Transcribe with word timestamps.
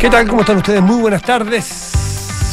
¿Qué 0.00 0.08
tal? 0.08 0.26
¿Cómo 0.28 0.40
están 0.40 0.56
ustedes? 0.56 0.80
Muy 0.82 1.00
buenas 1.00 1.22
tardes. 1.22 1.92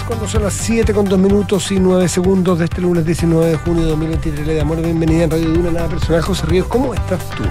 Cuando 0.05 0.27
son 0.27 0.43
las 0.43 0.53
7 0.53 0.93
con 0.93 1.05
2 1.05 1.19
minutos 1.19 1.69
y 1.71 1.79
9 1.79 2.07
segundos 2.07 2.59
de 2.59 2.65
este 2.65 2.79
lunes 2.81 3.05
19 3.05 3.45
de 3.51 3.57
junio 3.57 3.83
de 3.83 3.89
2023, 3.89 4.47
le 4.47 4.55
damos 4.55 4.77
la 4.77 4.83
bienvenida 4.83 5.23
en 5.25 5.31
Radio 5.31 5.49
Duna 5.49 5.71
Nada 5.71 5.87
Personal. 5.89 6.21
José 6.21 6.45
Ríos, 6.45 6.67
¿cómo 6.67 6.93
estás 6.93 7.19
tú? 7.31 7.43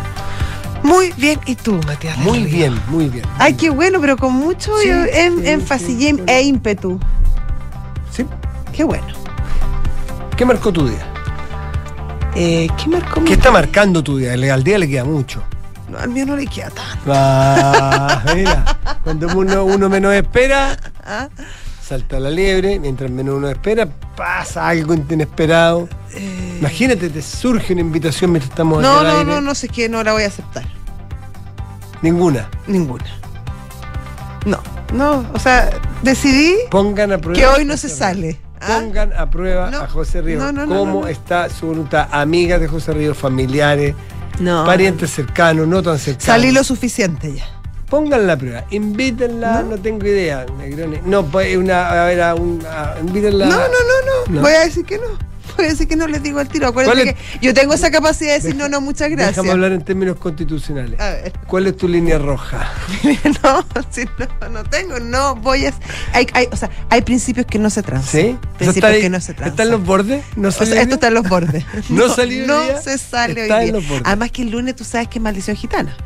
Muy 0.82 1.12
bien, 1.18 1.38
¿y 1.44 1.54
tú, 1.54 1.78
Matías? 1.86 2.16
Muy 2.18 2.44
bien, 2.44 2.78
muy 2.88 3.08
bien. 3.10 3.26
Ay, 3.38 3.54
qué 3.54 3.68
bueno, 3.68 4.00
pero 4.00 4.16
con 4.16 4.32
mucho 4.32 4.72
Sí, 4.82 4.88
em- 4.88 5.40
sí, 5.42 5.48
énfasis 5.48 5.98
sí, 5.98 6.08
em- 6.08 6.20
e 6.26 6.42
ímpetu. 6.42 6.98
¿Sí? 8.10 8.24
Qué 8.72 8.84
bueno. 8.84 9.06
¿Qué 10.36 10.44
marcó 10.46 10.72
tu 10.72 10.88
día? 10.88 11.12
Eh, 12.34 12.68
¿Qué 12.82 12.88
marcó 12.88 13.20
mi- 13.20 13.26
¿Qué 13.28 13.34
está 13.34 13.50
marcando 13.50 14.02
tu 14.02 14.16
día? 14.16 14.32
Al 14.32 14.64
día 14.64 14.78
le 14.78 14.88
queda 14.88 15.04
mucho. 15.04 15.42
No, 15.90 15.98
al 15.98 16.08
mío 16.08 16.24
no 16.24 16.36
le 16.36 16.46
queda 16.46 16.70
tanto. 16.70 17.12
Ah, 17.14 18.22
mira, 18.34 18.64
cuando 19.06 19.28
uno, 19.38 19.64
uno 19.64 19.88
menos 19.88 20.12
espera, 20.14 20.76
¿ah? 21.04 21.28
salta 21.80 22.18
la 22.18 22.28
liebre, 22.28 22.80
mientras 22.80 23.08
menos 23.08 23.36
uno 23.36 23.48
espera, 23.48 23.86
pasa 24.16 24.66
algo 24.66 24.94
inesperado. 24.94 25.88
Eh, 26.12 26.56
Imagínate, 26.58 27.08
te 27.08 27.22
surge 27.22 27.72
una 27.74 27.82
invitación 27.82 28.32
mientras 28.32 28.50
estamos 28.50 28.82
no, 28.82 29.04
no, 29.04 29.22
no, 29.22 29.40
no 29.40 29.54
sé 29.54 29.68
qué, 29.68 29.88
no 29.88 30.02
la 30.02 30.12
voy 30.12 30.24
a 30.24 30.26
aceptar. 30.26 30.64
Ninguna. 32.02 32.50
Ninguna. 32.66 33.04
No, 34.44 34.58
no, 34.92 35.24
o 35.32 35.38
sea, 35.38 35.70
decidí 36.02 36.56
Pongan 36.68 37.12
a 37.12 37.18
prueba. 37.18 37.38
que 37.38 37.46
hoy 37.46 37.64
no 37.64 37.76
se 37.76 37.88
sale. 37.88 38.40
¿ah? 38.60 38.80
Pongan 38.80 39.12
a 39.12 39.30
prueba 39.30 39.70
No. 39.70 39.82
a 39.82 39.86
José 39.86 40.20
Ríos. 40.20 40.42
No, 40.42 40.50
no, 40.50 40.66
no, 40.66 40.80
¿Cómo 40.80 41.06
está 41.06 41.48
su 41.48 41.68
voluntad? 41.68 42.08
Amigas 42.10 42.60
de 42.60 42.66
José 42.66 42.92
Ríos, 42.92 43.16
familiares, 43.16 43.94
parientes 44.64 45.12
cercanos, 45.12 45.68
no 45.68 45.80
tan 45.80 45.96
cercanos. 46.00 46.24
Salí 46.24 46.50
lo 46.50 46.64
suficiente 46.64 47.32
ya. 47.34 47.44
Pónganla 47.88 48.32
a 48.32 48.36
prueba. 48.36 48.64
Invítenla, 48.70 49.62
no, 49.62 49.70
No. 49.76 49.78
tengo 49.78 50.04
idea, 50.06 50.44
Negroni. 50.58 50.98
No, 51.04 51.24
pues 51.26 51.56
una, 51.56 52.02
a 52.02 52.06
ver, 52.06 52.20
a 52.22 52.34
un, 52.34 52.60
a- 52.66 52.96
invítenla. 53.00 53.46
No, 53.46 53.56
no, 53.56 53.60
no, 53.68 54.26
no, 54.26 54.32
No. 54.34 54.40
Voy 54.40 54.52
a 54.52 54.60
decir 54.60 54.84
que 54.84 54.98
no. 54.98 55.04
Voy 55.56 55.66
a 55.66 55.68
decir 55.70 55.88
que 55.88 55.96
no 55.96 56.06
les 56.06 56.22
digo 56.22 56.38
al 56.38 56.48
tiro. 56.48 56.66
Acuérdate 56.66 56.98
¿Cuál 56.98 57.08
es- 57.08 57.14
que 57.14 57.38
yo 57.46 57.54
tengo 57.54 57.72
esa 57.72 57.90
capacidad 57.90 58.32
de 58.34 58.40
decir 58.40 58.56
no, 58.56 58.68
no, 58.68 58.80
muchas 58.82 59.08
gracias. 59.08 59.36
Déjame 59.36 59.52
hablar 59.52 59.72
en 59.72 59.82
términos 59.84 60.16
constitucionales. 60.18 61.00
A 61.00 61.10
ver. 61.10 61.32
¿Cuál 61.46 61.68
es 61.68 61.76
tu 61.78 61.88
línea 61.88 62.18
roja? 62.18 62.70
no, 63.42 63.64
si 63.90 64.04
no, 64.04 64.48
no 64.50 64.64
tengo, 64.64 64.98
no 64.98 65.36
voy 65.36 65.64
a. 65.66 65.72
Hay, 66.12 66.26
hay, 66.34 66.48
o 66.52 66.56
sea, 66.56 66.68
hay 66.90 67.00
principios 67.02 67.46
que 67.46 67.58
no 67.58 67.70
se 67.70 67.82
transan. 67.82 68.10
¿Sí? 68.20 68.36
Principios 68.58 68.92
ahí- 68.92 69.00
que 69.00 69.08
no 69.08 69.20
se 69.20 69.32
transan. 69.32 69.52
¿Están 69.52 69.70
los 69.70 69.82
bordes? 69.86 70.24
¿No 70.34 70.48
O 70.48 70.50
sea, 70.50 70.82
esto 70.82 70.94
está 70.96 71.06
en 71.08 71.14
los 71.14 71.26
bordes. 71.28 71.64
¿No 71.88 72.06
No 72.08 72.16
día? 72.26 72.82
se 72.82 72.98
sale 72.98 73.42
Está 73.42 73.56
hoy 73.58 73.60
en 73.60 73.72
día. 73.72 73.80
los 73.80 73.88
bordes. 73.88 74.02
Además 74.04 74.32
que 74.32 74.42
el 74.42 74.50
lunes 74.50 74.74
tú 74.76 74.84
sabes 74.84 75.08
que 75.08 75.18
es 75.20 75.22
maldición 75.22 75.56
gitana. 75.56 75.96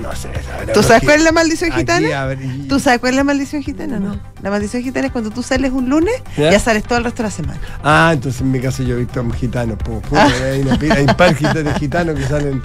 No 0.00 0.14
sé. 0.14 0.28
¿Tú 0.74 0.82
sabes 0.82 1.02
cuál 1.04 1.16
es 1.18 1.22
la 1.24 1.32
maldición 1.32 1.72
gitana? 1.72 2.22
a 2.22 2.26
ver, 2.26 2.38
y- 2.42 2.68
¿Tú 2.68 2.78
sabes 2.78 3.00
cuál 3.00 3.12
es 3.12 3.16
la 3.16 3.24
maldición 3.24 3.62
gitana? 3.62 3.98
No. 3.98 4.18
La 4.42 4.50
maldición 4.50 4.82
gitana 4.82 5.06
es 5.06 5.12
cuando 5.12 5.30
tú 5.30 5.42
sales 5.42 5.72
un 5.72 5.88
lunes, 5.88 6.14
¿Ya? 6.36 6.50
ya, 6.52 6.60
sales 6.60 6.82
todo 6.84 6.98
el 6.98 7.04
resto 7.04 7.22
de 7.22 7.28
la 7.28 7.34
semana. 7.34 7.60
Ah, 7.82 8.10
entonces 8.12 8.40
en 8.42 8.50
mi 8.50 8.60
caso 8.60 8.82
yo 8.82 8.94
he 8.96 8.98
visto 8.98 9.20
a 9.20 9.22
un 9.22 9.32
gitano. 9.32 9.76
po, 9.78 10.00
po, 10.00 10.16
Ah. 10.16 10.28
Hay, 10.52 10.60
una 10.60 10.78
pi- 10.78 10.90
hay 10.90 11.04
un 11.04 11.14
par 11.16 11.34
de 11.34 11.74
gitanos 11.78 12.14
que 12.14 12.24
salen, 12.26 12.62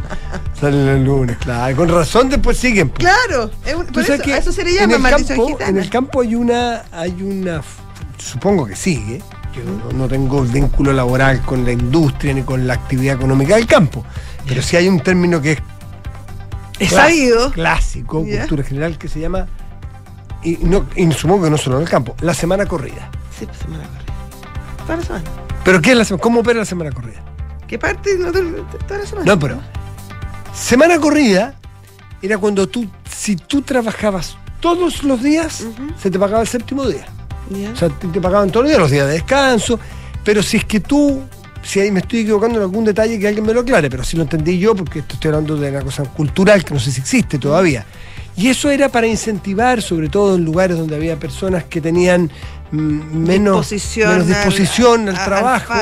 salen 0.60 0.88
el 0.88 1.04
lunes, 1.06 1.38
claro. 1.38 1.76
Con 1.76 1.90
razón 1.90 2.30
después 2.30 2.58
siguen. 2.58 2.90
po. 2.90 2.96
Claro, 2.96 3.50
es 3.66 3.74
un- 3.76 3.86
por 3.86 4.04
eso, 4.04 4.22
que 4.22 4.34
a 4.34 4.38
eso 4.38 4.52
se 4.52 4.64
le 4.64 4.74
llama 4.74 4.98
maldición 4.98 5.38
campo, 5.38 5.48
gitana. 5.54 5.70
En 5.70 5.78
el 5.78 5.90
campo 5.90 6.22
hay 6.22 6.36
una, 6.36 6.84
hay 6.92 7.22
una, 7.22 7.62
supongo 8.18 8.66
que 8.66 8.76
sigue. 8.76 9.22
Yo 9.56 9.62
no, 9.64 9.98
no 9.98 10.08
tengo 10.08 10.44
vínculo 10.44 10.94
laboral 10.94 11.42
con 11.42 11.66
la 11.66 11.72
industria 11.72 12.34
ni 12.34 12.44
con 12.44 12.68
la 12.68 12.74
actividad 12.74 13.16
económica 13.16 13.56
del 13.56 13.68
campo. 13.68 14.06
Pero 14.48 14.62
sí 14.62 14.76
hay 14.76 14.88
un 14.88 15.00
término 15.02 15.42
que 15.42 15.54
es 15.54 15.60
es 16.86 16.92
sabido. 16.92 17.52
clásico, 17.52 18.24
Ya. 18.26 18.40
cultura 18.42 18.64
general, 18.64 18.98
que 18.98 19.08
se 19.08 19.20
llama, 19.20 19.48
y, 20.44 20.58
no, 20.62 20.86
y 20.96 21.12
supongo 21.12 21.44
que 21.46 21.50
no 21.50 21.58
solo 21.58 21.78
en 21.78 21.84
el 21.84 21.90
campo, 21.90 22.16
la 22.22 22.34
semana 22.34 22.66
corrida. 22.66 23.10
Sí, 23.38 23.46
pues 23.46 23.58
semana 23.60 23.84
corrida. 23.86 24.14
Toda 24.86 24.98
la 24.98 25.04
semana. 25.04 25.26
¿Pero 25.64 25.82
qué 25.82 25.92
es 25.92 25.98
la 25.98 26.06
semana? 26.06 26.22
¿Cómo 26.24 26.40
opera 26.42 26.60
la 26.60 26.66
semana 26.66 26.92
corrida? 26.92 27.22
¿Qué 27.68 27.78
parte? 27.80 28.18
No, 28.18 28.32
toda 28.32 29.00
la 29.00 29.06
semana. 29.06 29.26
No, 29.26 29.40
pero. 29.40 29.60
Semana 30.54 31.00
corrida 31.00 31.54
era 32.22 32.38
cuando 32.38 32.68
tú, 32.68 32.88
si 33.10 33.36
tú 33.36 33.62
trabajabas 33.62 34.38
todos 34.60 35.04
los 35.04 35.22
días, 35.24 35.66
se 36.02 36.12
te 36.12 36.20
pagaba 36.20 36.42
el 36.42 36.48
séptimo 36.48 36.86
día. 36.88 37.06
Ya. 37.50 37.72
O 37.72 37.76
sea, 37.76 37.90
te, 37.90 38.08
te 38.08 38.20
pagaban 38.22 38.50
todos 38.52 38.64
los 38.64 38.70
días, 38.72 38.80
los 38.82 38.92
días 38.92 39.08
de 39.08 39.14
descanso. 39.14 39.80
Pero 40.24 40.44
si 40.44 40.58
es 40.58 40.66
que 40.66 40.80
tú, 40.80 41.22
si 41.64 41.80
ahí 41.80 41.92
me 41.92 42.00
estoy 42.00 42.20
equivocando 42.22 42.58
en 42.58 42.64
algún 42.64 42.84
detalle, 42.86 43.20
que 43.20 43.28
alguien 43.28 43.46
me 43.46 43.54
lo 43.54 43.62
aclare, 43.62 43.90
pero 43.90 44.04
si 44.04 44.18
lo 44.18 44.24
entendí 44.24 44.58
yo, 44.60 44.76
porque 44.76 45.00
esto 45.00 45.14
estoy 45.16 45.30
hablando 45.30 45.56
de 45.58 45.70
una 45.70 45.82
cosa 45.82 46.04
cultural 46.04 46.64
que 46.64 46.74
no 46.74 46.80
sé 46.80 46.92
si 46.92 47.02
existe 47.02 47.38
todavía. 47.38 47.86
Y 48.36 48.48
eso 48.48 48.70
era 48.72 48.90
para 48.90 49.08
incentivar, 49.08 49.82
sobre 49.82 50.08
todo 50.10 50.36
en 50.36 50.46
lugares 50.46 50.78
donde 50.78 50.96
había 50.96 51.18
personas 51.20 51.66
que 51.66 51.82
tenían 51.82 52.32
mm, 52.72 52.78
menos 52.78 53.70
Disposición 53.70 54.10
menos 54.10 54.22
al- 54.24 54.28
disposición 54.34 55.10
al, 55.10 55.16
a- 55.16 55.20
al 55.20 55.26
trabajo. 55.26 55.74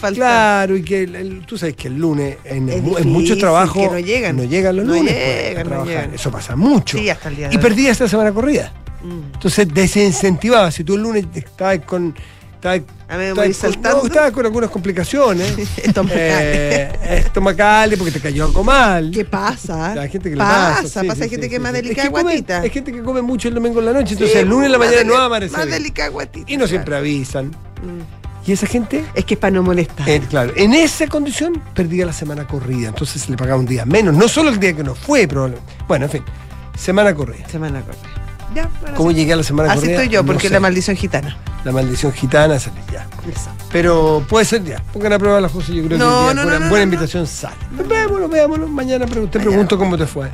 fal- 0.00 0.14
claro, 0.14 0.76
y 0.76 0.82
que 0.82 1.02
el- 1.02 1.14
el- 1.14 1.46
tú 1.46 1.58
sabes 1.58 1.76
que 1.76 1.88
el 1.88 1.98
lunes 1.98 2.38
en, 2.44 2.70
en 2.70 2.82
difícil, 2.84 3.06
muchos 3.06 3.36
trabajos 3.38 3.92
no 3.92 3.98
llegan. 3.98 4.34
no 4.36 4.44
llegan 4.44 4.76
los 4.76 4.86
No 4.86 4.94
lunes 4.94 5.12
pues, 5.12 5.24
a 5.24 5.48
llegan, 5.50 5.68
no 5.68 5.84
llegan. 5.84 6.14
Eso 6.14 6.30
pasa 6.30 6.56
mucho. 6.56 6.96
Sí, 6.96 7.10
hasta 7.10 7.28
el 7.28 7.36
día 7.36 7.48
de 7.48 7.54
y 7.54 7.56
hoy. 7.58 7.62
perdías 7.62 7.92
esta 7.92 8.08
semana 8.08 8.32
corrida. 8.32 8.72
Mm. 9.04 9.34
Entonces 9.34 9.68
desincentivaba. 9.72 10.70
Si 10.70 10.82
tú 10.84 10.94
el 10.94 11.02
lunes 11.02 11.26
estabas 11.34 11.80
con. 11.80 12.14
Estabas, 12.60 12.80
A 13.08 13.16
mí 13.16 13.24
me 13.24 13.32
voy 13.32 13.44
con- 13.46 13.54
saltando. 13.54 13.98
no, 14.02 14.06
estabas 14.06 14.32
con 14.32 14.44
algunas 14.44 14.68
complicaciones. 14.68 15.58
Estomacales. 15.78 16.30
eh, 16.42 17.22
estomacales, 17.24 17.98
porque 17.98 18.12
te 18.12 18.20
cayó 18.20 18.44
algo 18.44 18.62
mal. 18.62 19.10
¿Qué 19.12 19.24
pasa? 19.24 19.92
Hay 19.92 20.10
gente 20.10 20.28
que 20.28 20.36
le 20.36 20.42
pasa, 20.42 20.82
pasa. 20.82 21.00
sí, 21.00 21.06
pasa, 21.08 21.24
sí, 21.24 21.30
gente 21.30 21.46
sí, 21.46 21.50
que 21.50 21.56
es 21.56 21.62
más 21.62 21.72
delicada 21.72 22.08
que 22.08 22.12
come- 22.12 22.22
guatita. 22.22 22.60
Hay 22.60 22.68
gente 22.70 22.92
que 22.92 23.02
come 23.02 23.22
mucho 23.22 23.48
el 23.48 23.54
domingo 23.54 23.80
en 23.80 23.86
la 23.86 23.92
noche, 23.94 24.12
entonces 24.12 24.36
el 24.36 24.48
lunes 24.48 24.66
en 24.66 24.72
la 24.72 24.78
mañana 24.78 25.04
no 25.04 25.14
va 25.14 25.22
a 25.22 25.24
amanecer. 25.24 25.56
Más 25.58 25.68
delicada 25.70 26.10
guatita. 26.10 26.52
Y 26.52 26.56
no 26.58 26.66
siempre 26.66 26.94
avisan. 26.96 27.46
Mm. 27.46 28.46
Y 28.46 28.52
esa 28.52 28.66
gente 28.66 29.04
Es 29.14 29.24
que 29.24 29.34
es 29.34 29.40
para 29.40 29.52
no 29.52 29.62
molestar. 29.62 30.06
eh, 30.08 30.20
claro, 30.28 30.52
en 30.54 30.74
esa 30.74 31.06
condición 31.06 31.62
perdía 31.74 32.04
la 32.04 32.12
semana 32.12 32.46
corrida, 32.46 32.88
entonces 32.88 33.22
se 33.22 33.30
le 33.30 33.36
pagaba 33.38 33.58
un 33.58 33.66
día 33.66 33.84
menos, 33.86 34.14
no 34.14 34.28
solo 34.28 34.50
el 34.50 34.58
día 34.60 34.74
que 34.74 34.82
no 34.84 34.94
fue, 34.94 35.26
probablemente. 35.26 35.72
Bueno, 35.88 36.04
en 36.06 36.10
fin, 36.10 36.22
semana 36.78 37.14
corrida. 37.14 37.48
Semana 37.48 37.80
corrida. 37.82 38.19
Ya, 38.54 38.68
bueno, 38.80 38.96
¿Cómo 38.96 39.12
llegué 39.12 39.32
a 39.32 39.36
la 39.36 39.42
semana 39.42 39.70
Así 39.72 39.80
corrida? 39.82 39.96
estoy 39.98 40.08
yo, 40.14 40.22
No 40.22 40.26
porque 40.26 40.48
sé. 40.48 40.54
la 40.54 40.60
maldición 40.60 40.96
gitana. 40.96 41.36
La 41.64 41.72
maldición 41.72 42.12
gitana 42.12 42.58
sale 42.58 42.80
ya. 42.92 43.06
Pero 43.70 44.24
puede 44.28 44.44
ser 44.44 44.64
ya. 44.64 44.82
Pongan 44.92 45.12
a 45.12 45.18
prueba 45.18 45.40
las 45.40 45.52
cosas, 45.52 45.70
yo 45.74 45.84
creo 45.84 45.98
No, 45.98 46.04
que 46.04 46.10
no, 46.10 46.22
buena, 46.24 46.44
no, 46.44 46.50
no, 46.50 46.58
buena 46.68 46.76
no, 46.86 46.92
invitación 46.92 47.26
sale. 47.26 47.54
Veámoslo, 47.88 48.28
veámoslo. 48.28 48.66
Mañana 48.68 49.06
te 49.06 49.14
Mañana. 49.20 49.30
pregunto 49.30 49.78
cómo 49.78 49.96
te 49.96 50.06
fue. 50.06 50.28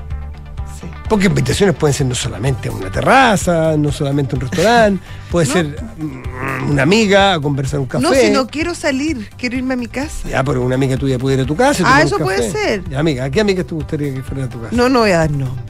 Sí. 0.81 0.87
Porque 1.09 1.27
invitaciones 1.27 1.75
pueden 1.75 1.95
ser 1.95 2.07
no 2.07 2.15
solamente 2.15 2.69
una 2.71 2.91
terraza, 2.91 3.77
no 3.77 3.91
solamente 3.93 4.35
un 4.35 4.41
restaurante, 4.43 5.03
puede 5.31 5.47
No. 5.47 5.53
ser 5.53 5.77
mm, 5.99 6.71
una 6.71 6.83
amiga 6.83 7.35
a 7.35 7.41
conversar 7.41 7.81
un 7.81 7.87
café. 7.87 8.03
No, 8.03 8.13
si 8.15 8.31
no 8.31 8.47
quiero 8.47 8.75
salir, 8.75 9.29
quiero 9.37 9.57
irme 9.57 9.75
a 9.75 9.77
mi 9.77 9.89
casa. 9.89 10.29
Ya, 10.29 10.43
pero 10.45 10.63
una 10.63 10.75
amiga 10.77 10.97
tuya 10.97 11.19
puede 11.19 11.37
ir 11.37 11.43
a 11.43 11.47
tu 11.47 11.57
casa. 11.57 11.83
Ah, 11.87 12.03
eso 12.03 12.19
puede 12.19 12.51
ser. 12.51 12.83
Ya, 12.89 13.01
amiga, 13.01 13.25
¿a 13.25 13.31
qué 13.31 13.41
amiga 13.41 13.65
te 13.65 13.75
gustaría 13.75 14.15
que 14.15 14.23
fuera 14.23 14.45
a 14.45 14.49
tu 14.49 14.61
casa? 14.61 14.75
No, 14.77 14.89
no 14.89 15.01
voy 15.01 15.11
a 15.11 15.19
dar 15.19 15.31
nombre. 15.31 15.63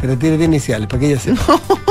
Pero 0.00 0.16
tiene 0.16 0.44
iniciales, 0.44 0.86
para 0.86 1.00
que 1.00 1.10
ella 1.10 1.20
sepa. 1.20 1.60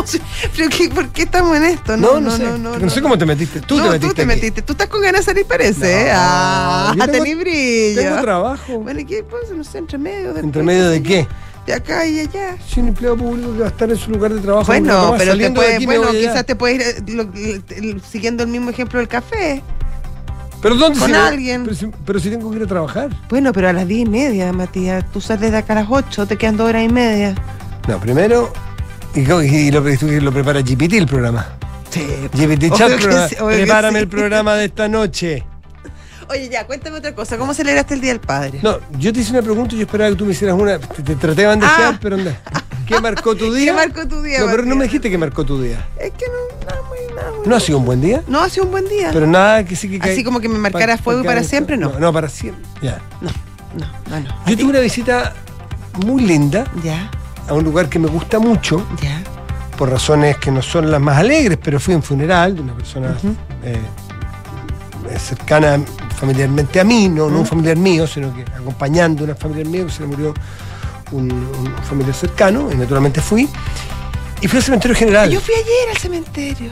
Pero 0.55 0.69
¿qué- 0.69 0.89
¿por 0.89 1.09
qué 1.09 1.23
estamos 1.23 1.55
en 1.57 1.63
esto? 1.63 1.97
No, 1.97 2.13
No, 2.13 2.19
no, 2.21 2.29
no, 2.31 2.37
sé. 2.37 2.43
no. 2.59 2.77
no, 2.79 2.89
sé 2.89 3.01
cómo 3.01 3.17
te 3.17 3.25
metiste. 3.25 3.61
Tú 3.61 3.77
no, 3.77 3.83
te 3.83 3.89
metiste. 3.91 4.07
tú 4.09 4.13
te 4.15 4.21
aquí. 4.21 4.27
metiste. 4.27 4.61
Tú 4.61 4.73
estás 4.73 4.87
con 4.87 5.01
ganas 5.01 5.21
de 5.21 5.25
salir, 5.31 5.45
parece. 5.45 6.07
¿eh? 6.07 6.11
Ah, 6.13 6.93
yo 6.95 6.99
tengo- 7.05 7.23
tenés 7.23 7.37
brillo. 7.39 8.01
Tengo 8.01 8.21
trabajo. 8.21 8.79
Bueno, 8.79 8.99
¿y 8.99 9.05
qué? 9.05 9.23
Pues, 9.23 9.51
no 9.55 9.63
sé, 9.63 9.77
entre 9.79 9.97
medio. 9.97 10.33
de- 10.33 10.41
¿Entre 10.41 10.63
medio 10.63 10.89
de 10.89 11.01
qué? 11.03 11.27
De 11.65 11.73
acá 11.73 12.05
y 12.05 12.19
allá. 12.21 12.55
Si 12.65 12.79
un 12.79 12.87
empleado 12.89 13.17
público 13.17 13.51
que 13.53 13.59
va 13.59 13.65
a 13.65 13.69
estar 13.69 13.89
en 13.89 13.97
su 13.97 14.09
lugar 14.11 14.33
de 14.33 14.39
trabajo. 14.39 14.65
Bueno, 14.67 15.13
pero 15.17 15.37
te 15.37 15.51
puede, 15.51 15.85
bueno, 15.85 16.11
quizás 16.11 16.45
te 16.45 16.55
puedes 16.55 16.77
ir 16.77 16.81
eh, 17.09 17.11
lo- 17.13 17.23
lo- 17.23 17.99
siguiendo 18.09 18.43
el 18.43 18.49
mismo 18.49 18.69
ejemplo 18.69 18.99
del 18.99 19.07
café. 19.09 19.61
¿Pero 20.61 20.75
dónde 20.75 20.97
con 20.97 21.09
si 21.09 21.13
alguien. 21.15 21.63
Pero 21.65 21.75
si, 21.75 21.87
pero 22.05 22.19
si 22.19 22.29
tengo 22.29 22.49
que 22.49 22.57
ir 22.57 22.63
a 22.63 22.67
trabajar. 22.67 23.09
Bueno, 23.29 23.51
pero 23.53 23.69
a 23.69 23.73
las 23.73 23.87
diez 23.87 24.07
y 24.07 24.09
media, 24.09 24.51
Matías. 24.53 25.03
Tú 25.11 25.21
sales 25.21 25.51
de 25.51 25.57
acá 25.57 25.73
a 25.73 25.75
las 25.81 25.87
ocho, 25.89 26.25
te 26.25 26.35
quedan 26.37 26.57
dos 26.57 26.67
horas 26.69 26.83
y 26.83 26.89
media. 26.89 27.35
No, 27.87 27.99
primero. 27.99 28.51
Y, 29.21 29.25
lo, 29.71 29.87
y 29.87 30.19
lo 30.21 30.31
prepara 30.31 30.61
GPT 30.61 30.93
el 30.93 31.07
programa. 31.07 31.45
Sí. 31.89 32.05
GPT 32.33 32.73
Chat, 32.75 32.99
programa, 32.99 33.27
sí, 33.29 33.35
prepárame 33.35 33.99
sí. 33.99 34.03
el 34.03 34.07
programa 34.07 34.55
de 34.55 34.65
esta 34.65 34.87
noche. 34.87 35.43
Oye, 36.29 36.49
ya, 36.49 36.67
cuéntame 36.67 36.97
otra 36.97 37.15
cosa. 37.15 37.37
¿Cómo 37.37 37.53
celebraste 37.53 37.93
el 37.93 38.01
Día 38.01 38.11
del 38.11 38.19
Padre? 38.19 38.59
No, 38.61 38.79
yo 38.99 39.13
te 39.13 39.21
hice 39.21 39.31
una 39.31 39.41
pregunta 39.41 39.73
y 39.75 39.77
yo 39.77 39.83
esperaba 39.85 40.09
que 40.11 40.17
tú 40.17 40.25
me 40.25 40.33
hicieras 40.33 40.57
una. 40.59 40.77
Te, 40.77 41.01
te 41.01 41.15
traté 41.15 41.41
de 41.41 41.47
bandejear, 41.47 41.93
Ah. 41.93 41.99
pero 42.01 42.15
anda. 42.15 42.37
¿Qué 42.85 42.99
marcó 42.99 43.35
tu 43.35 43.53
día? 43.55 43.71
¿Qué 43.71 43.73
marcó 43.73 44.07
tu 44.07 44.21
día, 44.21 44.39
No, 44.41 44.47
pero 44.51 44.63
no 44.63 44.75
me 44.75 44.83
dijiste 44.85 45.09
que 45.09 45.17
marcó 45.17 45.45
tu 45.45 45.61
día. 45.61 45.85
Es 45.99 46.11
que 46.11 46.25
no, 46.27 46.65
nada 46.67 46.81
muy, 46.89 47.15
nada 47.15 47.31
muy. 47.37 47.47
¿No 47.47 47.55
ha 47.55 47.59
sido 47.61 47.77
un 47.79 47.85
buen 47.85 48.01
día? 48.01 48.23
No, 48.27 48.41
ha 48.41 48.49
sido 48.49 48.65
un 48.65 48.71
buen 48.71 48.87
día. 48.89 49.09
Pero 49.13 49.25
nada 49.25 49.63
que 49.63 49.75
sí 49.77 49.89
que 49.89 50.07
Así 50.09 50.23
como 50.23 50.41
que 50.41 50.49
me 50.49 50.59
marcara 50.59 50.97
fuego 50.97 51.21
y 51.21 51.25
para 51.25 51.39
esto. 51.39 51.49
siempre, 51.51 51.77
no. 51.77 51.93
No, 51.93 51.99
no, 51.99 52.13
para 52.13 52.27
siempre. 52.29 52.63
Ya. 52.81 53.01
No, 53.21 53.29
no, 53.79 53.85
no, 54.09 54.19
no. 54.19 54.35
Yo 54.45 54.57
tuve 54.57 54.69
una 54.71 54.79
visita 54.81 55.33
muy 56.05 56.21
linda 56.23 56.65
Ya, 56.83 57.09
a 57.47 57.53
un 57.53 57.63
lugar 57.63 57.89
que 57.89 57.99
me 57.99 58.07
gusta 58.07 58.39
mucho, 58.39 58.85
por 59.77 59.89
razones 59.89 60.37
que 60.37 60.51
no 60.51 60.61
son 60.61 60.89
las 60.89 60.99
más 60.99 61.17
alegres, 61.17 61.57
pero 61.61 61.79
fui 61.79 61.93
a 61.93 61.97
un 61.97 62.03
funeral 62.03 62.55
de 62.55 62.61
una 62.61 62.73
persona 62.73 63.15
eh, 63.63 63.79
eh, 65.09 65.19
cercana 65.19 65.79
familiarmente 66.19 66.79
a 66.79 66.83
mí, 66.83 67.07
no, 67.09 67.29
no 67.29 67.39
un 67.39 67.45
familiar 67.45 67.77
mío, 67.77 68.07
sino 68.07 68.33
que 68.35 68.43
acompañando 68.55 69.21
a 69.21 69.25
una 69.25 69.35
familiar 69.35 69.67
mío 69.67 69.85
que 69.85 69.91
se 69.91 70.01
le 70.01 70.07
murió 70.07 70.33
un, 71.11 71.31
un 71.31 71.75
familiar 71.83 72.15
cercano, 72.15 72.71
y 72.71 72.75
naturalmente 72.75 73.21
fui. 73.21 73.47
Y 74.41 74.47
fui 74.47 74.57
al 74.57 74.63
cementerio 74.63 74.95
general. 74.95 75.29
Yo 75.29 75.39
fui 75.39 75.53
ayer 75.53 75.89
al 75.91 75.97
cementerio. 75.97 76.71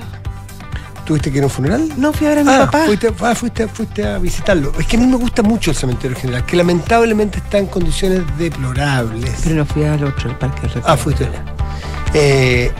¿Tuviste 1.06 1.32
que 1.32 1.38
ir 1.38 1.44
a 1.44 1.46
un 1.46 1.52
funeral? 1.52 1.88
No 1.98 2.12
fui 2.12 2.26
a 2.26 2.30
ver 2.32 2.40
a 2.40 2.44
mi 2.44 2.50
ah, 2.50 2.66
papá. 2.66 2.86
Fuiste, 2.86 3.14
ah, 3.22 3.36
fuiste, 3.36 3.68
fuiste 3.68 4.08
a 4.08 4.18
visitarlo. 4.18 4.74
Es 4.80 4.88
que 4.88 4.98
a 4.98 5.00
mí 5.00 5.06
me 5.06 5.18
gusta 5.18 5.44
mucho 5.44 5.70
el 5.70 5.78
cementerio 5.78 6.18
general, 6.18 6.44
que 6.46 6.58
lamentablemente 6.58 7.38
está 7.38 7.60
en 7.60 7.68
condiciones 7.68 8.22
deplorables. 8.40 9.40
Pero 9.44 9.56
no 9.56 9.66
fui 9.66 9.84
al 9.84 10.04
otro, 10.04 10.32
al 10.32 10.38
parque 10.40 10.68
del 10.68 10.82
Ah, 10.84 10.98
fuiste. 10.98 11.30
Eh, 12.16 12.72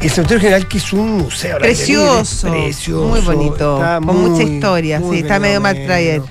el 0.00 0.10
cementerio 0.10 0.40
general 0.40 0.68
que 0.68 0.78
es 0.78 0.92
un 0.92 1.18
museo. 1.18 1.58
Precioso. 1.58 2.46
libre, 2.46 2.62
Precioso. 2.64 3.08
Muy 3.08 3.20
bonito. 3.20 3.80
con 3.80 4.04
muy, 4.04 4.30
mucha 4.30 4.44
historia. 4.44 5.00
Sí, 5.00 5.18
está 5.18 5.40
medio 5.40 5.60
mal 5.60 5.74
traer. 5.84 6.22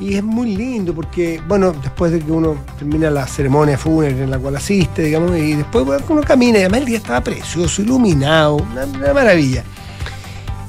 Y 0.00 0.16
es 0.16 0.24
muy 0.24 0.56
lindo 0.56 0.94
porque, 0.94 1.40
bueno, 1.46 1.72
después 1.72 2.12
de 2.12 2.20
que 2.20 2.32
uno 2.32 2.56
termina 2.78 3.10
la 3.10 3.26
ceremonia 3.26 3.78
fúnebre 3.78 4.24
en 4.24 4.30
la 4.30 4.38
cual 4.38 4.56
asiste, 4.56 5.02
digamos, 5.02 5.36
y 5.36 5.54
después 5.54 5.84
bueno, 5.84 6.04
uno 6.08 6.22
camina, 6.22 6.58
y 6.58 6.62
además 6.62 6.80
el 6.80 6.86
día 6.86 6.96
estaba 6.96 7.20
precioso, 7.22 7.80
iluminado, 7.80 8.56
una, 8.56 8.84
una 8.86 9.14
maravilla. 9.14 9.62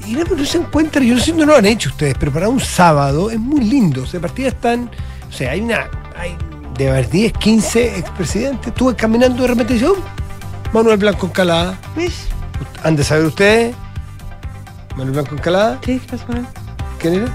Y 0.08 0.14
no, 0.14 0.24
no 0.24 0.46
se 0.46 0.58
encuentra, 0.60 1.02
yo 1.04 1.14
no 1.14 1.20
sé 1.20 1.26
si 1.28 1.34
no 1.34 1.46
lo 1.46 1.56
han 1.56 1.66
hecho 1.66 1.90
ustedes, 1.90 2.16
pero 2.20 2.32
para 2.32 2.48
un 2.50 2.60
sábado 2.60 3.30
es 3.32 3.40
muy 3.40 3.62
lindo. 3.64 4.04
O 4.04 4.06
sea, 4.06 4.20
están, 4.38 4.90
o 5.30 5.32
sea, 5.34 5.52
hay 5.52 5.62
una, 5.62 5.90
hay 6.18 6.36
de 6.78 6.90
haber 6.90 7.10
10, 7.10 7.34
15 7.34 7.98
expresidentes. 7.98 8.68
Estuve 8.68 8.96
caminando 8.96 9.42
de 9.42 9.48
repente 9.48 9.74
y 9.74 9.78
dije, 9.80 9.88
"Oh, 9.90 9.98
Manuel 10.74 10.98
Blanco 10.98 11.28
Encalada. 11.28 11.78
¿Ves? 11.96 12.28
Han 12.84 12.96
de 12.96 13.04
saber 13.04 13.26
ustedes, 13.26 13.76
Manuel 14.92 15.12
Blanco 15.12 15.36
Encalada, 15.36 15.80
¿Qué 15.82 16.00
pasó? 16.10 16.26
¿quién 17.00 17.14
era? 17.16 17.28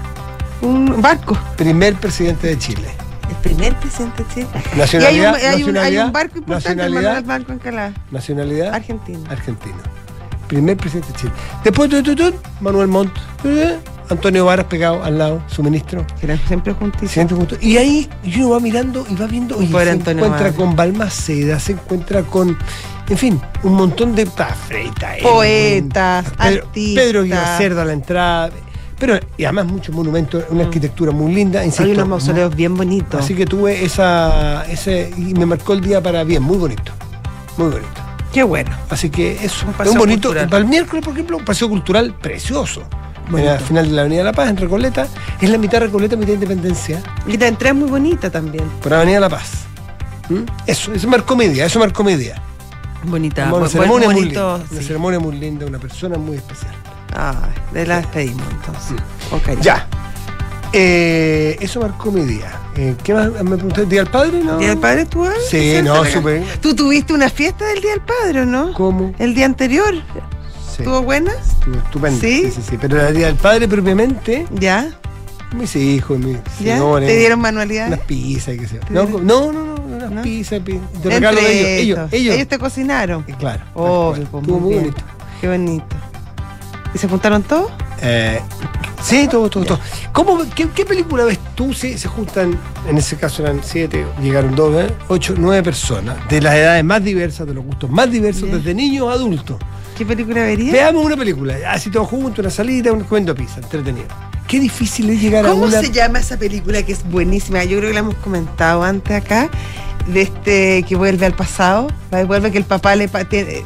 Un 0.61 1.01
barco. 1.01 1.37
Primer 1.57 1.95
presidente 1.95 2.47
de 2.47 2.57
Chile. 2.59 2.87
El 3.29 3.35
primer 3.37 3.75
presidente 3.77 4.23
de 4.23 4.33
Chile. 4.33 4.47
Y 4.53 4.57
hay 4.57 4.71
un, 4.73 4.77
Nacionalidad, 4.77 5.35
hay 5.35 5.41
un- 5.41 5.45
hay 5.45 5.57
nacionalidad, 5.59 6.05
un 6.07 6.11
barco 6.13 6.37
importante, 6.37 6.89
Manuel 6.89 7.23
Banco 7.23 7.51
en 7.51 7.59
Calá. 7.59 7.93
nacionalidad 8.11 8.73
Argentina. 8.75 9.19
argentino. 9.29 9.75
Primer 10.51 10.75
presidente 10.75 11.13
de 11.13 11.17
Chile. 11.17 11.31
Después, 11.63 11.89
tu, 11.89 12.03
tu, 12.03 12.13
tu, 12.13 12.33
Manuel 12.59 12.89
Montt, 12.89 13.11
Antonio 14.09 14.43
Varas 14.43 14.65
pegado 14.65 15.01
al 15.01 15.17
lado, 15.17 15.41
su 15.47 15.63
ministro. 15.63 16.05
Eran 16.21 16.37
siempre 16.45 16.73
juntitos. 16.73 17.09
Siempre 17.09 17.37
juntos. 17.37 17.57
Y 17.61 17.77
ahí 17.77 18.09
uno 18.35 18.49
va 18.49 18.59
mirando 18.59 19.05
y 19.09 19.15
va 19.15 19.27
viendo, 19.27 19.57
oye, 19.57 19.67
Pobre 19.69 19.85
se 19.85 19.91
Antonio 19.91 20.25
encuentra 20.25 20.47
Varas. 20.51 20.55
con 20.59 20.75
Balmaceda, 20.75 21.57
se 21.57 21.71
encuentra 21.71 22.23
con, 22.23 22.57
en 23.07 23.17
fin, 23.17 23.39
un 23.63 23.75
montón 23.75 24.13
de 24.13 24.27
ah, 24.39 24.53
Freita, 24.67 25.13
Poetas, 25.21 26.25
Pedro, 26.31 26.65
artistas. 26.65 27.03
Pedro 27.05 27.25
Cerda 27.57 27.81
a 27.83 27.85
la 27.85 27.93
entrada. 27.93 28.49
Pero, 28.99 29.17
y 29.37 29.45
además 29.45 29.67
muchos 29.67 29.95
monumentos, 29.95 30.43
una 30.49 30.63
Mm. 30.63 30.67
arquitectura 30.67 31.11
muy 31.13 31.33
linda, 31.33 31.63
insisto. 31.63 31.83
Hay 31.85 31.91
unos 31.93 32.09
mausoleos 32.09 32.53
bien 32.53 32.75
bonitos. 32.75 33.23
Así 33.23 33.33
que 33.35 33.45
tuve 33.45 33.85
esa, 33.85 34.65
ese, 34.69 35.13
y 35.17 35.33
me 35.33 35.45
marcó 35.45 35.71
el 35.71 35.79
día 35.79 36.03
para 36.03 36.25
bien, 36.25 36.43
muy 36.43 36.57
bonito. 36.57 36.91
Muy 37.57 37.69
bonito. 37.69 38.01
Qué 38.33 38.43
bueno. 38.43 38.71
Así 38.89 39.09
que 39.09 39.43
es 39.43 39.63
Un 39.63 39.73
paseo 39.73 39.93
un 39.93 39.97
bonito. 39.99 40.29
cultural. 40.29 40.49
Para 40.49 40.59
el 40.63 40.67
miércoles, 40.69 41.03
por 41.03 41.13
ejemplo, 41.13 41.37
un 41.37 41.45
paseo 41.45 41.67
cultural 41.69 42.13
precioso. 42.15 42.83
Bonito. 43.29 43.51
Al 43.51 43.59
final 43.59 43.87
de 43.89 43.91
la 43.93 44.01
Avenida 44.01 44.23
La 44.23 44.33
Paz, 44.33 44.49
en 44.49 44.57
Recoleta. 44.57 45.07
Es 45.39 45.49
la 45.49 45.57
mitad 45.57 45.79
Recoleta, 45.79 46.15
mitad 46.15 46.33
Independencia. 46.33 47.01
Y 47.27 47.37
la 47.37 47.47
entrada 47.47 47.73
es 47.73 47.79
muy 47.79 47.89
bonita 47.89 48.29
también. 48.29 48.63
Por 48.81 48.93
Avenida 48.93 49.19
La 49.19 49.29
Paz. 49.29 49.63
¿Mm? 50.29 50.43
Eso, 50.67 50.93
eso 50.93 51.07
marcó 51.07 51.35
mi 51.35 51.47
día, 51.49 51.65
eso 51.65 51.79
marcó 51.79 52.03
mi 52.03 52.15
día. 52.15 52.41
Bonita. 53.03 53.51
una 53.53 53.65
bu- 53.65 53.69
ceremonia 53.69 54.07
muy 54.07 54.15
bonito, 54.15 54.57
linda. 54.57 54.65
Una 54.71 54.81
sí. 54.81 54.87
ceremonia 54.87 55.19
muy 55.19 55.35
linda, 55.37 55.65
una 55.65 55.79
persona 55.79 56.17
muy 56.17 56.37
especial. 56.37 56.73
Ay, 57.15 57.51
de 57.73 57.85
la 57.87 57.97
despedimos 57.97 58.43
entonces. 58.51 58.95
Cariño. 59.43 59.61
Ya. 59.63 59.87
Eh, 60.73 61.57
eso 61.59 61.81
marcó 61.81 62.11
mi 62.11 62.21
día. 62.21 62.51
Eh, 62.77 62.95
¿Qué 63.03 63.13
más 63.13 63.29
me 63.43 63.55
pregunté? 63.57 63.85
¿Día 63.85 64.03
del 64.03 64.11
padre? 64.11 64.41
No. 64.43 64.57
¿Día 64.57 64.69
del 64.69 64.77
Padre 64.77 65.05
tú? 65.05 65.25
Sí, 65.49 65.75
no, 65.83 66.05
súper. 66.05 66.43
¿Tú 66.61 66.73
tuviste 66.73 67.13
una 67.13 67.29
fiesta 67.29 67.65
del 67.65 67.81
Día 67.81 67.91
del 67.91 68.01
Padre 68.01 68.45
no? 68.45 68.73
¿Cómo? 68.73 69.13
¿El 69.19 69.35
día 69.35 69.45
anterior? 69.45 69.93
Sí. 69.95 70.83
¿Estuvo 70.83 71.01
buena? 71.01 71.31
Estuvo 71.33 71.75
Estupendo. 71.75 72.21
¿Sí? 72.21 72.43
Sí, 72.45 72.51
sí, 72.55 72.61
sí. 72.69 72.77
Pero 72.79 73.05
el 73.05 73.15
día 73.15 73.27
del 73.27 73.35
padre 73.35 73.67
propiamente, 73.67 74.47
¿Ya? 74.51 74.89
mis 75.53 75.75
hijos, 75.75 76.17
mis 76.17 76.37
¿Ya? 76.61 76.75
señores. 76.77 77.09
¿Te 77.09 77.17
dieron 77.17 77.39
Unas 77.39 77.51
manualidades? 77.51 77.99
pizzas, 78.07 78.55
qué 78.57 78.67
sé 78.67 78.75
yo. 78.75 78.79
¿Te 78.81 78.93
No, 78.93 79.03
no, 79.03 79.51
no, 79.51 79.63
no, 79.75 79.81
unas 79.83 80.09
¿No? 80.11 80.21
pizzas, 80.21 80.61
pi- 80.61 80.79
de 81.03 81.09
regalo 81.09 81.41
de 81.41 81.79
ellos. 81.81 81.97
estos. 81.99 82.13
Ellos, 82.13 82.35
ellos. 82.35 82.47
te 82.47 82.57
cocinaron. 82.57 83.25
Eh, 83.27 83.35
Claro. 83.37 83.61
Oh, 83.73 84.13
tal 84.15 84.27
cual. 84.29 84.29
pues, 84.31 84.41
Estuvo 84.43 84.59
muy 84.59 84.61
muy 84.61 84.69
bien. 84.69 84.83
bonito. 84.85 85.03
Qué 85.41 85.47
bonito. 85.49 85.85
¿Y 86.93 86.97
se 86.97 87.07
juntaron 87.09 87.43
todos? 87.43 87.69
Eh, 88.01 88.39
sí, 89.01 89.27
todo, 89.29 89.49
todo, 89.49 89.65
todo. 89.65 89.79
¿Cómo, 90.11 90.39
qué, 90.55 90.67
qué 90.69 90.85
película 90.85 91.23
ves 91.25 91.39
tú 91.55 91.73
si 91.73 91.97
se 91.97 92.07
juntan, 92.07 92.57
en 92.87 92.97
ese 92.97 93.15
caso 93.17 93.43
eran 93.43 93.61
siete, 93.63 94.05
llegaron 94.21 94.55
dos, 94.55 94.75
¿eh? 94.83 94.93
ocho, 95.07 95.33
nueve 95.37 95.63
personas, 95.63 96.17
de 96.29 96.41
las 96.41 96.55
edades 96.55 96.83
más 96.83 97.03
diversas, 97.03 97.47
de 97.47 97.53
los 97.53 97.63
gustos 97.65 97.89
más 97.89 98.09
diversos, 98.11 98.51
desde 98.51 98.73
niños 98.73 99.07
a 99.09 99.13
adultos? 99.13 99.57
¿Qué 99.97 100.05
película 100.05 100.41
verías? 100.41 100.71
Veamos 100.73 101.05
una 101.05 101.15
película, 101.17 101.55
así 101.67 101.89
todos 101.89 102.07
juntos, 102.07 102.39
una 102.39 102.49
salida, 102.49 102.91
un 102.91 103.01
comiendo 103.01 103.35
pizza, 103.35 103.59
entretenido. 103.59 104.07
Qué 104.47 104.59
difícil 104.59 105.09
es 105.09 105.21
llegar 105.21 105.45
a 105.45 105.49
¿Cómo 105.49 105.65
una... 105.65 105.79
se 105.79 105.91
llama 105.91 106.19
esa 106.19 106.37
película 106.37 106.81
que 106.83 106.91
es 106.91 107.03
buenísima? 107.09 107.63
Yo 107.63 107.77
creo 107.77 107.89
que 107.89 107.93
la 107.93 107.99
hemos 108.01 108.15
comentado 108.15 108.83
antes 108.83 109.15
acá. 109.15 109.49
De 110.07 110.23
este 110.23 110.83
que 110.89 110.95
vuelve 110.95 111.27
al 111.27 111.33
pasado, 111.35 111.87
vuelve 112.25 112.51
que 112.51 112.57
el 112.57 112.63
papá 112.63 112.95
le 112.95 113.03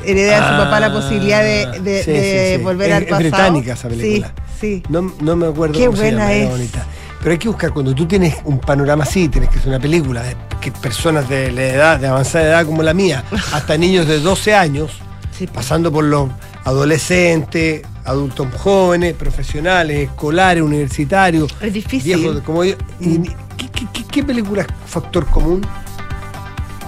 hereda 0.06 0.38
a 0.46 0.52
su 0.60 0.64
papá 0.66 0.82
la 0.82 0.92
posibilidad 0.92 1.42
de, 1.42 1.80
de- 1.80 2.00
Ah, 2.02 2.04
sí, 2.04 2.12
de 2.12 2.50
sí, 2.52 2.58
sí. 2.58 2.64
volver 2.64 2.90
Es- 2.90 2.96
al 2.98 3.04
es 3.04 3.10
pasado. 3.10 3.30
británica 3.30 3.74
esa 3.74 3.88
película. 3.88 4.34
Sí. 4.66 4.84
No, 4.90 5.14
no 5.22 5.36
me 5.36 5.48
acuerdo 5.48 5.78
Qué 5.78 5.86
cómo 5.86 5.98
se 5.98 6.04
buena 6.04 6.20
llama, 6.22 6.32
era 6.34 6.44
es. 6.46 6.50
bonita. 6.52 6.86
Pero 7.20 7.32
hay 7.32 7.38
que 7.38 7.48
buscar, 7.48 7.72
cuando 7.72 7.94
tú 7.96 8.06
tienes 8.06 8.36
un 8.46 8.60
panorama 8.60 9.04
así, 9.04 9.30
tienes 9.30 9.50
que 9.50 9.58
hacer 9.60 9.70
una 9.70 9.80
película 9.80 10.22
de 10.24 10.36
que 10.62 10.72
personas 10.72 11.28
de 11.30 11.52
la 11.52 11.62
edad, 11.64 12.00
de 12.00 12.08
avanzada 12.08 12.46
edad 12.46 12.66
como 12.66 12.82
la 12.84 12.94
mía, 12.94 13.24
hasta 13.54 13.78
niños 13.78 14.08
de 14.08 14.20
12 14.20 14.54
años, 14.56 14.92
Sí, 15.32 15.46
pues. 15.48 15.52
pasando 15.52 15.92
por 15.92 16.04
los 16.04 16.30
adolescentes, 16.64 17.82
adultos 18.06 18.48
jóvenes, 18.58 19.14
profesionales, 19.16 20.10
escolares, 20.10 20.64
universitarios, 20.64 21.54
Es 21.62 21.74
difícil. 21.74 22.18
viejos 22.18 22.42
como 22.42 22.64
yo. 22.64 22.76
Y- 23.00 23.20
¿qué, 23.58 23.70
qué, 23.74 23.88
qué- 23.92 24.04
qué 24.12 24.24
película 24.24 24.62
es 24.62 24.68
factor 24.86 25.26
común? 25.26 25.66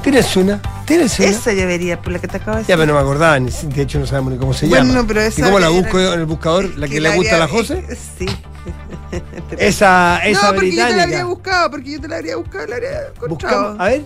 ¿Tienes 0.09 0.37
una? 0.37 0.61
¿Tienes 0.85 1.19
una? 1.19 1.27
Esa 1.27 1.51
ya 1.51 1.65
vería, 1.65 2.01
por 2.01 2.13
la 2.13 2.19
que 2.19 2.29
te 2.29 2.37
acabo 2.37 2.51
de 2.53 2.57
decir. 2.59 2.73
Ya, 2.73 2.77
pero 2.77 2.87
no 2.87 2.93
me 2.93 3.03
acordaba, 3.03 3.37
ni, 3.41 3.51
de 3.51 3.81
hecho 3.81 3.99
no 3.99 4.07
sabemos 4.07 4.31
ni 4.31 4.39
cómo 4.39 4.53
se 4.53 4.65
Bueno, 4.67 4.85
llama. 4.85 5.01
no, 5.01 5.07
pero 5.07 5.19
esa 5.19 5.41
¿Y 5.41 5.43
cómo 5.43 5.59
la 5.59 5.67
busco 5.67 5.99
yo 5.99 6.13
en 6.13 6.19
el 6.21 6.25
buscador? 6.25 6.77
¿La 6.77 6.87
que, 6.87 7.01
le 7.01 7.13
gusta 7.13 7.35
a 7.35 7.39
la 7.39 7.47
José? 7.49 7.83
Sí. 8.17 8.25
Esa, 9.57 10.19
esa 10.25 10.47
no, 10.47 10.55
porque 10.55 10.71
yo 10.71 10.75
te 10.75 10.77
la 10.77 10.85
británica. 10.85 11.03
habría 11.03 11.25
buscado, 11.25 11.71
porque 11.71 11.91
yo 11.91 11.99
te 12.01 12.07
la 12.07 12.15
habría 12.17 12.35
buscado, 12.37 12.67
la 12.67 12.75
habría 12.75 12.89
encontrado. 13.15 13.29
Buscamos, 13.73 13.79
a 13.81 13.83
ver. 13.85 14.05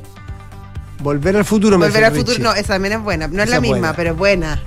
Volver 1.03 1.35
al 1.37 1.45
futuro, 1.45 1.77
me 1.77 1.85
Volver 1.85 2.03
al 2.05 2.11
futuro, 2.15 2.31
Richie. 2.37 2.43
no, 2.43 2.53
esa 2.53 2.73
también 2.73 2.93
es 2.95 3.01
buena. 3.03 3.27
No 3.27 3.43
es 3.43 3.49
la 3.49 3.61
misma, 3.61 3.77
buena. 3.77 3.95
pero 3.95 4.11
es 4.11 4.17
buena. 4.17 4.59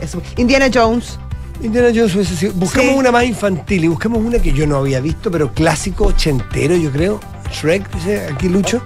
Es- 0.00 0.16
Indiana 0.38 0.66
Jones. 0.74 1.18
Indiana 1.62 1.90
Jones 1.94 2.14
Buscamos 2.56 2.90
Sí. 2.90 2.96
una 2.96 3.12
más 3.12 3.24
infantil 3.24 3.84
y 3.84 3.88
buscamos 3.88 4.18
una 4.24 4.38
que 4.40 4.52
yo 4.52 4.66
no 4.66 4.76
había 4.78 4.98
visto, 5.00 5.30
pero 5.30 5.52
clásico 5.52 6.06
ochentero, 6.06 6.74
yo 6.74 6.90
creo. 6.90 7.20
Shrek, 7.52 7.90
dice 7.94 8.28
aquí 8.32 8.48
Lucho. 8.48 8.82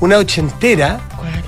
Una 0.00 0.18
ochentera, 0.18 1.00
¿Cuál? 1.16 1.42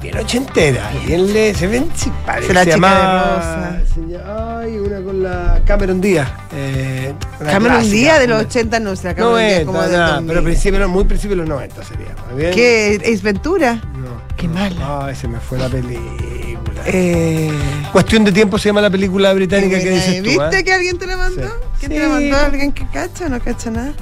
bien 0.00 0.16
ochentera. 0.18 0.90
Bien 1.06 1.32
le, 1.32 1.54
se 1.54 1.66
ven 1.66 1.88
simpáticas. 1.94 2.46
Se 2.46 2.52
la 2.54 2.64
se 2.64 2.70
chica 2.72 2.88
de 2.88 2.94
llama- 2.94 3.34
rosa. 3.36 3.80
se 3.94 4.00
llama- 4.00 4.58
ay, 4.60 4.78
una 4.78 5.00
con 5.02 5.22
la 5.22 5.60
Cameron 5.64 6.00
Díaz. 6.00 6.28
Eh, 6.54 7.12
Cameron 7.38 7.78
clásica, 7.78 7.94
Díaz 7.96 8.20
de 8.20 8.26
los 8.26 8.38
una- 8.40 8.48
80, 8.48 8.80
no 8.80 8.96
sé, 8.96 9.08
la 9.08 9.14
Cameron 9.14 9.38
Díaz 9.38 9.50
90, 9.50 9.66
como 9.66 9.82
del 9.82 9.92
nada, 9.92 10.12
2000. 10.14 10.28
pero 10.28 10.42
principio, 10.44 10.80
no, 10.80 10.88
muy 10.88 11.04
principio 11.04 11.30
de 11.36 11.40
los 11.42 11.48
90 11.48 11.82
sería. 11.84 12.52
¿Qué? 12.52 13.00
¿Ace 13.02 13.22
Ventura? 13.22 13.74
No. 13.74 14.22
Qué 14.36 14.48
mala. 14.48 15.06
Ay, 15.06 15.14
se 15.14 15.28
me 15.28 15.38
fue 15.40 15.58
la 15.58 15.68
película. 15.68 16.82
Eh, 16.86 17.50
Cuestión 17.92 18.24
de 18.24 18.32
tiempo 18.32 18.58
se 18.58 18.70
llama 18.70 18.80
la 18.80 18.90
película 18.90 19.32
británica 19.34 19.78
que 19.78 19.90
dices 19.90 20.16
tú. 20.22 20.30
¿Viste 20.30 20.56
¿ah? 20.56 20.62
que 20.64 20.72
alguien 20.72 20.98
te 20.98 21.06
la 21.06 21.16
mandó? 21.16 21.42
Sí. 21.46 21.52
¿Quién 21.80 21.92
Sí. 21.92 21.98
te 21.98 22.02
la 22.02 22.08
mandó? 22.08 22.36
¿Alguien 22.38 22.72
que 22.72 22.86
cacha 22.88 23.26
o 23.26 23.28
no 23.28 23.38
cacha 23.40 23.70
nada? 23.70 23.92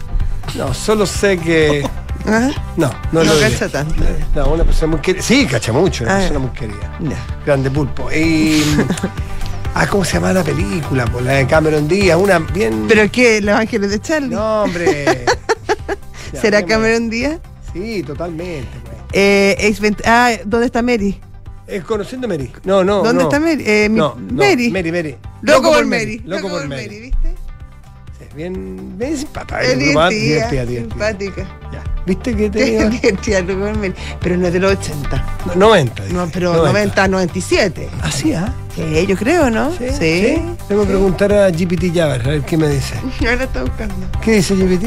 No, 0.56 0.74
solo 0.74 1.06
sé 1.06 1.38
que. 1.38 1.86
¿Ah? 2.26 2.50
No, 2.76 2.88
no, 3.12 3.24
No 3.24 3.24
lo 3.24 3.40
cacha 3.40 3.68
tanto. 3.68 3.94
No, 4.34 4.48
una 4.52 4.64
persona 4.64 4.92
muy 4.92 5.00
querida. 5.00 5.22
Sí, 5.22 5.46
cacha 5.46 5.72
mucho, 5.72 6.04
una 6.04 6.14
Ah. 6.16 6.18
persona 6.18 6.38
muy 6.40 6.50
querida. 6.50 6.98
Ya. 7.00 7.16
Grande 7.46 7.70
pulpo. 7.70 8.10
Y. 8.12 8.62
ah, 9.74 9.86
¿cómo 9.86 10.04
se 10.04 10.14
llama 10.14 10.32
la 10.32 10.42
película? 10.44 11.04
Pues 11.06 11.24
la 11.24 11.32
de 11.32 11.46
Cameron 11.46 11.88
Díaz, 11.88 12.18
una 12.18 12.38
bien. 12.38 12.86
¿Pero 12.88 13.10
qué? 13.10 13.40
¿Los 13.40 13.54
ángeles 13.56 13.90
de 13.90 14.00
Charlie? 14.00 14.28
No, 14.34 14.62
hombre. 14.64 15.24
Ya, 16.32 16.40
¿Será 16.42 16.64
Cameron 16.64 17.10
Díaz? 17.10 17.40
Sí, 17.72 18.04
totalmente. 18.04 18.68
pues. 18.84 18.96
Eh, 19.12 19.74
ah, 20.04 20.30
¿dónde 20.44 20.66
está 20.66 20.80
Mary? 20.80 21.18
Es 21.66 21.82
conociendo 21.82 22.26
a 22.26 22.28
Mary. 22.28 22.52
No, 22.62 22.84
no. 22.84 23.02
¿Dónde 23.02 23.24
no. 23.24 23.28
está 23.28 23.40
Mary? 23.40 23.64
Eh, 23.66 23.88
No, 23.90 24.14
no, 24.16 24.32
Mary. 24.36 24.70
Mary, 24.70 24.92
Mary. 24.92 25.16
Loco, 25.42 25.72
por 25.72 25.84
Mary. 25.86 26.22
Loco 26.24 26.48
por 26.48 26.68
Mary. 26.68 27.00
¿viste? 27.00 27.29
Sí, 28.30 28.36
bien, 28.36 28.98
bien 28.98 29.16
simpática. 29.16 29.60
Es 29.60 29.76
bien 29.76 29.90
divertida, 29.90 30.48
divertida, 30.50 30.64
divertida. 30.64 31.08
simpática. 31.08 31.42
Ya. 31.72 31.84
¿Viste 32.06 32.34
que 32.36 32.50
Mary. 33.54 33.94
Pero 34.20 34.36
no 34.36 34.46
es 34.46 34.52
de 34.52 34.60
los 34.60 34.72
80. 34.72 35.24
90? 35.54 36.02
dije. 36.04 36.14
No, 36.14 36.28
pero 36.32 36.54
90, 36.54 37.08
97. 37.08 37.88
Ah, 38.02 38.10
sí, 38.10 38.32
¿ah? 38.32 38.52
Sí, 38.74 39.06
yo 39.06 39.16
creo, 39.16 39.50
¿no? 39.50 39.70
Sí. 39.72 40.42
Tengo 40.68 40.82
que 40.82 40.88
preguntar 40.88 41.32
a 41.32 41.50
GPT 41.50 41.94
Jabber, 41.94 42.20
a 42.22 42.28
ver 42.30 42.42
qué 42.42 42.56
me 42.56 42.68
dice. 42.68 42.94
Ahora 43.20 43.44
está 43.44 43.62
buscando. 43.62 43.94
¿Qué 44.22 44.32
dice 44.32 44.54
GPT? 44.54 44.86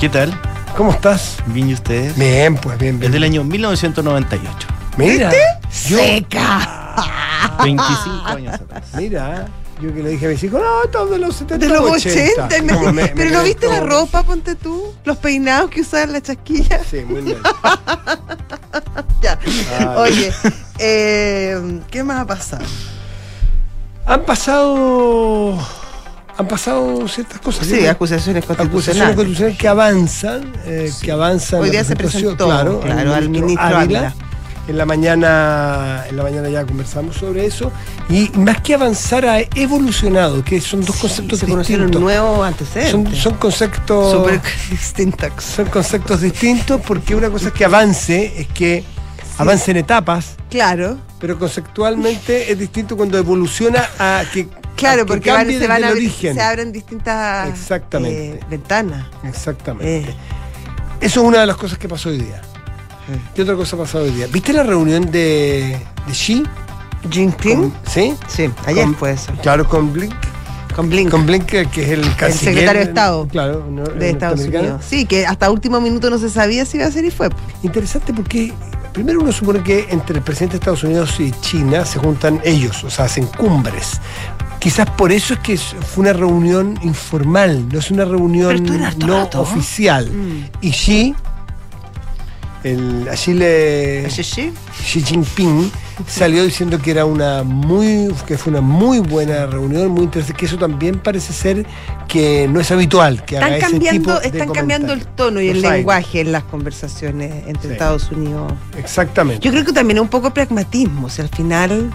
¿Qué 0.00 0.08
tal? 0.08 0.38
¿Cómo 0.76 0.90
estás? 0.90 1.36
Bien, 1.46 1.68
¿y 1.70 1.74
ustedes? 1.74 2.18
Bien, 2.18 2.56
pues 2.56 2.76
bien, 2.78 2.94
Es 2.94 3.00
bien. 3.00 3.12
del 3.12 3.22
año 3.24 3.44
1998. 3.44 4.68
Mira, 4.96 5.30
yo, 5.88 5.98
¡Seca! 5.98 6.94
25 7.62 8.26
años 8.28 8.54
atrás. 8.54 8.82
Mira, 8.96 9.46
yo 9.80 9.92
que 9.94 10.02
le 10.02 10.10
dije 10.10 10.26
a 10.26 10.28
mis 10.30 10.42
hijos, 10.44 10.60
no, 10.62 10.88
todos 10.90 11.10
de 11.10 11.18
los 11.18 11.36
70 11.36 11.66
De 11.66 11.72
los 11.72 11.90
80. 11.90 12.46
80. 12.46 12.74
Como 12.74 12.92
me- 12.92 13.02
me 13.02 13.08
pero 13.08 13.30
no 13.30 13.36
quedé 13.38 13.44
viste 13.48 13.66
la 13.68 13.78
todo- 13.80 13.88
ropa, 13.88 14.22
ponte 14.22 14.54
tú. 14.54 14.92
Los 15.04 15.16
peinados 15.18 15.70
que 15.70 15.80
usaban 15.82 16.12
la 16.12 16.20
chasquilla. 16.22 16.80
Sí, 16.88 16.98
muy 17.06 17.22
bien. 17.22 17.38
Ya. 19.22 19.38
Ay. 19.78 19.86
Oye, 19.96 20.32
eh, 20.78 21.80
¿qué 21.90 22.02
más 22.04 22.20
ha 22.20 22.26
pasado? 22.26 22.64
Han 24.06 24.22
pasado. 24.24 25.58
Han 26.36 26.48
pasado 26.48 27.06
ciertas 27.08 27.40
cosas. 27.40 27.66
Sí, 27.66 27.80
¿no? 27.82 27.90
acusaciones 27.90 28.42
acusaciones 28.42 28.44
constitucionales. 28.44 29.16
constitucionales 29.16 29.58
que 29.58 29.68
avanzan, 29.68 30.52
eh, 30.66 30.92
que 31.00 31.12
avanzan. 31.12 31.60
Hoy 31.60 31.66
la 31.66 31.72
día 31.72 31.84
se 31.84 31.94
presentó, 31.96 32.46
claro, 32.46 32.80
claro, 32.80 33.14
al 33.14 33.28
ministro 33.28 33.64
Ávila. 33.64 34.12
En 34.66 34.78
la 34.78 34.86
mañana, 34.86 36.04
en 36.08 36.16
la 36.16 36.22
mañana 36.22 36.48
ya 36.48 36.64
conversamos 36.64 37.16
sobre 37.16 37.44
eso 37.44 37.70
y 38.08 38.30
más 38.38 38.62
que 38.62 38.74
avanzar 38.74 39.26
ha 39.26 39.40
evolucionado, 39.40 40.42
que 40.42 40.58
son 40.60 40.82
dos 40.82 40.96
conceptos 40.96 41.40
se 41.40 41.46
conocieron 41.46 41.90
nuevos 41.90 42.36
Son, 42.38 42.46
antecedentes. 42.46 43.18
son 43.18 43.34
conceptos 43.34 44.26
distintos. 44.70 45.44
son 45.44 45.66
conceptos 45.66 46.22
distintos 46.22 46.80
porque 46.80 47.14
una 47.14 47.28
cosa 47.28 47.48
es 47.48 47.52
que 47.54 47.64
avance, 47.66 48.40
es 48.40 48.46
que 48.48 48.84
avance 49.36 49.70
en 49.70 49.76
etapas, 49.78 50.36
Claro, 50.48 50.96
pero 51.20 51.38
conceptualmente 51.38 52.50
es 52.50 52.58
distinto 52.58 52.96
cuando 52.96 53.18
evoluciona 53.18 53.84
a 53.98 54.22
que 54.32 54.48
claro, 54.76 55.02
que 55.04 55.12
porque 55.12 55.30
van- 55.30 55.46
se 55.48 55.66
van 55.68 55.84
a 55.84 55.88
abrir, 55.88 56.10
se 56.10 56.40
abren 56.40 56.72
distintas 56.72 57.48
Exactamente. 57.50 58.36
eh, 58.36 58.40
ventanas. 58.48 59.06
Exactamente. 59.24 59.98
Eh, 60.10 60.14
Eso 61.02 61.20
es 61.20 61.26
una 61.26 61.40
de 61.40 61.46
las 61.46 61.56
cosas 61.56 61.76
que 61.76 61.86
pasó 61.88 62.08
hoy 62.08 62.18
día. 62.18 62.40
¿Qué 63.34 63.42
otra 63.42 63.54
cosa 63.54 63.76
ha 63.76 63.78
pasado 63.80 64.04
hoy 64.04 64.10
día? 64.10 64.26
¿Viste 64.28 64.52
la 64.52 64.62
reunión 64.62 65.10
de, 65.10 65.78
de 66.06 66.12
Xi? 66.12 66.42
Jinping. 67.10 67.72
¿Sí? 67.86 68.14
Sí, 68.28 68.50
ayer 68.66 68.84
Con- 68.84 68.94
fue 68.94 69.12
eso. 69.12 69.32
Claro, 69.42 69.68
con 69.68 69.92
Blink. 69.92 70.14
Con 70.74 70.88
Blink. 70.88 71.10
Con 71.10 71.26
Blink, 71.26 71.44
que 71.44 71.60
es 71.62 71.88
el 71.90 72.00
canciller. 72.16 72.54
secretario 72.54 72.80
de 72.82 72.88
Estado 72.88 73.28
Claro, 73.28 73.66
no- 73.70 73.84
de 73.84 74.10
Estados. 74.10 74.40
Unidos. 74.40 74.82
Sí, 74.88 75.04
que 75.06 75.26
hasta 75.26 75.50
último 75.50 75.80
minuto 75.80 76.08
no 76.10 76.18
se 76.18 76.30
sabía 76.30 76.64
si 76.64 76.78
iba 76.78 76.86
a 76.86 76.90
ser 76.90 77.04
y 77.04 77.10
fue. 77.10 77.28
Interesante 77.62 78.12
porque 78.14 78.52
primero 78.92 79.20
uno 79.20 79.32
supone 79.32 79.62
que 79.62 79.86
entre 79.90 80.16
el 80.16 80.22
presidente 80.22 80.54
de 80.54 80.58
Estados 80.60 80.82
Unidos 80.82 81.20
y 81.20 81.30
China 81.42 81.84
se 81.84 81.98
juntan 81.98 82.40
ellos, 82.44 82.82
o 82.84 82.90
sea, 82.90 83.04
hacen 83.04 83.26
cumbres. 83.26 84.00
Quizás 84.58 84.88
por 84.90 85.12
eso 85.12 85.34
es 85.34 85.40
que 85.40 85.58
fue 85.58 86.02
una 86.04 86.14
reunión 86.14 86.78
informal, 86.82 87.68
no 87.70 87.78
es 87.78 87.90
una 87.90 88.06
reunión 88.06 88.64
no 88.98 89.18
rato, 89.24 89.42
oficial. 89.42 90.10
Mm. 90.10 90.44
Y 90.62 90.70
Xi, 90.70 91.14
el, 92.64 93.08
allí 93.10 93.34
le, 93.34 94.10
Sí. 94.10 94.22
Xi 94.82 95.02
Jinping 95.02 95.70
salió 96.08 96.44
diciendo 96.44 96.80
que 96.80 96.90
era 96.90 97.04
una 97.04 97.42
muy 97.44 98.12
que 98.26 98.36
fue 98.36 98.50
una 98.50 98.60
muy 98.62 98.98
buena 98.98 99.46
reunión, 99.46 99.88
muy 99.90 100.04
interesante, 100.04 100.38
que 100.38 100.46
eso 100.46 100.58
también 100.58 100.98
parece 100.98 101.32
ser 101.32 101.66
que 102.08 102.48
no 102.50 102.58
es 102.60 102.70
habitual 102.72 103.24
que 103.24 103.36
haga 103.38 103.56
Están 103.56 103.70
ese 103.76 103.78
tipo 103.78 103.84
cambiando, 103.90 104.20
de 104.20 104.26
están 104.26 104.48
cambiando 104.52 104.92
el 104.92 105.06
tono 105.06 105.40
y 105.40 105.48
el 105.48 105.60
lenguaje 105.62 106.20
en 106.20 106.32
las 106.32 106.42
conversaciones 106.44 107.32
entre 107.46 107.68
Sí. 107.68 107.72
Estados 107.74 108.10
Unidos. 108.10 108.52
Exactamente. 108.78 109.44
Yo 109.44 109.52
creo 109.52 109.64
que 109.64 109.72
también 109.72 109.98
es 109.98 110.02
un 110.02 110.08
poco 110.08 110.32
pragmatismo, 110.34 111.06
o 111.06 111.10
sea, 111.10 111.24
al 111.26 111.30
final 111.30 111.90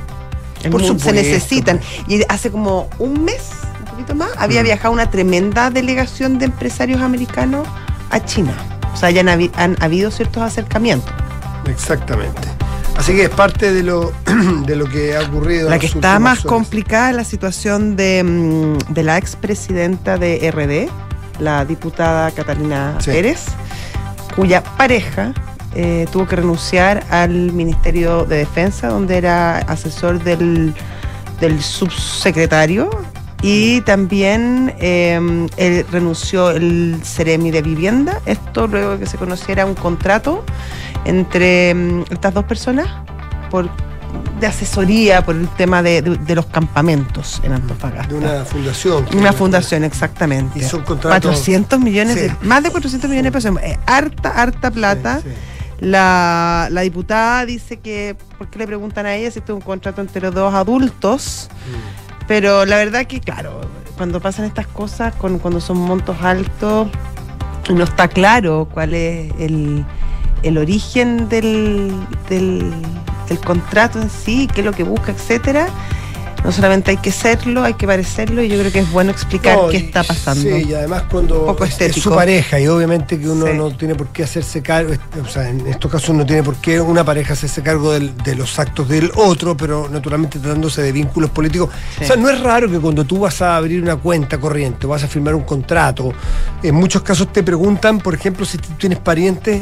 Por 0.71 0.83
se 0.83 1.11
necesitan. 1.13 1.79
Y 2.07 2.21
hace 2.29 2.51
como 2.51 2.89
un 2.99 3.23
mes, 3.25 3.41
un 3.79 3.85
poquito 3.91 4.13
más, 4.15 4.29
había 4.38 4.61
Mm. 4.61 4.65
viajado 4.65 4.93
una 4.93 5.09
tremenda 5.09 5.69
delegación 5.71 6.38
de 6.38 6.45
empresarios 6.45 7.01
americanos 7.01 7.67
a 8.11 8.23
China. 8.23 8.53
O 8.93 8.98
sea, 8.98 9.10
ya 9.12 9.22
han, 9.22 9.27
habi- 9.27 9.51
han 9.55 9.75
habido 9.81 10.12
ciertos 10.12 10.43
acercamientos. 10.43 11.12
Exactamente. 11.67 12.41
Así 12.98 13.13
que 13.13 13.24
es 13.24 13.29
parte 13.29 13.72
de 13.72 13.84
lo, 13.84 14.12
de 14.65 14.75
lo 14.75 14.86
que 14.89 15.15
ha 15.15 15.22
ocurrido. 15.22 15.69
La 15.69 15.79
que 15.79 15.86
está 15.88 16.19
más 16.19 16.39
horas. 16.39 16.46
complicada 16.50 17.12
es 17.12 17.15
la 17.15 17.24
situación 17.24 17.96
de, 17.96 18.24
mm, 18.24 18.93
de 18.93 19.03
la 19.03 19.17
expresidenta 19.17 20.17
de 20.17 20.51
RD, 20.51 20.89
la 21.41 21.63
diputada 21.63 22.31
Catalina 22.31 22.96
Sí. 23.00 23.12
Pérez, 23.12 23.46
cuya 24.36 24.63
pareja 24.63 25.34
eh, 25.75 26.08
tuvo 26.12 26.27
que 26.27 26.36
renunciar 26.36 27.05
al 27.10 27.31
Ministerio 27.53 28.25
de 28.25 28.38
Defensa, 28.38 28.88
donde 28.88 29.17
era 29.17 29.60
asesor 29.60 30.22
del, 30.24 30.74
del 31.39 31.62
subsecretario. 31.62 32.89
Y 33.41 33.81
también 33.81 34.74
eh, 34.79 35.48
él 35.58 35.86
renunció 35.91 36.51
el 36.51 37.00
Ceremi 37.03 37.51
de 37.51 37.62
Vivienda, 37.62 38.19
esto 38.25 38.67
luego 38.67 38.91
de 38.93 39.00
que 39.00 39.05
se 39.05 39.17
conociera 39.17 39.65
un 39.65 39.75
contrato 39.75 40.43
entre 41.05 41.74
mm, 41.74 42.03
estas 42.10 42.34
dos 42.34 42.43
personas 42.43 42.88
por, 43.50 43.69
de 44.41 44.48
asesoría 44.48 45.24
por 45.24 45.36
el 45.36 45.48
tema 45.50 45.81
de, 45.81 46.01
de- 46.01 46.17
de 46.17 46.36
los 46.36 46.48
campamentos 46.48 47.39
en 47.43 47.53
Antofagasta. 47.53 48.08
De 48.13 48.15
una 48.19 48.43
fundación. 48.43 49.05
Una 49.15 49.31
fundación, 49.31 49.84
exactamente. 49.86 50.60
Y 50.60 50.63
son 50.63 50.81
contratos- 50.84 51.22
400 51.31 51.79
millones, 51.79 52.15
Sí. 52.15 52.19
de, 52.22 52.36
más 52.41 52.62
de 52.62 52.72
400 52.72 53.10
millones 53.10 53.31
de 53.31 53.38
pesos. 53.38 53.58
Eh, 53.63 53.77
harta, 53.86 54.29
harta 54.31 54.69
plata. 54.69 55.22
Sí, 55.24 55.29
sí. 55.29 55.36
La, 55.81 56.67
la 56.72 56.81
diputada 56.81 57.46
dice 57.46 57.77
que, 57.77 58.17
¿por 58.38 58.50
qué 58.50 58.60
le 58.60 58.67
preguntan 58.67 59.05
a 59.05 59.15
ella 59.15 59.31
si 59.31 59.39
esto 59.39 59.53
es 59.53 59.55
un 59.55 59.62
contrato 59.62 60.01
entre 60.01 60.19
los 60.22 60.36
dos 60.36 60.53
adultos? 60.53 61.50
Mm. 61.65 61.78
Pero 62.29 62.63
la 62.67 62.77
verdad 62.77 63.07
que, 63.07 63.19
claro, 63.21 63.59
cuando 63.98 64.21
pasan 64.21 64.45
estas 64.45 64.67
cosas, 64.67 65.15
con, 65.15 65.39
cuando 65.39 65.59
son 65.59 65.77
montos 65.79 66.15
altos, 66.21 66.88
no 67.74 67.83
está 67.83 68.07
claro 68.07 68.69
cuál 68.71 68.93
es 68.93 69.33
el, 69.39 69.83
el 70.43 70.57
origen 70.59 71.27
del, 71.27 71.91
del, 72.29 72.71
del 73.27 73.39
contrato 73.39 74.00
en 74.00 74.12
sí, 74.12 74.48
qué 74.53 74.62
es 74.62 74.65
lo 74.65 74.74
que 74.74 74.83
busca, 74.83 75.12
etcétera. 75.12 75.69
No 76.43 76.51
solamente 76.51 76.91
hay 76.91 76.98
que 76.98 77.12
serlo, 77.12 77.63
hay 77.63 77.74
que 77.75 77.86
parecerlo, 77.86 78.41
y 78.41 78.48
yo 78.48 78.58
creo 78.60 78.72
que 78.72 78.79
es 78.79 78.91
bueno 78.91 79.12
explicar 79.12 79.58
No, 79.58 79.67
qué 79.69 79.77
está 79.77 80.03
pasando. 80.03 80.41
Sí, 80.41 80.65
y 80.69 80.74
además 80.74 81.03
cuando 81.12 81.55
es- 81.63 81.96
su 81.96 82.10
pareja 82.12 82.60
y 82.60 82.67
obviamente 82.67 83.19
que 83.19 83.27
uno 83.29 83.46
Sí. 83.46 83.53
no 83.55 83.72
tiene 83.75 83.93
por 83.96 84.08
qué 84.08 84.24
hacerse 84.24 84.62
cargo, 84.62 84.93
o 85.24 85.27
sea, 85.27 85.50
en 85.50 85.67
estos 85.67 85.91
casos 85.91 86.15
no 86.15 86.25
tiene 86.25 86.41
por 86.43 86.55
qué 86.55 86.79
una 86.79 87.03
pareja 87.03 87.34
hacerse 87.34 87.62
cargo 87.62 87.91
del- 87.91 88.15
de 88.17 88.36
los 88.36 88.58
actos 88.58 88.88
del 88.88 89.12
otro, 89.15 89.55
pero 89.58 89.89
naturalmente 89.89 90.39
tratándose 90.39 90.81
de 90.81 90.91
vínculos 90.91 91.29
políticos. 91.29 91.69
Sí. 91.98 92.05
O 92.05 92.08
sea, 92.08 92.15
no 92.15 92.29
es 92.29 92.39
raro 92.39 92.69
que 92.72 92.79
cuando 92.79 93.03
tú 93.05 93.19
vas 93.19 93.41
a 93.41 93.58
abrir 93.58 93.81
una 93.84 93.98
cuenta 93.98 94.39
corriente 94.39 94.88
vas 94.88 95.03
a 95.03 95.08
firmar 95.08 95.36
un 95.36 95.43
contrato, 95.43 96.13
en 96.63 96.74
muchos 96.75 97.01
casos 97.03 97.31
te 97.34 97.43
preguntan, 97.43 98.00
por 98.00 98.13
ejemplo, 98.15 98.46
si 98.46 98.58
tienes 98.58 99.00
parientes. 99.00 99.62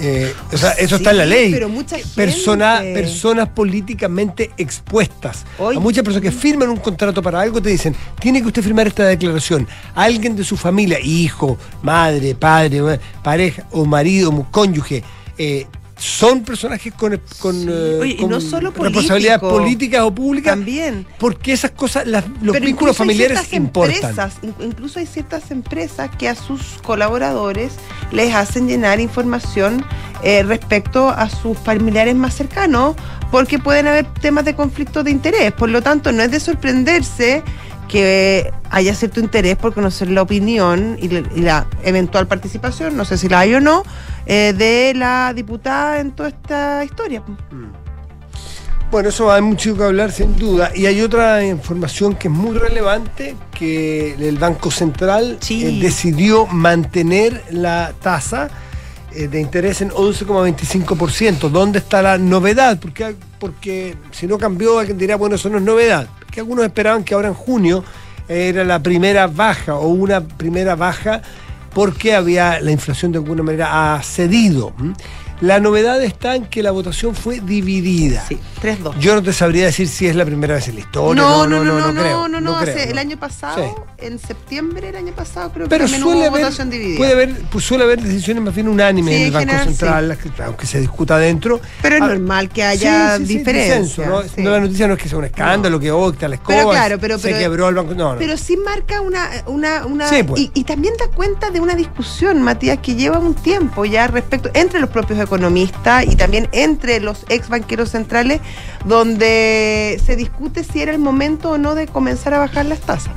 Eh, 0.00 0.32
o 0.52 0.56
sea, 0.56 0.72
eso 0.72 0.96
Sí, 0.96 1.02
está 1.02 1.10
en 1.12 1.18
la 1.18 1.26
ley. 1.26 1.50
pero 1.52 1.68
mucha 1.68 1.96
Persona- 2.14 2.78
gente. 2.78 3.00
personas 3.02 3.48
políticamente 3.48 4.50
expuestas. 4.56 5.44
Oye. 5.58 5.76
A 5.76 5.80
muchas 5.80 6.04
personas 6.04 6.22
que 6.30 6.36
firman 6.36 6.68
un 6.68 6.76
contrato 6.78 7.22
para 7.22 7.40
algo 7.40 7.60
te 7.62 7.70
dicen, 7.70 7.94
tiene 8.20 8.40
que 8.40 8.48
usted 8.48 8.62
firmar 8.62 8.86
esta 8.86 9.04
declaración. 9.04 9.66
Alguien 9.94 10.36
de 10.36 10.44
su 10.44 10.56
familia, 10.56 10.98
hijo, 11.00 11.58
madre, 11.82 12.34
padre, 12.34 12.78
eh, 12.94 13.00
pareja 13.22 13.66
o 13.72 13.84
marido, 13.84 14.46
cónyuge, 14.50 15.02
eh, 15.38 15.66
son 15.98 16.42
personajes 16.42 16.92
con, 16.92 17.18
con, 17.38 17.56
eh, 17.68 17.98
Oye, 18.00 18.10
y 18.12 18.16
con 18.16 18.30
no 18.30 18.40
solo 18.40 18.70
responsabilidades 18.70 19.40
político, 19.40 19.48
políticas 19.62 20.00
o 20.02 20.14
públicas, 20.14 20.52
También. 20.54 21.06
porque 21.18 21.52
esas 21.52 21.70
cosas, 21.70 22.06
las- 22.06 22.24
los 22.42 22.52
Pero 22.52 22.66
vínculos 22.66 22.96
familiares 22.96 23.50
importan. 23.54 23.94
Empresas, 23.96 24.34
in- 24.42 24.54
incluso 24.60 24.98
hay 24.98 25.06
ciertas 25.06 25.50
empresas 25.50 26.10
que 26.18 26.28
a 26.28 26.34
sus 26.34 26.60
colaboradores 26.82 27.72
les 28.12 28.34
hacen 28.34 28.68
llenar 28.68 29.00
información 29.00 29.84
eh, 30.22 30.42
respecto 30.42 31.08
a 31.10 31.28
sus 31.28 31.58
familiares 31.58 32.14
más 32.14 32.34
cercanos, 32.34 32.96
porque 33.30 33.58
pueden 33.58 33.86
haber 33.86 34.06
temas 34.14 34.44
de 34.46 34.54
conflicto 34.54 35.02
de 35.04 35.10
interés. 35.10 35.52
Por 35.52 35.68
lo 35.68 35.82
tanto, 35.82 36.10
no 36.12 36.22
es 36.22 36.30
de 36.30 36.40
sorprenderse 36.40 37.42
que 37.88 38.50
haya 38.70 38.94
cierto 38.94 39.20
interés 39.20 39.56
por 39.56 39.72
conocer 39.74 40.10
la 40.10 40.22
opinión 40.22 40.98
y, 41.00 41.08
la- 41.08 41.28
y 41.34 41.40
la 41.40 41.66
eventual 41.84 42.26
participación, 42.26 42.96
no 42.96 43.04
sé 43.04 43.16
si 43.18 43.28
la 43.28 43.40
hay 43.40 43.54
o 43.54 43.60
no, 43.60 43.82
eh, 44.26 44.52
de 44.56 44.92
la 44.94 45.32
diputada 45.34 46.00
en 46.00 46.12
toda 46.12 46.28
esta 46.30 46.84
historia. 46.84 47.22
Bueno, 48.90 49.08
eso 49.08 49.32
hay 49.32 49.42
mucho 49.42 49.76
que 49.76 49.82
hablar 49.82 50.12
sin 50.12 50.36
duda. 50.36 50.70
Y 50.74 50.86
hay 50.86 51.00
otra 51.00 51.44
información 51.44 52.14
que 52.14 52.28
es 52.28 52.34
muy 52.34 52.56
relevante, 52.56 53.34
que 53.52 54.14
el 54.14 54.38
Banco 54.38 54.70
Central 54.70 55.38
Sí. 55.40 55.64
eh, 55.66 55.78
decidió 55.82 56.46
mantener 56.46 57.42
la 57.50 57.92
tasa 58.00 58.48
de 59.16 59.40
interés 59.40 59.80
en 59.80 59.90
11,25%. 59.90 61.48
¿Dónde 61.48 61.78
está 61.78 62.02
la 62.02 62.18
novedad? 62.18 62.78
Porque, 62.78 63.14
porque 63.38 63.96
si 64.12 64.26
no 64.26 64.38
cambió, 64.38 64.78
alguien 64.78 64.98
dirá, 64.98 65.16
bueno, 65.16 65.36
eso 65.36 65.48
no 65.48 65.58
es 65.58 65.64
novedad. 65.64 66.08
Porque 66.20 66.40
algunos 66.40 66.64
esperaban 66.64 67.04
que 67.04 67.14
ahora 67.14 67.28
en 67.28 67.34
junio 67.34 67.82
era 68.28 68.64
la 68.64 68.82
primera 68.82 69.26
baja 69.26 69.74
o 69.76 69.88
una 69.88 70.20
primera 70.20 70.74
baja 70.74 71.22
porque 71.72 72.14
había 72.14 72.60
la 72.60 72.70
inflación 72.70 73.12
de 73.12 73.18
alguna 73.18 73.42
manera 73.42 73.94
ha 73.94 74.02
cedido. 74.02 74.72
La 75.40 75.60
novedad 75.60 76.02
está 76.02 76.34
en 76.34 76.46
que 76.46 76.62
la 76.62 76.70
votación 76.70 77.14
fue 77.14 77.40
dividida. 77.40 78.24
Sí, 78.26 78.38
3-2. 78.62 78.98
Yo 78.98 79.14
no 79.14 79.22
te 79.22 79.32
sabría 79.32 79.66
decir 79.66 79.86
si 79.88 80.06
es 80.06 80.16
la 80.16 80.24
primera 80.24 80.54
vez 80.54 80.68
en 80.68 80.74
la 80.76 80.80
historia. 80.80 81.22
No, 81.22 81.46
no, 81.46 81.62
no, 81.62 81.78
no, 81.78 81.92
no, 81.92 82.00
creo, 82.00 82.28
no, 82.28 82.40
no, 82.40 82.58
creo, 82.60 82.72
hace- 82.74 82.86
no. 82.86 82.92
el 82.92 82.98
año 82.98 83.18
pasado, 83.18 83.86
Sí. 83.98 84.06
en 84.06 84.18
septiembre 84.18 84.86
del 84.88 84.96
año 84.96 85.12
pasado, 85.12 85.52
creo 85.52 85.68
Pero 85.68 85.84
que 85.84 85.90
también 85.92 86.02
suele 86.02 86.20
hubo 86.20 86.28
haber, 86.28 86.42
votación 86.44 86.70
dividida. 86.70 86.96
puede 86.96 87.12
haber, 87.12 87.34
pues 87.50 87.64
suele 87.64 87.84
haber 87.84 88.00
decisiones 88.02 88.42
más 88.42 88.54
bien 88.54 88.68
unánimes 88.68 89.14
Sí, 89.14 89.20
en 89.20 89.26
el 89.26 89.32
Banco 89.32 89.46
general, 89.50 89.66
Central, 89.68 90.18
que- 90.36 90.42
aunque 90.42 90.66
se 90.66 90.80
discuta 90.80 91.16
adentro. 91.16 91.60
Pero 91.82 91.96
es 91.96 92.02
Ah, 92.02 92.06
normal 92.08 92.48
que 92.48 92.62
haya 92.62 93.16
sí, 93.18 93.22
sí, 93.22 93.26
sí, 93.32 93.38
diferencias. 93.38 94.08
¿no? 94.08 94.22
sí. 94.22 94.42
No, 94.42 94.50
la 94.50 94.60
noticia 94.60 94.86
no 94.88 94.94
es 94.94 95.02
que 95.02 95.08
sea 95.08 95.18
un 95.18 95.24
escándalo, 95.26 95.78
que 95.78 95.90
oh, 95.92 96.12
la 96.18 96.34
escoba 96.34 96.56
Pero 96.58 96.70
claro, 96.70 96.98
pero- 96.98 97.18
se 97.18 97.28
pero- 97.28 97.38
quebró 97.38 97.68
el 97.68 97.74
banco. 97.74 97.94
No, 97.94 98.12
no. 98.14 98.18
Pero 98.18 98.36
sí 98.36 98.56
marca 98.56 99.00
una... 99.02 99.28
una, 99.46 99.84
una 99.86 100.08
Sí, 100.08 100.22
pues. 100.22 100.40
y, 100.40 100.50
y 100.54 100.64
también 100.64 100.94
da 100.98 101.08
cuenta 101.08 101.50
de 101.50 101.60
una 101.60 101.74
discusión, 101.74 102.40
Matías, 102.42 102.78
que 102.78 102.94
lleva 102.94 103.18
un 103.18 103.34
tiempo 103.34 103.84
ya 103.84 104.06
respecto 104.06 104.50
entre 104.54 104.80
los 104.80 104.88
propios 104.90 105.18
economistas 105.26 106.04
y 106.06 106.16
también 106.16 106.48
entre 106.52 107.00
los 107.00 107.24
ex 107.28 107.48
banqueros 107.48 107.90
centrales, 107.90 108.40
donde 108.84 110.00
se 110.04 110.16
discute 110.16 110.64
si 110.64 110.82
era 110.82 110.92
el 110.92 110.98
momento 110.98 111.50
o 111.50 111.58
no 111.58 111.74
de 111.74 111.86
comenzar 111.86 112.34
a 112.34 112.38
bajar 112.38 112.66
las 112.66 112.80
tasas. 112.80 113.12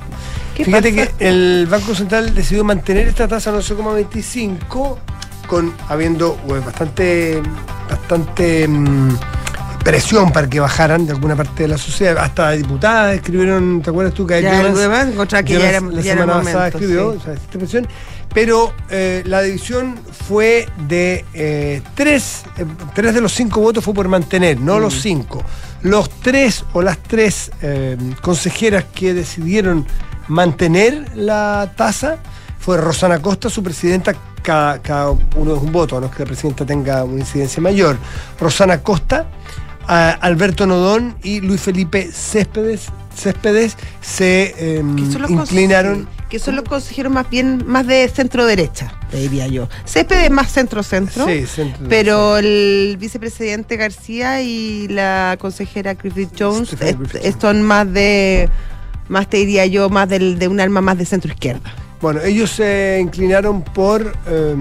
¿Qué 0.55 0.65
Fíjate 0.65 0.93
pasa? 0.93 1.11
que 1.17 1.29
el 1.29 1.67
Banco 1.69 1.95
Central 1.95 2.35
decidió 2.35 2.63
mantener 2.63 3.07
esta 3.07 3.27
tasa 3.27 3.51
11,25 3.53 4.97
con 5.47 5.73
habiendo 5.87 6.37
bueno, 6.45 6.65
bastante 6.65 7.41
bastante 7.89 8.67
mm, 8.67 9.17
presión 9.83 10.31
para 10.31 10.47
que 10.47 10.59
bajaran 10.59 11.05
de 11.05 11.13
alguna 11.13 11.35
parte 11.35 11.63
de 11.63 11.69
la 11.69 11.77
sociedad. 11.77 12.17
Hasta 12.17 12.51
diputadas 12.51 13.15
escribieron, 13.15 13.81
¿te 13.81 13.89
acuerdas 13.89 14.13
tú 14.13 14.27
que 14.27 14.37
encontrar 14.39 15.43
que 15.43 15.57
la 15.57 16.03
semana 16.03 16.33
pasada 16.33 16.67
escribió, 16.67 17.13
sí. 17.13 17.17
o 17.17 17.23
sea, 17.23 17.35
presión, 17.51 17.87
pero 18.33 18.73
eh, 18.89 19.23
la 19.25 19.41
división 19.41 19.95
fue 20.27 20.67
de 20.87 21.25
eh, 21.33 21.81
tres, 21.95 22.43
eh, 22.57 22.65
tres 22.93 23.13
de 23.13 23.21
los 23.21 23.33
cinco 23.33 23.59
votos 23.61 23.83
fue 23.83 23.93
por 23.93 24.07
mantener, 24.07 24.59
no 24.59 24.77
Mm. 24.77 24.81
los 24.81 25.01
cinco. 25.01 25.43
Los 25.81 26.09
tres 26.09 26.65
o 26.73 26.81
las 26.81 26.97
tres 26.99 27.51
eh, 27.61 27.97
consejeras 28.21 28.85
que 28.93 29.13
decidieron 29.13 29.85
mantener 30.27 31.07
la 31.15 31.73
tasa 31.75 32.17
fue 32.59 32.77
Rosana 32.77 33.21
Costa, 33.21 33.49
su 33.49 33.63
presidenta, 33.63 34.13
cada, 34.43 34.81
cada 34.81 35.09
uno 35.09 35.55
es 35.55 35.61
un 35.61 35.71
voto, 35.71 35.99
no 35.99 36.07
es 36.07 36.11
que 36.13 36.19
la 36.23 36.27
presidenta 36.27 36.65
tenga 36.65 37.03
una 37.03 37.19
incidencia 37.21 37.61
mayor. 37.61 37.97
Rosana 38.39 38.81
Costa, 38.83 39.25
a- 39.87 40.11
Alberto 40.11 40.67
Nodón 40.67 41.15
y 41.23 41.39
Luis 41.41 41.61
Felipe 41.61 42.11
Céspedes, 42.11 42.87
Céspedes 43.15 43.75
se 44.01 44.53
eh, 44.57 44.83
los 45.17 45.29
inclinaron. 45.31 46.07
Que 46.29 46.39
son 46.39 46.55
los 46.55 46.63
consejeros 46.65 47.11
más 47.11 47.29
bien 47.29 47.63
más 47.65 47.87
de 47.87 48.07
centro 48.07 48.45
derecha 48.45 48.93
te 49.09 49.17
diría 49.17 49.47
yo. 49.47 49.67
Césped 49.85 50.25
es 50.25 50.29
más 50.31 50.51
centro 50.51 50.83
centro 50.83 51.25
Sí, 51.27 51.45
centro- 51.47 51.87
pero 51.89 52.37
el 52.37 52.95
vicepresidente 52.99 53.75
García 53.77 54.41
y 54.43 54.87
la 54.89 55.35
consejera 55.39 55.95
Griffith 55.95 56.29
Jones 56.37 56.75
son 57.41 57.63
más 57.63 57.91
de 57.91 58.49
más 59.07 59.27
te 59.27 59.37
diría 59.37 59.65
yo 59.65 59.89
más 59.89 60.07
del, 60.07 60.37
de 60.37 60.47
un 60.47 60.59
alma 60.59 60.81
más 60.81 60.97
de 60.99 61.05
centro 61.05 61.31
izquierda 61.31 61.73
Bueno, 62.01 62.21
ellos 62.21 62.51
se 62.51 62.99
inclinaron 63.01 63.63
por 63.63 64.13
eh, 64.27 64.55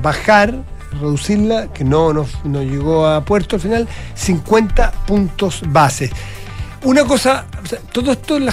bajar, 0.00 0.54
reducirla, 1.00 1.72
que 1.72 1.84
no, 1.84 2.12
no, 2.12 2.26
no 2.44 2.62
llegó 2.62 3.06
a 3.06 3.24
puerto 3.24 3.56
al 3.56 3.62
final, 3.62 3.88
50 4.14 4.92
puntos 5.06 5.62
bases. 5.68 6.10
Una 6.84 7.04
cosa, 7.04 7.44
o 7.58 7.76
todo 7.92 8.12
esto 8.12 8.36
en, 8.36 8.48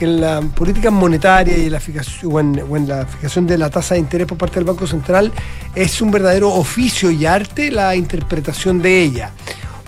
en 0.00 0.20
la 0.20 0.40
política 0.40 0.90
monetaria 0.90 1.56
y 1.56 1.70
la, 1.70 1.78
fijación, 1.78 2.60
o 2.68 2.76
en 2.76 2.88
la 2.88 3.06
fijación 3.06 3.46
de 3.46 3.56
la 3.56 3.70
tasa 3.70 3.94
de 3.94 4.00
interés 4.00 4.26
por 4.26 4.36
parte 4.36 4.56
del 4.56 4.64
Banco 4.64 4.88
Central 4.88 5.32
es 5.74 6.02
un 6.02 6.10
verdadero 6.10 6.50
oficio 6.52 7.12
y 7.12 7.26
arte 7.26 7.70
la 7.70 7.94
interpretación 7.94 8.82
de 8.82 9.02
ella. 9.02 9.30